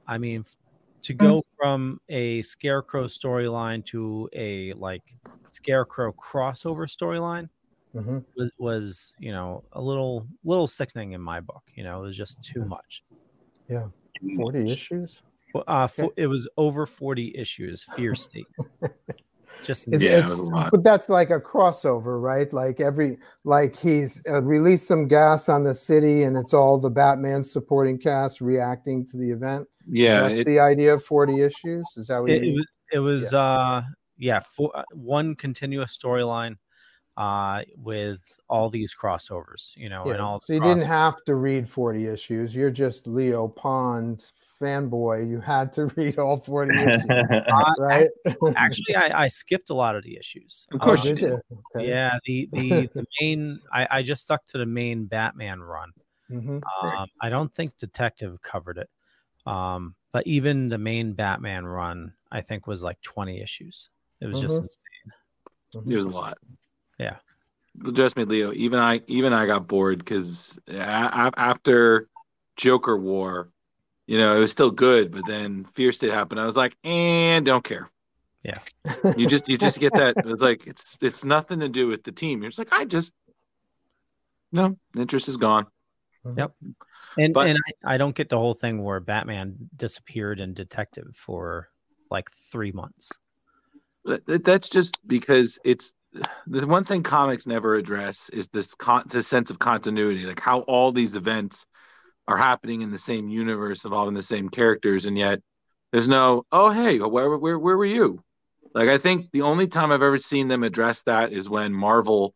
[0.07, 0.45] i mean
[1.05, 5.05] to go from a scarecrow storyline to a like
[5.49, 7.49] scarecrow crossover storyline
[7.95, 8.25] Mhm.
[8.37, 12.17] was, was you know a little little sickening in my book you know it was
[12.17, 13.05] just too much
[13.69, 13.91] Yeah,
[14.37, 15.23] forty issues.
[15.53, 18.49] well, Uh, fo- it was over 40 issues, Fear State.
[19.65, 20.25] Just It's, insane.
[20.25, 22.53] it's- but that's like a crossover, right?
[22.53, 26.91] Like every like he's uh, released some gas on the city, and it's all the
[26.91, 29.67] Batman supporting cast reacting to the event.
[29.91, 31.85] Yeah, Is that it- the idea of forty issues.
[31.97, 33.83] Is that what it, you it was, it was uh,
[34.17, 36.57] yeah, for, uh, one continuous storyline
[37.17, 41.69] uh, with all these crossovers, you know, and all so you didn't have to read
[41.69, 42.55] 40 issues.
[42.55, 44.25] You're just Leo Pond
[44.61, 45.29] fanboy.
[45.29, 47.27] You had to read all 40 issues,
[47.79, 48.09] right?
[48.57, 50.67] Actually, I, I skipped a lot of the issues.
[50.73, 51.33] Of course you Um, did.
[51.33, 51.89] Okay.
[51.89, 55.93] Yeah, the the, the main I, I just stuck to the main Batman run.
[56.31, 56.63] Mhm.
[56.83, 58.91] Um, I don't think Detective covered it,
[59.51, 63.89] um, but even the main Batman run, I think, was like twenty issues.
[64.21, 64.63] It was just Mhm.
[64.63, 65.93] insane.
[65.93, 66.39] It was a lot.
[66.99, 67.17] Yeah.
[67.95, 68.53] Trust me, Leo.
[68.53, 72.09] Even I, even I got bored because after
[72.57, 73.51] Joker War,
[74.09, 76.39] you know, it was still good, but then Fear did happen.
[76.39, 77.91] I was like, and don't care.
[78.43, 78.59] Yeah.
[79.19, 80.15] You just, you just get that.
[80.27, 82.41] It's like it's, it's nothing to do with the team.
[82.41, 83.13] You're just like, I just,
[84.51, 85.67] no, interest is gone.
[86.37, 86.53] Yep.
[87.19, 91.15] And But- and I, I don't get the whole thing where Batman disappeared in Detective
[91.15, 91.69] for
[92.11, 93.11] like three months.
[94.07, 95.93] That- that- That's just because it's
[96.47, 100.61] the one thing comics never address is this con- this sense of continuity, like how
[100.61, 101.67] all these events
[102.29, 105.41] are happening in the same universe, involving the same characters, and yet
[105.91, 108.23] there's no, oh hey, where where where were you?
[108.75, 112.35] Like I think the only time I've ever seen them address that is when Marvel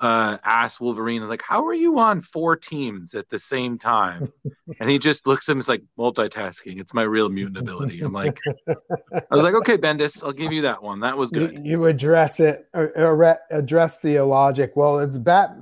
[0.00, 4.32] uh asked Wolverine, like, how are you on four teams at the same time?
[4.80, 6.80] And he just looks at him, it's like multitasking.
[6.80, 8.00] It's my real mutant ability.
[8.00, 11.00] I'm like, I was like, okay, Bendis, I'll give you that one.
[11.00, 11.66] That was good.
[11.66, 14.72] you address it, or, or address the illogic.
[14.76, 15.56] Well, it's Bat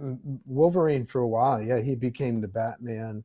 [0.47, 1.61] Wolverine for a while.
[1.61, 3.25] Yeah, he became the Batman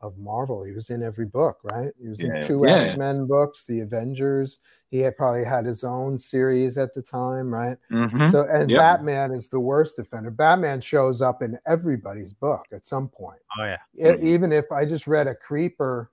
[0.00, 0.64] of Marvel.
[0.64, 1.92] He was in every book, right?
[2.00, 2.40] He was Yeah.
[2.40, 2.76] in two Yeah.
[2.76, 4.58] X Men books, the Avengers.
[4.90, 7.78] He had probably had his own series at the time, right?
[7.90, 8.30] Mhm.
[8.30, 8.78] So, and Yep.
[8.78, 10.30] Batman is the worst offender.
[10.30, 13.40] Batman shows up in everybody's book at some point.
[13.58, 13.78] Oh yeah.
[14.16, 16.10] E- even if I just read a creeper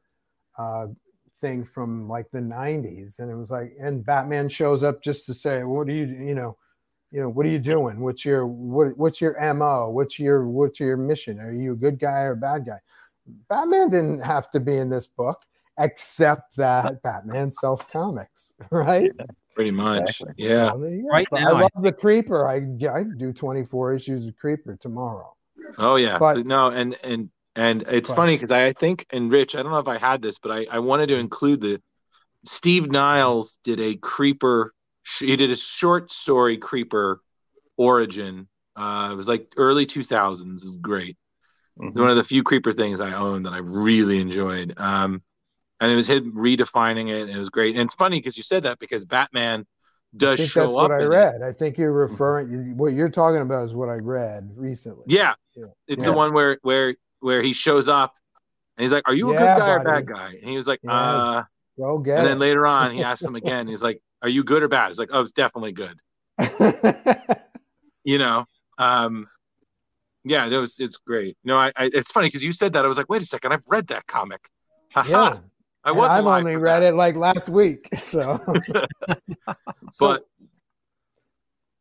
[0.58, 0.88] uh,
[1.40, 5.36] thing from like the 90s and it was like and Batman shows up just to
[5.36, 6.58] say what do you you know
[7.12, 8.02] you know, what are you doing?
[8.02, 9.90] What's your what what's your MO?
[9.90, 11.40] What's your what's your mission?
[11.40, 12.80] Are you a good guy or a bad guy?
[13.48, 15.44] Batman didn't have to be in this book,
[15.78, 19.12] except that Batman sells comics, right?
[19.56, 20.22] Pretty much.
[20.38, 20.72] Yeah.
[20.72, 21.02] So there.
[21.10, 22.48] Right now, I I- love the Creeper.
[22.48, 22.56] I
[22.90, 25.34] I do 24 issues of Creeper tomorrow.
[25.78, 29.06] Oh yeah, But- but no, and and and it's But- funny because I, I think
[29.12, 31.62] and Rich, I don't know if I had this, but I I wanted to include
[31.62, 31.82] the
[32.46, 34.74] Steve Niles did a creeper.
[35.04, 37.20] sh- He did a short story creeper
[37.78, 38.48] origin.
[38.76, 40.64] Uh, it was like early two thousands.
[40.64, 41.18] Is great.
[41.76, 44.74] One of the few creeper things I own that I really enjoyed.
[44.78, 45.22] Um,
[45.80, 47.22] and it was him redefining it.
[47.24, 47.76] And it was great.
[47.76, 49.66] And it's funny because you said that because Batman
[50.16, 50.76] does I think show that's up.
[50.76, 51.08] what I in it.
[51.08, 51.42] read.
[51.42, 52.78] I think you're referring.
[52.78, 55.04] What you're talking about is what I read recently.
[55.08, 55.66] Yeah, Yeah.
[55.88, 56.12] it's Yeah.
[56.12, 58.14] the one where where where he shows up
[58.78, 60.06] and he's like, "Are you a Yeah, good guy or buddy.
[60.06, 60.80] bad guy?" And he was like.
[60.88, 61.44] "Uh."
[61.80, 62.30] Go get And it.
[62.30, 63.68] then later on, he asks him again.
[63.68, 66.00] He's like, "Are you good or bad?" He's like, "Oh, it's definitely good."
[68.04, 68.46] you know,
[68.78, 69.28] um,
[70.24, 70.78] yeah, it was.
[70.80, 71.38] It's great.
[71.44, 72.84] No, I, I it's funny because you said that.
[72.84, 74.50] I was like, "Wait a second, I've read that comic."
[75.08, 75.38] Yeah.
[75.84, 76.10] I And was.
[76.12, 76.94] I've only read that.
[76.94, 77.90] it like last week.
[78.04, 78.40] So,
[79.92, 80.24] so, But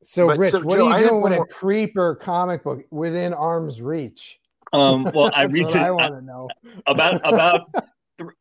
[0.02, 2.82] so but- Rich, so, what Joe, are you doing one with a creeper comic book
[2.90, 4.38] within arm's reach?
[4.72, 6.48] Um, well, I That's reached it I want to know.
[6.86, 7.60] about about.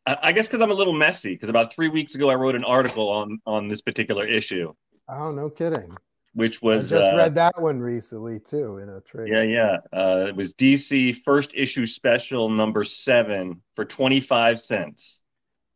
[0.06, 1.34] I I guess because I'm a little messy.
[1.34, 4.74] Because about three weeks ago, I wrote an article on on this particular issue,
[5.10, 5.96] Oh, no kidding.
[6.34, 9.30] which I was just uh, read that one recently too in a trade.
[9.32, 9.78] yeah, yeah.
[9.92, 15.22] Uh, it was DC first issue special number seven for twenty five cents.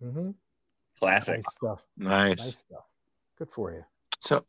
[0.02, 0.32] Hmm
[0.98, 1.38] Classic.
[1.38, 1.82] Nice stuff.
[1.98, 2.38] nice.
[2.40, 2.84] Nice stuff.
[3.38, 3.84] Good for you.
[4.20, 4.46] So,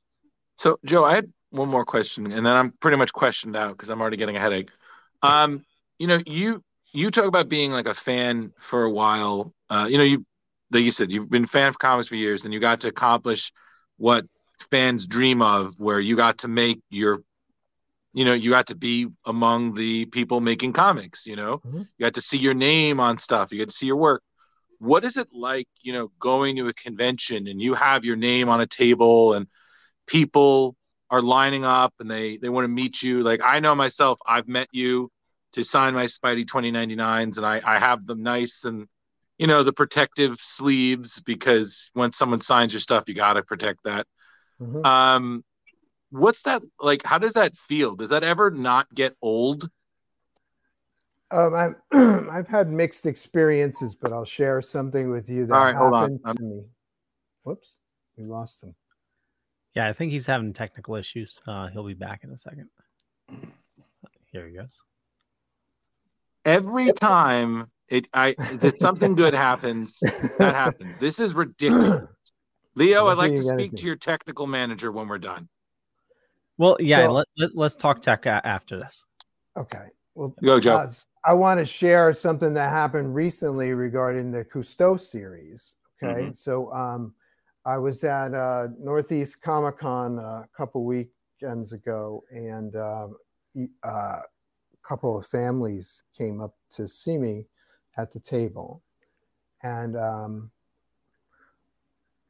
[0.57, 3.89] so Joe, I had one more question, and then I'm pretty much questioned out because
[3.89, 4.71] I'm already getting a headache.
[5.23, 5.65] Um,
[5.99, 6.63] you know, you
[6.93, 9.53] you talk about being like a fan for a while.
[9.69, 10.25] Uh, you know, you
[10.73, 12.89] like you said, you've been a fan of comics for years, and you got to
[12.89, 13.53] accomplish
[13.97, 14.25] what
[14.71, 17.23] fans dream of, where you got to make your,
[18.13, 21.27] you know, you got to be among the people making comics.
[21.27, 21.87] You know, Mhm.
[21.99, 23.53] you got to see your name on stuff.
[23.53, 24.23] You get to see your work.
[24.81, 28.51] What is it like, you know, going to a convention and you have your name
[28.51, 29.49] on a table and
[30.07, 30.77] people
[31.11, 33.23] are lining up and they they want to meet you.
[33.23, 35.11] Like I know myself, I've met you
[35.55, 38.89] to sign my Spidey 2099s and I I have them nice and
[39.39, 43.81] you know the protective sleeves because when someone signs your stuff, you got to protect
[43.85, 44.07] that.
[44.61, 44.85] Mhm.
[44.85, 45.45] Um
[46.11, 47.97] what's that like how does that feel?
[47.97, 49.69] Does that ever not get old?
[51.31, 51.75] Um, I've
[52.31, 56.01] I've had mixed experiences, but I'll share something with you that All right, hold on.
[56.03, 56.63] happened I'm- to me.
[57.45, 57.75] Whoops,
[58.17, 58.75] we lost him.
[59.75, 61.41] Yeah, I think he's having technical issues.
[61.47, 62.69] Uh, he'll be back in a second.
[64.33, 64.81] Here he goes.
[66.45, 69.99] Every time it I that something good happens,
[70.39, 70.99] that happens.
[70.99, 72.09] This is ridiculous.
[72.75, 75.49] Leo, I'd like to Nothing you gotta speak to your technical manager when we're done.
[76.59, 79.05] Well, yeah, So- let, let, let's talk tech a- after this.
[79.57, 79.87] Okay.
[80.15, 80.77] Well, Go, Joe.
[80.77, 80.93] uh,
[81.25, 85.75] I want to share something that happened recently regarding the Cousteau series.
[86.03, 86.23] Okay.
[86.23, 86.37] Mhm.
[86.37, 87.15] So um,
[87.67, 93.17] I was at uh, Northeast Comic Con a couple weekends ago, and um,
[93.85, 94.23] uh, a
[94.83, 97.47] couple of families came up to see me
[97.99, 98.83] at the table.
[99.63, 100.51] And um,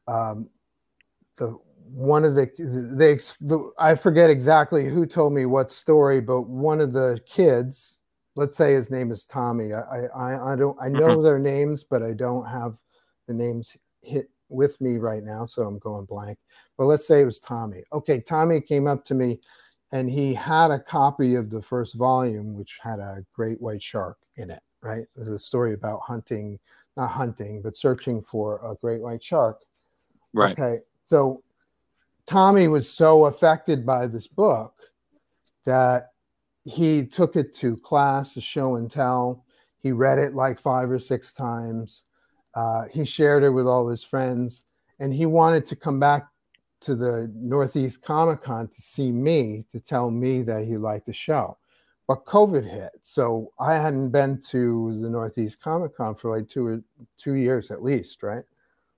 [0.09, 0.49] um,
[1.37, 1.57] the
[1.93, 6.81] one of the they the, I forget exactly who told me what story, but one
[6.81, 8.00] of the kids,
[8.41, 9.75] let's say his name is Tommy.
[9.75, 10.99] I I, I don't I mm-hmm.
[10.99, 12.79] know their names, but I don't have
[13.29, 16.39] the names hit with me right now, so I'm going blank.
[16.79, 17.85] But let's say it was Tommy.
[17.93, 19.41] Okay, Tommy came up to me,
[19.93, 24.17] and he had a copy of the first volume, which had a great white shark
[24.37, 24.63] in it.
[24.83, 26.59] Right, there's a story about hunting,
[26.97, 29.61] not hunting, but searching for a great white shark.
[30.33, 30.59] Right.
[30.59, 30.81] Okay.
[31.05, 31.43] So
[32.27, 34.75] Tommy was so affected by this book
[35.67, 36.10] that
[36.65, 39.45] he took it to class, a show and tell.
[39.83, 42.05] He read it like five or six times.
[42.55, 44.65] Uh, he shared it with all his friends,
[44.99, 46.27] and he wanted to come back
[46.81, 51.13] to the Northeast Comic Con to see me to tell me that he liked the
[51.13, 51.57] show.
[52.07, 56.67] But COVID hit, so I hadn't been to the Northeast Comic Con for like two
[56.67, 56.83] or
[57.19, 58.45] two years at least, right?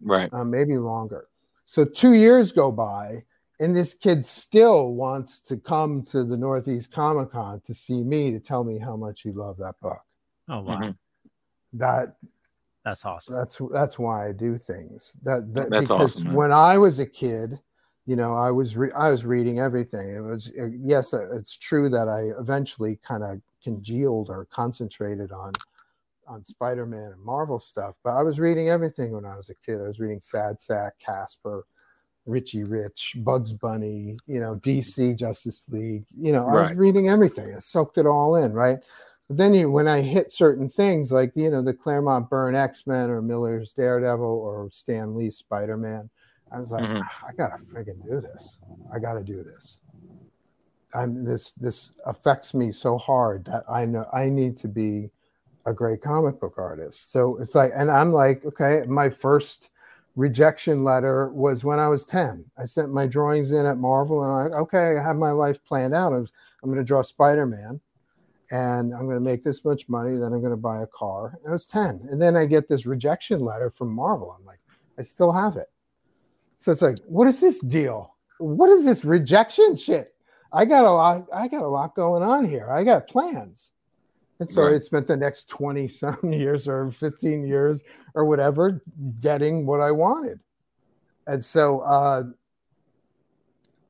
[0.01, 0.32] Right.
[0.32, 1.28] uh, maybe longer.
[1.64, 3.24] So two years go by,
[3.62, 8.32] and this kid still wants to come to the Northeast Comic Con to see me
[8.32, 10.01] to tell me how much he loved that book.
[10.48, 10.98] Oh wow, Mhm.
[11.74, 12.16] That
[12.84, 13.36] that's awesome.
[13.36, 15.16] that's that's why I do things.
[15.22, 16.34] That, that That's because awesome, man.
[16.34, 17.60] when I was a kid,
[18.05, 20.10] you know, I was re- I was reading everything.
[20.10, 25.30] It was uh, yes, uh, it's true that I eventually kind of congealed or concentrated
[25.30, 25.52] on
[26.26, 29.80] on Spider-Man and Marvel stuff, but I was reading everything when I was a kid.
[29.80, 31.64] I was reading Sad Sack, Casper,
[32.27, 36.05] Richie Rich, Bugs Bunny, you know, DC Justice League.
[36.16, 37.55] You know, I was reading everything.
[37.55, 38.78] I soaked it all in, right?
[39.28, 42.86] But then you, when I hit certain things like you know the Claremont Byrne X
[42.86, 46.11] Men or Miller's Daredevil or Stan Lee Spider Man,
[46.51, 47.03] I was like, Mhm.
[47.05, 48.59] "Ah, I gotta friggin' do this.
[48.93, 49.78] I gotta do this.
[50.94, 55.11] I'm this this affects me so hard that I know I need to be
[55.65, 57.12] a great comic book artist.
[57.12, 59.70] So it's like, and I'm like, okay, my first
[60.16, 62.44] rejection letter was when I was 10.
[62.59, 65.64] I sent my drawings in at Marvel and I'm like, okay, I have my life
[65.64, 66.12] planned out.
[66.12, 66.32] I was,
[66.62, 67.80] I'm going to draw Spider Man
[68.51, 70.12] and I'm going to make this much money.
[70.12, 71.39] Then I'm going to buy a car.
[71.47, 72.09] I was 10.
[72.10, 74.36] And then I get this rejection letter from Marvel.
[74.39, 74.60] I'm like,
[74.98, 75.70] I still have it.
[76.59, 78.14] So it's like, what is this deal?
[78.39, 80.14] What is this rejection shit?
[80.52, 82.70] I got a lot, I got a lot going on here.
[82.70, 83.70] I got plans.
[84.43, 84.74] And so Right.
[84.74, 87.85] it spent the next 20 some years or 15 years
[88.16, 88.82] or whatever
[89.20, 90.43] getting what I wanted.
[91.28, 92.24] And so uh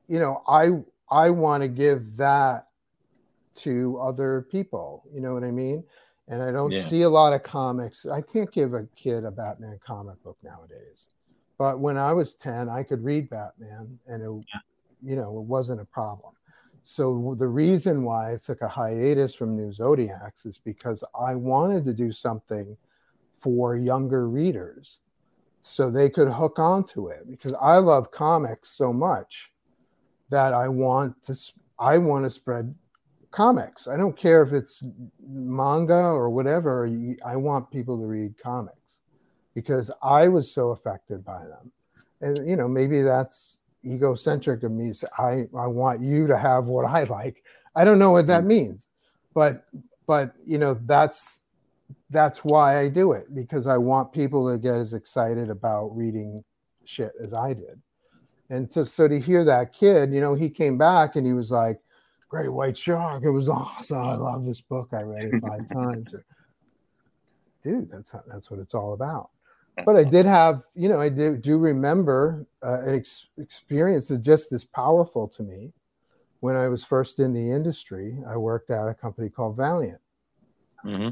[0.07, 0.69] you know, I
[1.09, 2.67] I want to give that
[3.55, 5.83] to other people, you know what I mean?
[6.27, 6.83] And I don't Yeah.
[6.83, 8.05] see a lot of comics.
[8.05, 11.07] I can't give a kid a Batman comic book nowadays.
[11.57, 14.45] But when I was 10, I could read Batman and it
[15.01, 16.33] you know, it wasn't a problem.
[16.83, 21.85] So the reason why I took a hiatus from New Zodiax is because I wanted
[21.85, 22.77] to do something
[23.39, 24.99] for younger readers
[25.61, 29.51] so they could hook onto it because I love comics so much
[30.29, 31.35] that I want to
[31.79, 32.75] I want to spread
[33.31, 33.87] comics.
[33.87, 34.83] I don't care if it's
[35.25, 36.89] manga or whatever.
[37.25, 38.99] I want people to read comics
[39.55, 41.71] because I was so affected by them.
[42.21, 44.93] And you know, maybe that's egocentric of me.
[44.93, 47.43] So I I want you to have what I like.
[47.75, 48.47] I don't know what that mm.
[48.47, 48.87] means,
[49.33, 49.65] but
[50.05, 51.41] but you know that's
[52.09, 56.43] that's why I do it because I want people to get as excited about reading
[56.85, 57.81] shit as I did.
[58.49, 61.49] And to, so to hear that kid, you know, he came back and he was
[61.49, 61.79] like,
[62.29, 63.23] Great White Shark.
[63.23, 63.97] It was awesome.
[63.97, 64.89] I love this book.
[64.91, 66.15] I read it five times.
[67.63, 69.29] Dude, that's that's what it's all about.
[69.85, 74.21] But I did have, you know, I do, do remember uh, an ex- experience that
[74.21, 75.73] just as powerful to me
[76.41, 78.17] when I was first in the industry.
[78.27, 79.99] I worked at a company called Valiant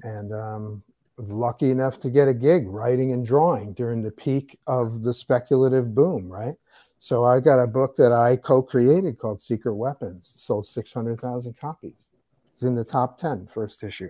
[0.04, 0.84] and um,
[1.18, 5.96] lucky enough to get a gig writing and drawing during the peak of the speculative
[5.96, 6.56] boom, right?
[7.00, 10.32] So I got a book that I co-created called Secret Weapons.
[10.36, 12.08] It sold 600,000 copies.
[12.54, 14.10] It's in the top 10 first issue.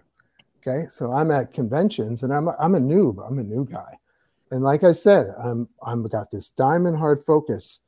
[0.61, 3.25] Okay, so I'm at conventions and I'm a, I'm a noob.
[3.25, 3.97] I'm a new guy,
[4.51, 7.79] and like I said, I'm I'm got this diamond hard focus.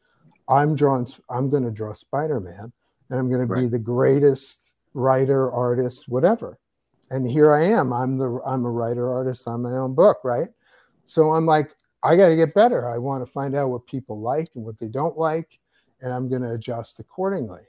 [0.47, 1.07] I'm drawing.
[1.29, 2.71] I'm going to draw Spider-Man,
[3.09, 6.59] and I'm going to be the greatest writer, artist, whatever
[7.13, 7.93] and here I am.
[7.93, 10.49] I'm the I'm a writer artist on my own book, right?
[11.05, 11.71] So I'm like,
[12.01, 12.89] I got to get better.
[12.89, 15.59] I want to find out what people like and what they don't like,
[16.01, 17.61] and I'm going to adjust accordingly.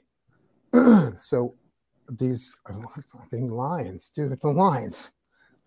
[1.19, 1.53] so
[2.09, 5.11] these fucking lions, dude, the lions.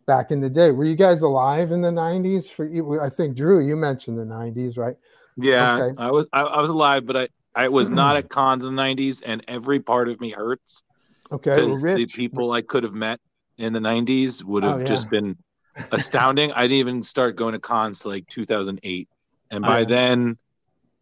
[0.09, 2.49] Back in the day, were you guys alive in the '90s?
[2.49, 4.97] For you, I think Drew, you mentioned the '90s, right?
[5.37, 5.99] Yeah, Okay.
[5.99, 8.83] I was I, I was alive, but I I was not at cons in the
[8.83, 10.83] '90s, and every part of me hurts.
[11.31, 11.57] Okay,
[11.95, 13.21] the people I could have met
[13.59, 14.87] in the '90s would Oh, have yeah.
[14.87, 15.37] just been
[15.93, 16.53] astounding.
[16.53, 19.09] I didn't even start going to cons like 2008,
[19.51, 19.87] and Oh, by yeah.
[19.89, 20.39] then,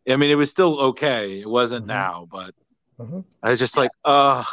[0.09, 1.41] I mean it was still okay.
[1.41, 1.89] It wasn't Mm-hmm.
[1.89, 2.55] now, but
[2.99, 3.25] Mhm.
[3.43, 4.45] I was just like, ugh,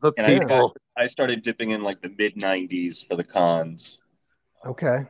[0.00, 0.76] the And I, I, people.
[0.96, 4.00] I started dipping in like the mid '90s for the cons.
[4.64, 5.04] Okay.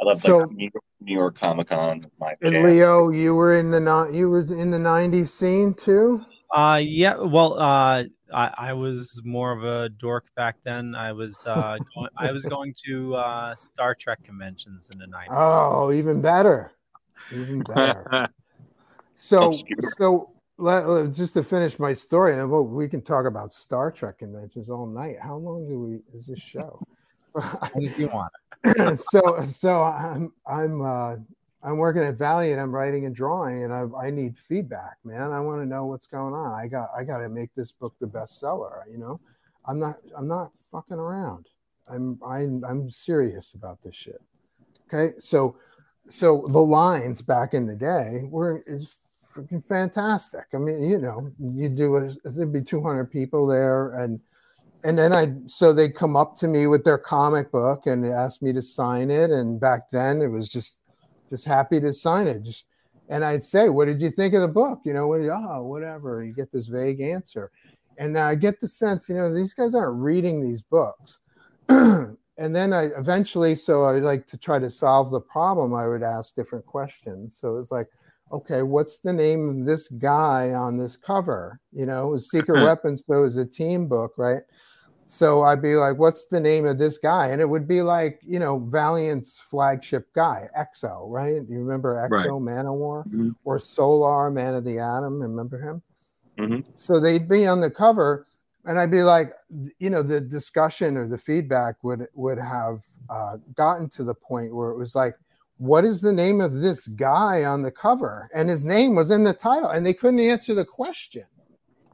[0.00, 2.06] I love So- like New York, New York Comic Con.
[2.20, 2.64] My And jam.
[2.64, 6.24] Leo, you were in the not you were in the '90s scene too.
[6.54, 7.16] Uh, yeah.
[7.16, 10.94] Well, uh, I, I was more of a dork back then.
[10.94, 15.34] I was uh, going, I was going to uh, Star Trek conventions in the nineties.
[15.36, 16.72] Oh, even better.
[17.32, 18.28] Even better.
[19.20, 19.50] So,
[19.98, 24.18] so let, just to finish my story, and well, we can talk about Star Trek
[24.18, 25.16] conventions all night.
[25.22, 26.82] How long do we is this show?
[27.36, 28.32] as long as you want.
[28.98, 31.16] so, so I'm I'm uh,
[31.62, 32.60] I'm working at Valiant.
[32.60, 35.32] I'm writing and drawing, and I I need feedback, man.
[35.32, 36.52] I want to know what's going on.
[36.52, 38.82] I got I got to make this book the bestseller.
[38.90, 39.20] You know,
[39.64, 41.48] I'm not I'm not fucking around.
[41.88, 44.20] I'm I'm I'm serious about this shit.
[44.92, 45.56] Okay, so
[46.08, 48.94] so the lines back in the day were is
[49.38, 50.46] freaking fantastic.
[50.52, 54.20] I mean, you know, you do a, there'd be 200 people there, and
[54.84, 58.42] and then I so they come up to me with their comic book and asked
[58.42, 59.30] me to sign it.
[59.30, 60.78] And back then it was just
[61.30, 62.42] just happy to sign it.
[62.42, 62.66] Just
[63.08, 65.20] and I'd say, "What did you think of the book?" You know, what?
[65.20, 66.24] Oh, whatever.
[66.24, 67.50] You get this vague answer,
[67.98, 71.18] and I get the sense, you know, these guys aren't reading these books.
[71.68, 75.74] and then I eventually, so I like to try to solve the problem.
[75.74, 77.36] I would ask different questions.
[77.38, 77.88] So it's like,
[78.30, 81.60] okay, what's the name of this guy on this cover?
[81.72, 82.64] You know, Secret Uh-huh.
[82.64, 84.42] Weapons so is a team book, right?
[85.06, 87.28] So I'd be like, what's the name of this guy?
[87.28, 91.36] And it would be like, you know, Valiant's flagship guy, X-O, right?
[91.48, 93.34] You remember X-O, Man of War, Mhm.
[93.44, 95.22] or Solar, Man of the Atom?
[95.22, 95.82] Remember him?
[96.38, 96.64] Mhm.
[96.76, 98.26] So they'd be on the cover,
[98.66, 99.32] and I'd be like,
[99.78, 104.54] you know, the discussion or the feedback would would have uh, gotten to the point
[104.54, 105.16] where it was like,
[105.58, 108.28] what is the name of this guy on the cover?
[108.34, 111.24] And his name was in the title, and they couldn't answer the question.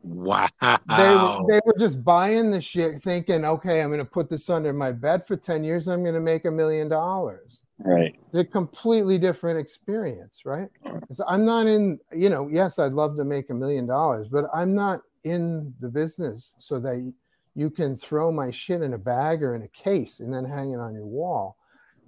[0.02, 0.48] Wow.
[0.60, 4.50] They, were- they were just buying the shit, thinking, okay, I'm going to put this
[4.50, 7.62] under my bed for 10 years, I'm going to make a million dollars.
[7.78, 8.14] Right.
[8.28, 10.68] It's a completely different experience, right?
[10.84, 14.44] 'Cause I'm not in, you know, yes, I'd love to make a million dollars, but
[14.54, 17.12] I'm not in the business so that
[17.54, 20.70] you can throw my shit in a bag or in a case and then hang
[20.72, 21.56] it on your wall.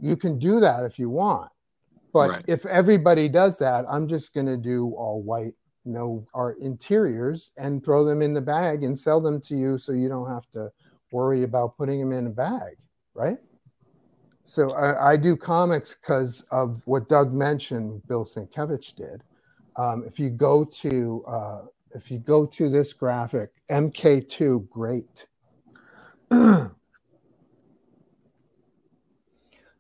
[0.01, 1.51] You can do that if you want.
[2.13, 2.45] But Right.
[2.47, 5.55] if everybody does that, I'm just going to do all white,
[5.85, 9.93] no art interiors and throw them in the bag and sell them to you so
[9.93, 10.71] you don't have to
[11.13, 12.77] worry about putting them in a bag,
[13.15, 13.39] right?
[14.45, 18.07] So I, I do comics because of what Doug mentioned.
[18.07, 19.23] Bill Sienkiewicz did.
[19.77, 21.63] Um, if you go to uh,
[21.95, 25.27] if you go to this graphic, MK2, great.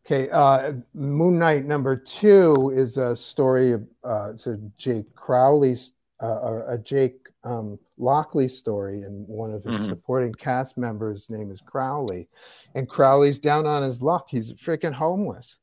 [0.06, 5.92] okay, uh, Moon Knight number two is a story of uh, it's a Jake Crowley's
[6.22, 9.88] uh, or a Jake um, Lockley story, and one of his Mhm.
[9.88, 12.28] supporting cast members' name is Crowley,
[12.74, 14.28] and Crowley's down on his luck.
[14.30, 15.58] He's freaking homeless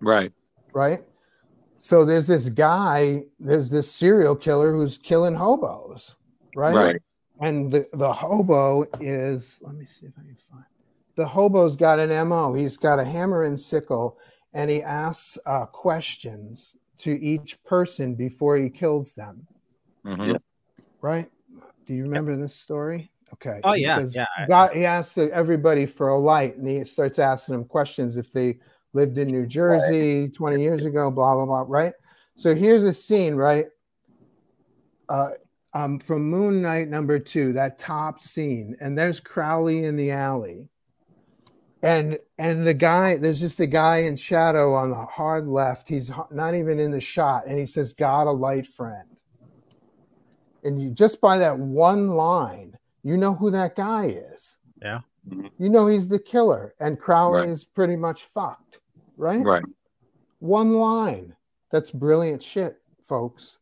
[0.00, 0.32] Right.
[0.72, 1.04] right?
[1.78, 6.16] So there's this guy, there's this serial killer who's killing hobos,
[6.54, 6.74] right?
[6.74, 7.02] Right.
[7.40, 10.64] And the, the hobo is, let me see if I can find
[11.20, 12.54] the hobo's got an MO.
[12.54, 14.18] He's got a hammer and sickle,
[14.54, 19.46] and he asks uh, questions to each person before he kills them,
[20.06, 20.40] Mhm.
[21.02, 21.30] right?
[21.84, 23.10] Do you remember this story?
[23.34, 23.60] Okay.
[23.64, 24.24] Oh, He yeah, says- yeah.
[24.48, 28.58] God, he asks everybody for a light, and he starts asking them questions if they
[28.94, 31.64] lived in New Jersey 20 years ago, blah blah blah.
[31.68, 31.92] Right.
[32.36, 33.66] So here's a scene, right?
[35.06, 35.32] Uh,
[35.74, 40.68] um, from Moon Knight number two, that top scene, and there's Crowley in the alley,
[41.82, 45.88] and and the guy, there's just the guy in shadow on the hard left.
[45.88, 49.08] He's not even in the shot, and he says, "God, a light friend."
[50.62, 54.58] And you just by that one line, you know who that guy is.
[54.82, 55.00] Yeah.
[55.58, 57.48] You know he's the killer, and Crowley Right.
[57.50, 58.80] is pretty much fucked,
[59.16, 59.44] right?
[59.44, 59.64] Right.
[60.38, 61.36] One line.
[61.70, 63.58] That's brilliant shit, folks.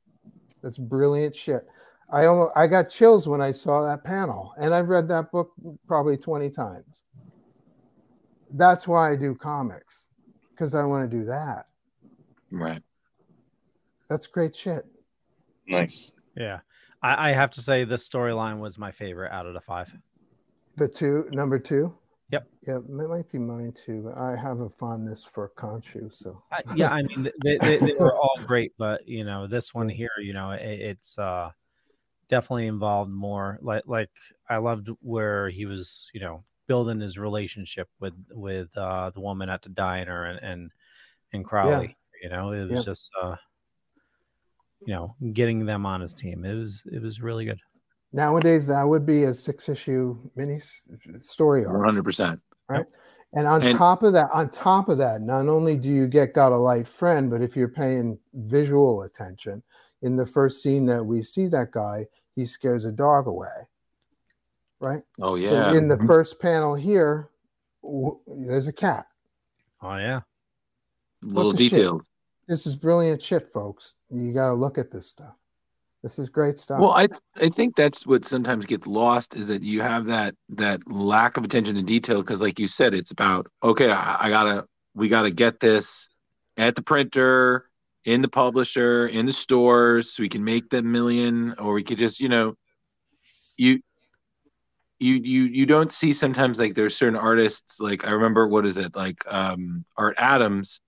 [0.63, 1.67] That's brilliant shit.
[2.11, 5.53] I almost I got chills when I saw that panel, and I've read that book
[5.87, 7.03] probably 20 times.
[8.51, 10.07] That's why I do comics,
[10.51, 11.67] because I want to do that.
[12.51, 12.83] Right.
[14.09, 14.87] That's great shit.
[15.67, 16.15] Nice.
[16.37, 16.61] Yeah.
[17.03, 19.95] I, I have to say this storyline was my favorite out of the five.
[20.77, 21.95] The two, number two.
[22.31, 22.47] Yep.
[22.67, 24.03] Yeah, it might be mine too.
[24.05, 27.95] but I have a fondness for Khonshu, so I, yeah, I mean they, they, they
[27.95, 31.51] were all great, but you know this one here, you know, it, it's uh
[32.29, 33.59] definitely involved more.
[33.63, 34.11] Like like
[34.47, 39.49] I loved where he was, you know, building his relationship with with uh the woman
[39.49, 40.71] at the diner and and,
[41.33, 41.97] and Crowley.
[42.23, 42.83] You know, it was Yeah.
[42.83, 43.35] just uh
[44.87, 46.45] you know getting them on his team.
[46.45, 47.59] It was it was really good.
[48.13, 50.61] nowadays that would be a six issue mini
[51.21, 51.75] story arc.
[51.77, 52.41] One hundred percent.
[52.69, 52.87] right?
[53.35, 56.33] And on And- top of that, on top of that, not only do you get
[56.33, 59.63] got a light friend, but if you're paying visual attention,
[60.01, 63.69] in the first scene that we see that guy, he scares a dog away,
[64.81, 65.03] right?
[65.21, 65.49] Oh yeah.
[65.49, 65.79] So yeah.
[65.79, 67.31] in the first panel here,
[67.83, 69.07] w- there's a cat.
[69.83, 70.21] Oh yeah.
[71.23, 71.73] Little the shit?
[71.73, 72.11] details.
[72.47, 73.95] This is brilliant shit, folks.
[74.11, 75.35] You got to look at this stuff.
[76.03, 76.81] This is great stuff.
[76.81, 80.81] Well, I I think that's what sometimes gets lost is that you have that that
[80.91, 84.67] lack of attention to detail because, like you said, it's about okay, I, I gotta
[84.95, 86.09] we gotta get this
[86.57, 87.69] at the printer,
[88.05, 91.99] in the publisher, in the stores, so we can make the million, or we could
[91.99, 92.55] just you know,
[93.57, 93.81] you
[94.99, 98.79] you you you don't see sometimes like there's certain artists like I remember what is
[98.79, 100.81] it like um Art Adams,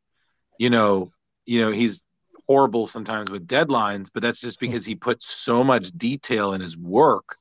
[0.58, 1.12] you know,
[1.46, 2.02] you know he's
[2.46, 6.76] horrible sometimes with deadlines, but that's just because he puts so much detail in his
[6.76, 7.36] work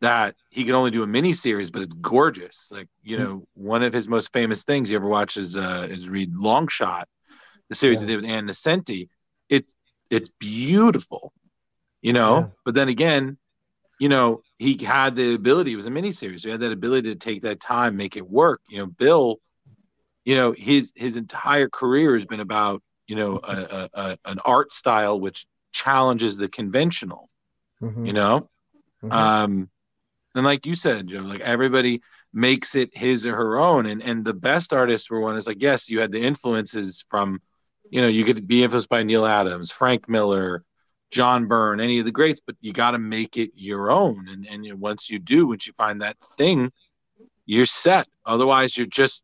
[0.00, 2.68] that he can only do a mini series, but it's gorgeous.
[2.70, 6.08] Like, you know, one of his most famous things you ever watch is uh is
[6.08, 7.04] read Longshot,
[7.68, 8.06] the series Yeah.
[8.06, 9.08] he did with Ann Nocenti.
[9.48, 9.74] It's
[10.10, 11.32] it's beautiful,
[12.02, 12.46] you know, Yeah.
[12.64, 13.38] but then again,
[14.04, 16.72] you know, he had the ability, it was a mini series, so he had that
[16.72, 18.60] ability to take that time, make it work.
[18.68, 19.40] You know, Bill,
[20.26, 24.40] you know, his his entire career has been about you know a, a, a, an
[24.44, 27.30] art style which challenges the conventional.
[27.80, 28.06] Mhm.
[28.06, 28.50] You know,
[29.02, 29.10] Mhm.
[29.10, 29.70] um,
[30.34, 32.02] and like you said, Joe, like everybody
[32.34, 35.62] makes it his or her own, and and the best artists were one is like
[35.62, 37.40] yes, you had the influences from,
[37.88, 40.62] you know, you could be influenced by Neal Adams, Frank Miller,
[41.14, 44.44] John Byrne, any of the greats, but you got to make it your own, and
[44.46, 46.72] and once you do, once you find that thing,
[47.46, 48.08] you're set.
[48.26, 49.22] Otherwise, you're just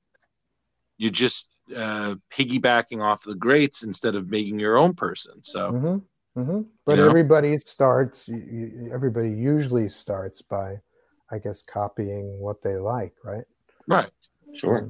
[0.98, 5.42] you're just uh, piggybacking off the greats instead of making your own person.
[5.42, 5.72] So.
[5.72, 7.08] hmm hmm But know?
[7.08, 8.28] everybody starts.
[8.28, 10.80] you- you- Everybody usually starts by,
[11.30, 13.44] I guess, copying what they like, right?
[13.88, 14.10] Right.
[14.52, 14.88] Sure.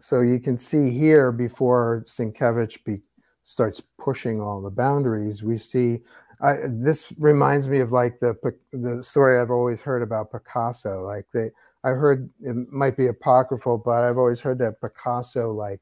[0.00, 3.02] So you can see here before Sienkiewicz be,
[3.42, 6.00] starts pushing all the boundaries, we see.
[6.40, 8.36] I, this reminds me of like the
[8.72, 11.02] the story I've always heard about Picasso.
[11.02, 11.50] Like they,
[11.84, 15.80] I heard it might be apocryphal, but I've always heard that Picasso like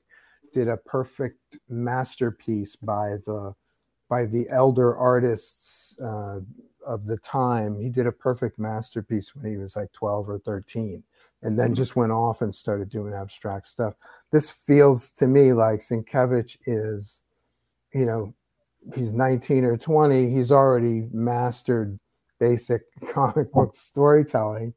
[0.54, 3.54] did a perfect masterpiece by the
[4.08, 6.40] by the elder artists uh,
[6.86, 7.78] of the time.
[7.80, 11.02] He did a perfect masterpiece when he was like 12 or 13
[11.42, 13.94] and then just went off and started doing abstract stuff.
[14.32, 17.22] This feels to me like Sienkiewicz is,
[17.92, 18.34] you know,
[18.94, 21.98] he's 19 or 20, he's already mastered
[22.38, 22.82] basic
[23.12, 24.74] comic book storytelling.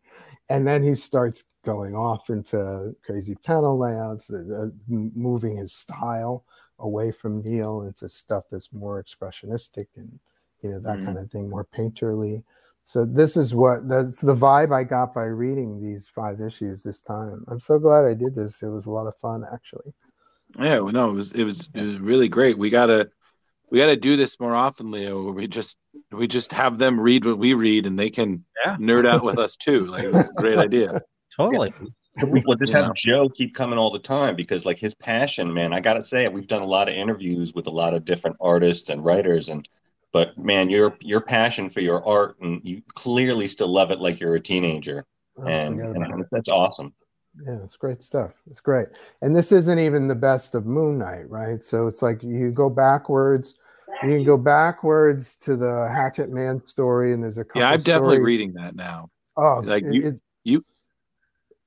[0.49, 6.45] And then he starts going off into crazy panel layouts, uh, uh, moving his style
[6.79, 10.19] away from Neal into stuff that's more expressionistic and,
[10.61, 11.05] you know, that Mhm.
[11.05, 12.43] kind of thing, more painterly.
[12.85, 17.01] So this is what that's the vibe I got by reading these five issues this
[17.01, 17.43] time.
[17.47, 18.63] I'm so glad I did this.
[18.63, 19.93] It was a lot of fun actually.
[20.59, 22.57] Yeah, well, no, it was it was it was really great.
[22.57, 23.11] We gotta
[23.71, 25.23] we gotta do this more often, Leo.
[25.23, 25.77] Where we just
[26.11, 28.77] we just have them read what we read, and they can Yeah.
[28.77, 29.85] nerd out with us too.
[29.85, 31.01] Like it's a great idea.
[31.35, 31.73] Totally.
[32.21, 32.93] We'll just You have know.
[32.95, 35.71] Joe keep coming all the time because, like, his passion, man.
[35.71, 38.89] I gotta say, we've done a lot of interviews with a lot of different artists
[38.89, 39.67] and writers, and
[40.11, 44.19] but man, your your passion for your art, and you clearly still love it like
[44.19, 45.05] you're a teenager,
[45.37, 46.93] Oh, and, and that's awesome.
[47.45, 48.31] Yeah, it's great stuff.
[48.49, 48.87] It's great.
[49.21, 51.63] And this isn't even the best of Moon Knight, right?
[51.63, 53.57] So it's like you go backwards.
[54.03, 57.79] You can go backwards to the Hatchet Man story, and there's a couple Yeah, I'm
[57.79, 59.09] definitely stories- reading that now.
[59.35, 60.65] Oh, Like it- you, it- you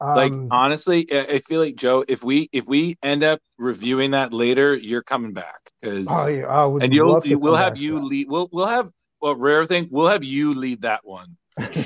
[0.01, 2.05] like um, honestly, I I feel like Joe.
[2.09, 6.47] If we if we end up reviewing that later, you're coming back because Oh, yeah,
[6.47, 8.26] I would and you'll you- we'll come have back you lead.
[8.28, 8.90] We'll we'll have
[9.20, 9.89] well rare thing.
[9.93, 11.36] We'll have you lead that one.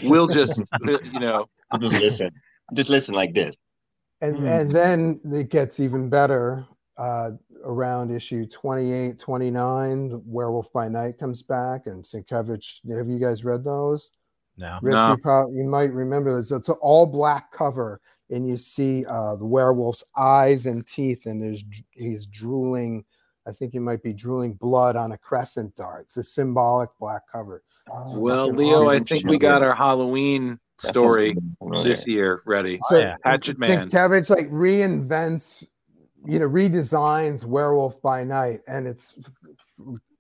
[0.05, 1.47] We'll just you know
[1.81, 2.31] Just listen,
[2.75, 3.57] just listen like this.
[4.21, 4.47] And Hmm.
[4.47, 6.67] and then it gets even better
[6.97, 7.33] uh,
[7.65, 13.65] around issue 28 29 werewolf by night comes back and Sienkiewicz have you guys read
[13.65, 14.13] those
[14.57, 14.79] No.
[14.81, 15.11] Rich, No.
[15.11, 19.37] you, probably, you might remember this it's an all black cover and you see uh,
[19.37, 23.05] the werewolf's eyes and teeth and there's he's drooling
[23.47, 27.23] i think he might be drooling blood on a crescent dart it's a symbolic black
[27.31, 27.63] cover
[28.09, 32.79] Well, Leo, I think we got our Halloween That story sounds this year ready.
[32.89, 33.17] So yeah.
[33.25, 33.91] Hatchet Man.
[33.91, 35.65] Sienkiewicz like reinvents,
[36.25, 39.15] you know, redesigns Werewolf by Night, and it's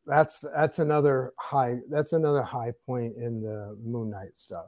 [0.06, 4.66] that's that's another high that's another high point in the Moon Knight stuff.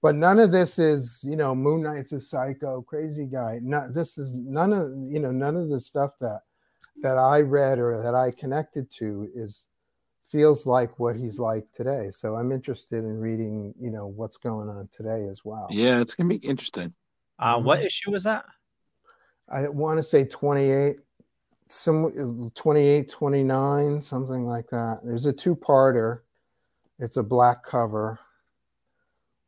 [0.00, 3.58] But none of this is, you know, Moon Knight's a psycho, crazy guy.
[3.62, 6.42] Not this is none of you know none of the stuff that
[7.02, 9.66] that I read or that I connected to is
[10.28, 12.10] feels like what he's like today.
[12.10, 15.68] So I'm interested in reading, you know, what's going on today as well.
[15.70, 16.92] Yeah, it's gonna be interesting.
[17.38, 18.44] Uh, what issue was that?
[19.48, 20.96] I want to say 28,
[21.68, 25.00] some 28, 29, something like that.
[25.04, 26.20] There's a two parter.
[26.98, 28.18] It's a black cover.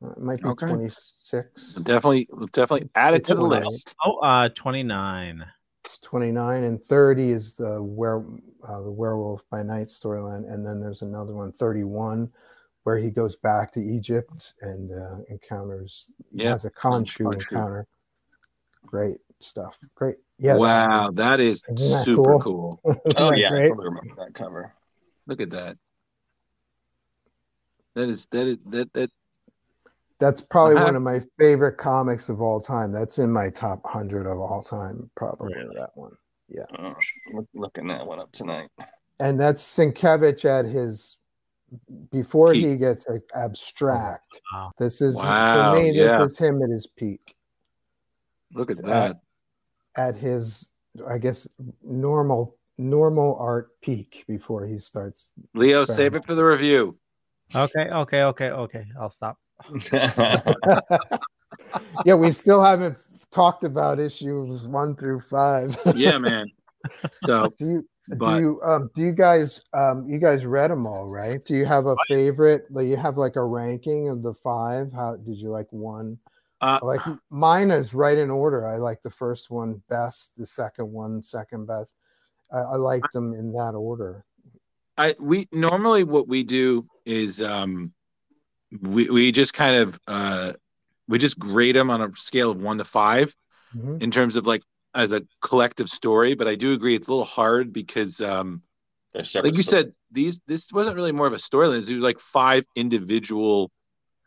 [0.02, 0.66] Uh, It might be Okay.
[0.66, 1.74] 26.
[1.82, 3.94] Definitely, we'll definitely add it to the list.
[4.04, 5.44] Oh, uh, 29.
[5.84, 8.24] It's 29 and 30 is the were
[8.66, 12.30] uh, the werewolf by night storyline and then there's another one 31
[12.84, 16.50] where he goes back to Egypt and uh, encounters Yeah.
[16.50, 17.86] has a Khonshu encounter.
[18.86, 19.78] Great stuff.
[19.94, 20.16] Great.
[20.38, 20.54] Yeah.
[20.54, 22.80] that- wow, that that super cool?
[22.84, 22.96] cool.
[23.16, 24.74] Oh that yeah, I totally remember that cover.
[25.26, 25.76] Look at that.
[27.94, 29.10] That is that is that that
[30.20, 30.84] That's probably Uh-huh.
[30.84, 32.92] one of my favorite comics of all time.
[32.92, 35.74] That's in my top hundred of all time, probably Really?
[35.76, 36.12] that one.
[36.48, 36.94] Yeah, Oh,
[37.32, 38.70] look, looking that one up tonight.
[39.18, 41.16] and that's Sienkiewicz at his
[42.10, 42.66] before Peak.
[42.66, 44.40] he gets like, abstract.
[44.52, 44.72] Wow.
[44.78, 45.92] This is Wow, for me.
[45.92, 46.18] yeah.
[46.18, 47.34] This is him at his peak,
[48.52, 49.20] look at that.
[49.96, 50.70] at his
[51.06, 51.46] I guess
[51.82, 55.30] normal normal art peak before he starts.
[55.54, 56.98] Leo, save it for the review.
[57.54, 58.86] Okay, okay, okay, okay.
[58.98, 59.38] I'll stop.
[62.04, 62.96] yeah, we still haven't
[63.30, 65.76] talked about issues one through five.
[65.94, 66.50] Yeah, man.
[67.26, 70.86] So do you But do you um, do you guys um, you guys read them
[70.86, 71.44] all, right?
[71.44, 72.66] Do you have a favorite?
[72.70, 74.92] Like you have like a ranking of the five?
[74.92, 76.18] How did you like one?
[76.60, 77.00] Uh, like
[77.30, 78.66] mine is right in order.
[78.66, 81.94] I like the first one best, the second one second best.
[82.52, 84.24] I, I like them in that order.
[84.98, 87.94] I we normally what we do is um
[88.82, 90.52] we we just kind of uh
[91.08, 93.34] we just grade them on a scale of one to 5
[93.72, 94.00] Mhm.
[94.00, 94.62] in terms of like
[94.94, 96.34] as a collective story.
[96.34, 98.62] But I do agree it's a little hard because um
[99.42, 99.64] like you stories.
[99.64, 101.88] said these this wasn't really more of a storyline.
[101.88, 103.70] It was like five individual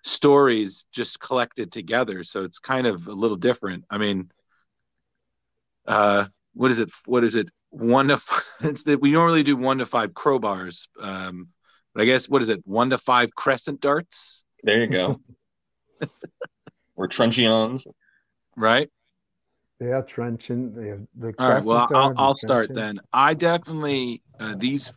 [0.04, 2.24] stories just collected together.
[2.24, 3.86] So it's kind of a little different.
[3.90, 4.32] I mean,
[5.88, 6.90] uh, what is it?
[7.06, 7.50] What is it?
[7.70, 10.88] One to five, it's that we normally do one to five crowbars.
[11.00, 11.63] Um, but
[11.96, 12.62] I guess what is it?
[12.66, 15.20] One to five crescent darts, There you go.
[16.96, 17.86] or truncheons.
[18.56, 18.90] right?
[19.80, 20.76] Yeah, trenchant.
[20.76, 21.64] They have the All right.
[21.64, 23.02] Well, I'll, I'll start then.
[23.12, 24.92] I definitely uh, these.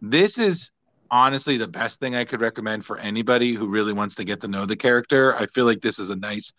[0.00, 0.70] This is
[1.10, 4.48] honestly the best thing I could recommend for anybody who really wants to get to
[4.48, 5.36] know the character.
[5.36, 6.52] I feel like this is a nice,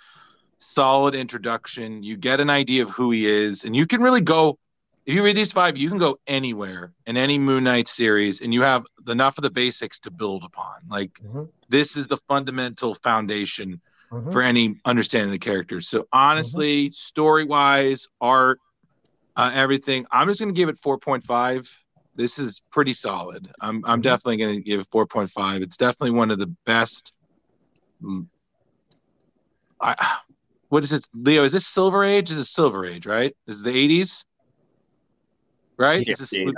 [0.60, 2.04] solid introduction.
[2.04, 4.58] You get an idea of who he is, and you can really go.
[5.08, 8.54] If you read these five, you can go anywhere in any Moon Knight series, and
[8.54, 10.82] you have enough of the basics to build upon.
[10.90, 11.48] Like Mhm.
[11.70, 13.82] this is the fundamental foundation
[14.12, 14.34] Mhm.
[14.34, 15.88] for any understanding of the characters.
[15.88, 18.60] So honestly, story wise, art,
[19.38, 21.66] uh, everything, I'm just going to give it 4.5.
[22.16, 23.50] This is pretty solid.
[23.62, 25.62] I'm I'm definitely going to give it 4.5.
[25.62, 27.14] It's definitely one of the best.
[29.80, 30.18] I,
[30.68, 31.46] what is it, Leo?
[31.46, 32.30] Is this Silver Age?
[32.30, 33.06] Is it Silver Age?
[33.06, 33.34] Right?
[33.48, 34.26] Is it the 80s?
[35.78, 36.06] Right?
[36.06, 36.52] Yeah, Is this- yeah,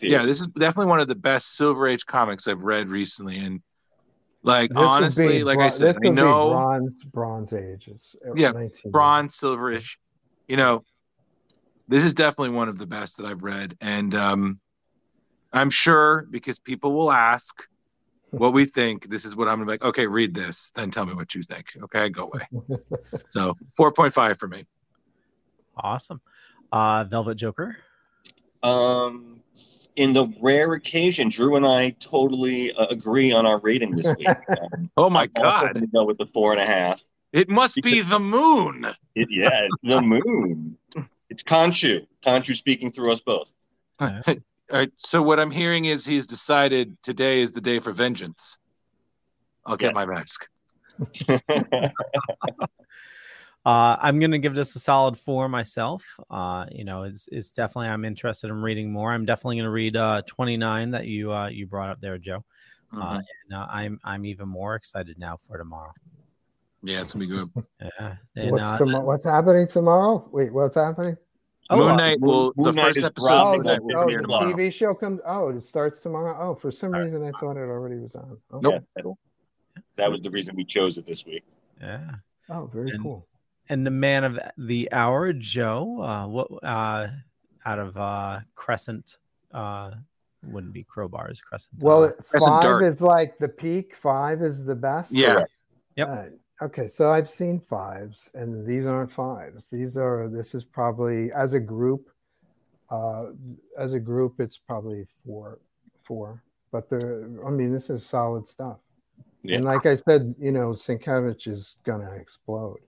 [0.00, 3.62] yeah, this is definitely one of the best Silver Age comics I've read recently, and
[4.42, 7.52] like This honestly, be like bro- I said, this I would be know bronze bronze
[7.52, 8.14] ages.
[8.26, 8.92] uh, yeah, 19.
[8.92, 9.96] bronze, silverish.
[10.48, 10.84] You know,
[11.88, 14.60] this is definitely one of the best that I've read, and um,
[15.52, 17.66] I'm sure because people will ask
[18.30, 19.08] what we think.
[19.08, 19.84] This is what I'm gonna be like.
[19.84, 21.76] Okay, read this, then tell me what you think.
[21.84, 22.46] Okay, go away.
[23.28, 24.64] so 4.5 for me.
[25.76, 26.20] Awesome.
[26.70, 27.76] Uh, Velvet Joker.
[28.62, 29.40] Um,
[29.96, 34.28] in the rare occasion, Drew and I totally uh, agree on our rating this week.
[34.28, 35.90] Um, Oh my I'm God.
[35.92, 37.02] go with the four and a half.
[37.32, 38.86] It must be the moon.
[39.14, 40.76] It, yeah, it's the moon.
[41.30, 42.06] It's Khonshu.
[42.26, 43.52] Khonshu speaking through us both.
[44.00, 44.20] All
[44.70, 44.92] right.
[44.98, 48.58] So what I'm hearing is he's decided today is the day for vengeance.
[49.64, 50.46] I'll get my mask.
[53.64, 56.04] Uh, I'm gonna give this a solid four myself.
[56.30, 59.12] Uh, you know, it's it's definitely I'm interested in reading more.
[59.12, 62.44] I'm definitely gonna read uh 29 that you uh you brought up there, Joe.
[62.92, 63.16] Uh, Mhm.
[63.48, 65.92] and uh, I'm I'm even more excited now for tomorrow.
[66.82, 67.50] Yeah, it's gonna be good.
[67.80, 68.16] Yeah.
[68.34, 70.28] And, what's uh, tomo- what's happening tomorrow?
[70.32, 71.16] Wait, what's happening?
[71.70, 73.80] Oh, Moon uh, Knight will Moon the Knight first is episode of Moon Oh, the,
[73.82, 74.52] will oh, premiere the tomorrow.
[74.52, 75.20] TV show comes.
[75.24, 76.36] Oh, it starts tomorrow.
[76.38, 78.36] Oh, for some reason I thought it already was on.
[78.62, 79.18] Yeah, that'll-
[79.96, 81.44] that was the reason we chose it this week.
[81.80, 82.16] yeah.
[82.50, 83.26] oh very And- cool.
[83.72, 86.02] And the man of the hour, Joe.
[86.02, 87.08] Uh, what uh,
[87.64, 89.16] out of uh Crescent?
[89.50, 89.92] Uh,
[90.44, 91.40] wouldn't be crowbars.
[91.40, 91.78] Crescent.
[91.78, 92.84] Well, uh, it- five dart.
[92.84, 93.96] is like the peak.
[93.96, 95.14] Five is the best.
[95.14, 95.44] Yeah.
[95.96, 96.08] Yep.
[96.08, 99.68] Uh, okay, so I've seen fives, and these aren't fives.
[99.72, 100.28] These are.
[100.28, 102.10] This is probably as a group.
[102.90, 103.28] Uh,
[103.78, 105.60] as a group, it's probably four,
[106.02, 106.42] four.
[106.72, 107.26] But they're.
[107.46, 108.80] I mean, this is solid stuff.
[109.42, 109.56] Yeah.
[109.56, 112.80] And like I said, you know, Sienkiewicz is gonna explode.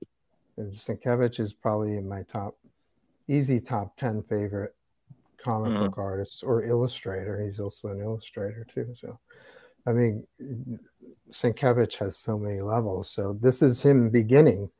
[0.56, 2.56] And Sienkiewicz is probably in my top,
[3.28, 4.74] easy top ten favorite
[5.39, 5.81] comic Mhm.
[5.81, 7.40] book artists or illustrator.
[7.44, 8.94] He's also an illustrator too.
[8.98, 9.18] So,
[9.86, 10.26] I mean,
[11.31, 13.10] Sienkiewicz has so many levels.
[13.10, 14.70] So this is him beginning,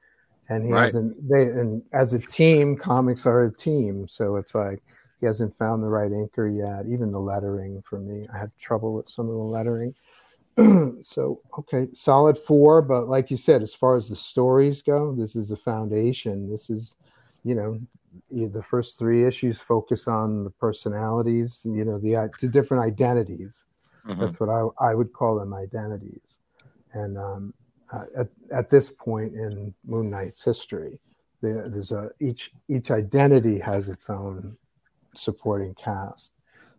[0.49, 0.85] and he Right.
[0.85, 1.29] hasn't.
[1.29, 4.09] They and as a team, comics are a team.
[4.09, 4.83] So it's like
[5.21, 6.87] he hasn't found the right anchor yet.
[6.87, 9.95] Even the lettering for me, I had trouble with some of the lettering.
[11.03, 12.83] so okay, solid four.
[12.83, 16.49] But like you said, as far as the stories go, this is a foundation.
[16.49, 16.97] This is,
[17.45, 17.81] you know,
[18.31, 21.63] the first three issues focus on the personalities.
[21.65, 23.67] You know, the the different identities.
[24.07, 24.21] Mhm.
[24.21, 26.41] That's what I I would call them identities.
[26.93, 27.55] And um,
[27.93, 31.01] uh, at at this point in Moon Knight's history,
[31.43, 34.57] there, there's a each each identity has its own
[35.15, 36.33] supporting cast.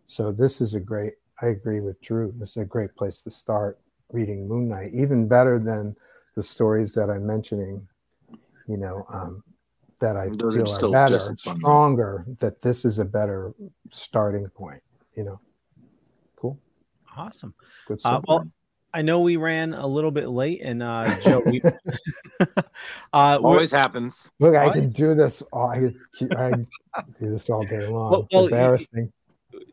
[0.06, 1.14] So this is a great.
[1.42, 2.32] I agree with Drew.
[2.38, 3.78] This is a great place to start
[4.10, 5.94] reading Moon Knight, even better than
[6.34, 7.86] the stories that I'm mentioning.
[8.68, 9.42] You know, um,
[10.00, 11.58] that I Those feel still are better, just fun.
[11.58, 12.24] stronger.
[12.40, 13.54] That this is a better
[13.92, 14.82] starting point.
[15.14, 15.40] You know,
[16.36, 16.58] cool,
[17.16, 17.54] awesome.
[17.86, 18.46] good Uh, well,
[18.92, 21.62] I know we ran a little bit late, and uh, Joe, we,
[22.40, 22.62] uh,
[23.42, 24.30] Always happens.
[24.40, 24.74] Look, I What?
[24.74, 25.42] can do this.
[25.52, 26.66] All, I, could keep, I could
[27.20, 28.10] do this all day long.
[28.10, 29.12] Well- it's well, you- embarrassing.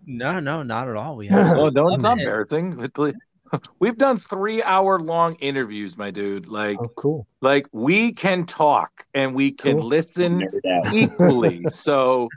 [0.05, 1.15] No, no, not at all.
[1.15, 1.93] We have Oh, don't.
[1.93, 2.91] It's not embarrassing.
[3.79, 6.47] We've done three hour long interviews, my dude.
[6.47, 7.27] Like, Oh, cool.
[7.41, 9.87] like we can talk and we can Cool.
[9.87, 10.49] listen
[10.91, 11.63] equally.
[11.69, 12.29] so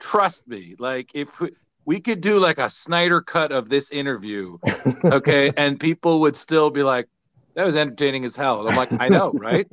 [0.00, 0.74] trust me.
[0.78, 1.50] Like, if we,
[1.84, 4.56] we could do like a Snyder cut of this interview,
[5.04, 7.06] okay, and people would still be like,
[7.54, 9.68] "That was entertaining as hell." And I'm like, "I know, right?"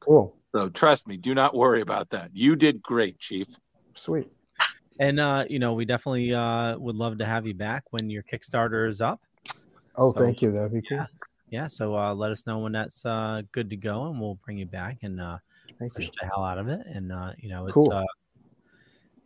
[0.00, 0.36] Cool.
[0.52, 1.16] So trust me.
[1.16, 2.30] Do not worry about that.
[2.32, 3.48] You did great, Chief.
[3.96, 4.28] Sweet.
[4.98, 8.22] And uh, you know, we definitely uh would love to have you back when your
[8.22, 9.20] Kickstarter is up.
[9.96, 10.52] Oh, So, thank you.
[10.52, 10.98] That'd be cool.
[10.98, 11.06] Yeah.
[11.50, 14.58] Yeah, so uh let us know when that's uh good to go and we'll bring
[14.58, 15.38] you back and uh
[15.78, 16.10] Thank push you.
[16.20, 16.80] the hell out of it.
[16.86, 17.92] And uh, you know, it's Cool.
[17.92, 18.04] uh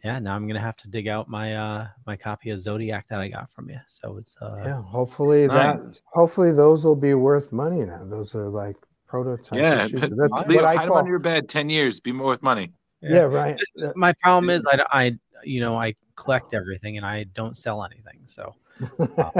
[0.04, 3.20] yeah, now I'm gonna have to dig out my uh my copy of Zodiax that
[3.20, 3.78] I got from you.
[3.86, 4.82] So it's uh Yeah.
[4.82, 6.00] Hopefully that.
[6.12, 8.04] Hopefully those will be worth money now.
[8.04, 8.76] Those are like
[9.06, 10.00] prototype Yeah, issues.
[10.00, 10.98] That's leave, what I hide them call.
[10.98, 11.48] under your bed.
[11.48, 12.72] Ten years, be more with money.
[13.00, 13.20] Yeah.
[13.20, 13.56] Right.
[13.82, 17.84] Uh, my problem is I, I you know I collect everything and I don't sell
[17.84, 18.20] anything.
[18.24, 18.54] So
[19.18, 19.30] uh,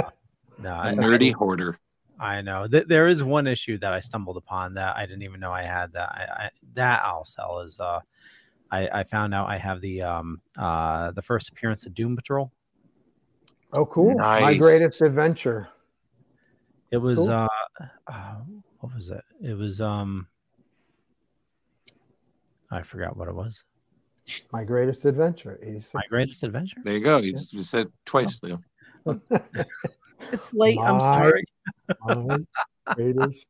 [0.57, 1.79] no, A I, nerdy hoarder.
[2.19, 5.39] I know Th- there is one issue that I stumbled upon that I didn't even
[5.39, 8.01] know I had that I, I that I'll sell is uh
[8.71, 12.51] I, I found out I have the um uh the first appearance of Doom Patrol.
[13.71, 14.15] Oh, cool.
[14.15, 15.69] My greatest adventure.
[16.91, 17.29] It was Cool.
[17.29, 17.47] uh,
[18.07, 18.35] uh
[18.79, 19.23] what was it?
[19.41, 20.27] It was um
[22.71, 23.63] I forgot what it was.
[24.51, 25.59] My greatest adventure.
[25.61, 25.93] 86.
[25.93, 26.77] My greatest adventure.
[26.83, 27.17] There you go.
[27.17, 28.61] You just you said twice, Leo.
[30.31, 30.77] It's late.
[30.79, 31.43] I'm sorry.
[32.05, 32.39] My
[32.93, 33.47] greatest.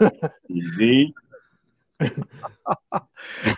[0.48, 1.14] Easy.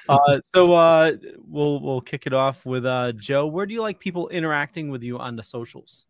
[0.09, 1.13] uh, so uh,
[1.47, 3.47] we'll we'll kick it off with uh, Joe.
[3.47, 6.07] Where do you like people interacting with you on the socials?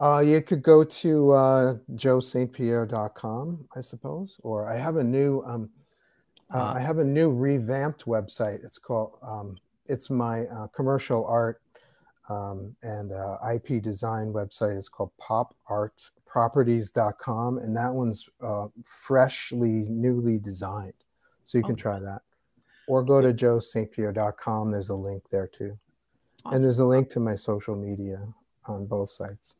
[0.00, 5.68] Uh, you could go to uh, joestpierre.com, I suppose, or I have a new um,
[6.52, 8.64] uh, Uh, I have a new revamped website.
[8.64, 11.60] It's called um, it's my uh, commercial art
[12.28, 14.76] um, and uh, IP design website.
[14.78, 20.94] It's called popartsproperties.com, and that one's uh, freshly, newly designed.
[21.44, 21.82] So you can Okay.
[21.82, 22.22] try that,
[22.86, 24.70] or go to joestpierre.com.
[24.70, 25.76] There's a link there too,
[26.44, 26.54] Awesome.
[26.54, 28.28] and there's a link to my social media
[28.66, 29.56] on both sites.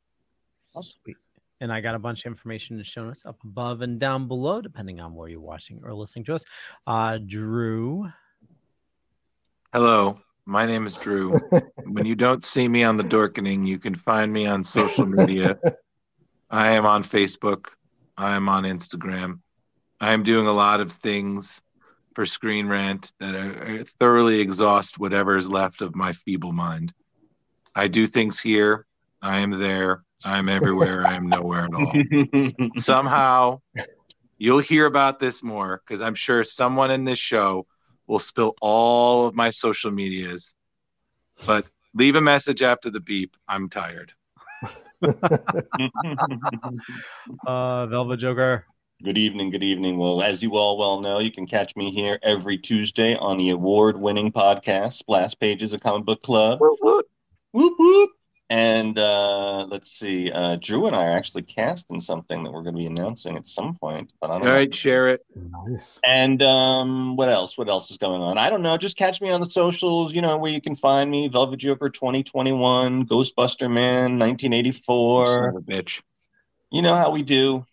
[0.81, 1.17] Sweet.
[1.61, 4.29] And I got a bunch of information in the show notes up above and down
[4.29, 6.45] below, depending on where you're watching or listening to us.
[6.87, 8.11] Uh, Drew.
[9.73, 11.39] Hello, my name is Drew.
[11.85, 15.59] when you don't see me on the Dorkening, you can find me on social media.
[16.51, 17.69] I am on Facebook.
[18.17, 19.41] I am on Instagram.
[20.01, 21.61] I am doing a lot of things
[22.15, 26.93] for Screen Rant that are, thoroughly exhaust whatever is left of my feeble mind.
[27.75, 28.87] I do things here.
[29.23, 30.05] I am there.
[30.25, 31.07] I am everywhere.
[31.07, 32.71] I am nowhere at all.
[32.77, 33.61] Somehow,
[34.39, 37.67] you'll hear about this more because I'm sure someone in this show
[38.07, 40.55] will spill all of my social medias.
[41.47, 41.65] But
[41.95, 43.37] leave a message after the beep.
[43.49, 44.13] I'm tired.
[47.47, 48.67] Uh, Velvet Joker.
[49.03, 49.97] Good evening, good evening.
[49.97, 53.51] Well, as you all well know, you can catch me here every Tuesday on the
[53.51, 56.61] award-winning podcast, Splash Pages, of comic book club.
[56.61, 57.07] Whoop, whoop.
[57.53, 58.11] Whoop whoop.
[58.51, 62.75] And uh, let's see, uh, Drew and I are actually casting something that we're going
[62.75, 64.55] to be announcing at some point, but I don't All know.
[64.55, 65.25] right, share it.
[65.37, 66.01] Nice.
[66.03, 67.57] And um, what else?
[67.57, 68.39] What else is going on?
[68.39, 68.77] I don't know.
[68.77, 70.13] Just catch me on the socials.
[70.13, 75.49] You know where you can find me: Velvet Joker 2021, Ghostbuster Man Son 1984.
[75.51, 76.03] of a bitch.
[76.73, 77.65] You know how we do.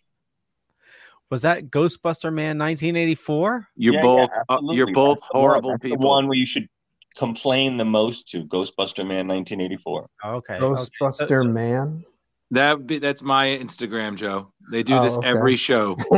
[1.30, 3.68] Was that Ghostbuster Man 1984?
[3.76, 5.98] You're Yeah, yeah, both uh, you're both That's horrible people.
[5.98, 6.68] The one where you should
[7.16, 10.06] complain the most to Ghostbuster Man 1984.
[10.24, 10.54] Okay.
[10.54, 10.58] okay.
[10.64, 12.04] Ghostbuster So- so- Man.
[12.50, 14.50] That be that's my Instagram, Joe.
[14.72, 15.28] They do Oh, this okay.
[15.28, 15.96] every show.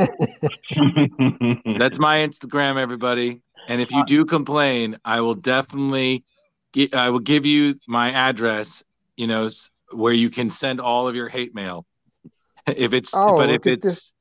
[1.78, 3.42] That's my Instagram, everybody.
[3.68, 6.24] And if you do complain, I will definitely
[6.72, 8.82] get, I will give you my address.
[9.16, 9.48] You know
[9.92, 11.84] where you can send all of your hate mail.
[12.66, 14.14] If it's Oh, but if it's this.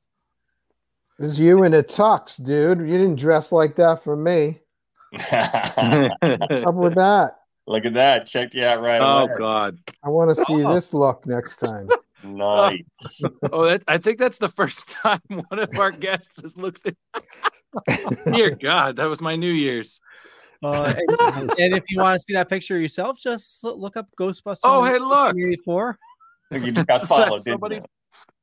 [1.18, 2.80] This is you in a tux, dude.
[2.80, 4.60] You didn't dress like that for me.
[5.14, 7.32] Up with that.
[7.66, 8.26] Look at that.
[8.26, 9.32] Checked you out right oh away.
[9.38, 9.78] god.
[10.02, 10.74] I want to see Oh.
[10.74, 11.88] this look next time.
[12.24, 12.82] Nice.
[13.52, 16.94] Oh, that, I think that's the first time one of our guests has looked at.
[18.32, 20.00] Dear God, that was my New Year's.
[20.62, 24.58] Uh, and, and if you want to see that picture yourself, just look up Ghostbuster.
[24.64, 25.34] Oh, hey, look.
[25.34, 25.98] 1984.
[26.52, 27.84] you just got followed, didn't Somebody- you?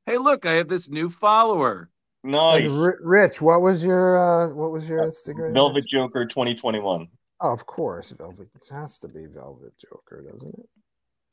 [0.06, 1.90] Hey, look, I have this new follower.
[2.24, 2.70] And Nice.
[2.72, 5.52] Ri- Rich, what was your uh, what was your Instagram?
[5.54, 7.08] Velvet Joker 2021.
[7.40, 8.48] Oh, of course, Velvet.
[8.54, 10.68] It has to be Velvet Joker, doesn't it?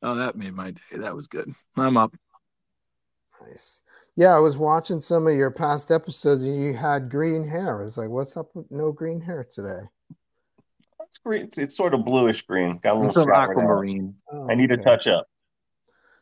[0.04, 0.98] Oh, that made my day.
[0.98, 1.52] That was good.
[1.76, 2.14] I'm up.
[3.42, 3.82] Nice.
[4.16, 7.82] Yeah, I was watching some of your past episodes and you had green hair.
[7.82, 9.82] I was like, what's up with no green hair today?
[11.02, 11.44] It's green.
[11.44, 12.78] It's, it's sort of bluish green.
[12.78, 13.64] Got a little It's an shot right now.
[13.64, 14.16] aquamarine.
[14.32, 14.84] Oh, I need to okay.
[14.84, 15.28] touch up.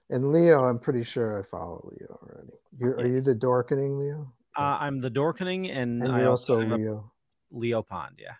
[0.09, 2.53] And Leo, I'm pretty sure I follow Leo already.
[2.77, 4.31] You're, are you the Dorkening Leo?
[4.57, 7.11] Uh, I'm the Dorkening, and, And I also also Leo.
[7.51, 8.15] Leo Pond.
[8.19, 8.33] Yeah.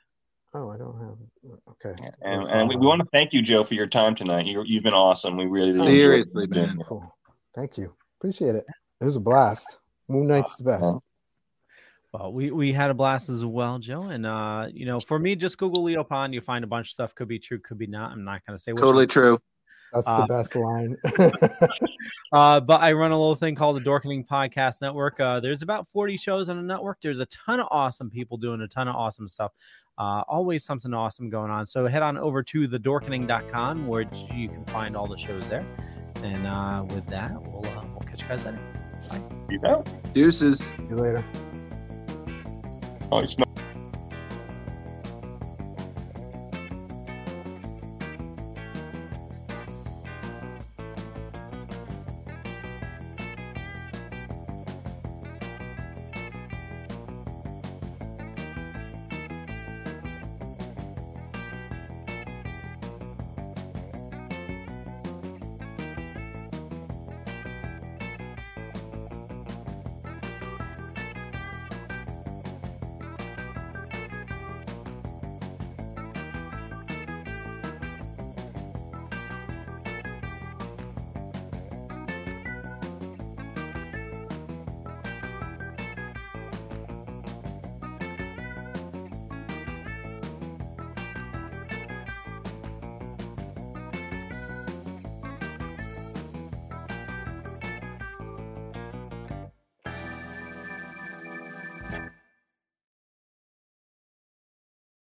[0.54, 1.58] Oh, I don't have.
[1.72, 1.96] Okay.
[2.22, 4.46] And, and we, we want to thank you, Joe, for your time tonight.
[4.46, 5.36] You, you've been awesome.
[5.36, 6.76] We really enjoyed Seriously, being man.
[6.78, 6.86] here.
[6.88, 7.16] Cool.
[7.56, 7.94] Thank you.
[8.20, 8.66] Appreciate it.
[9.02, 9.80] It was a blast.
[10.08, 10.96] Moon Knight's the best.
[12.14, 14.04] Well, we, we had a blast as well, Joe.
[14.04, 16.36] And uh, you know, for me, just Google Leo Pond.
[16.36, 17.16] You find a bunch of stuff.
[17.16, 18.12] Could be true, could be not.
[18.12, 19.08] I'm not gonna say which Totally one.
[19.10, 19.40] true.
[19.94, 20.98] That's the Uh, best line.
[22.34, 25.20] Uh, but I run a little thing called the Dorkening Podcast Network.
[25.20, 26.98] Uh, there's about 40 shows on the network.
[27.00, 29.52] There's a ton of awesome people doing a ton of awesome stuff.
[30.00, 31.68] Uh, always something awesome going on.
[31.68, 34.02] So head on over to thedorkening.com where
[34.34, 35.64] you can find all the shows there.
[36.24, 38.60] And uh, with that, we'll uh, we'll catch you guys later.
[39.52, 39.84] You know?
[40.14, 40.62] Deuces.
[40.62, 41.24] See you later.
[43.12, 43.48] Oh, it's not.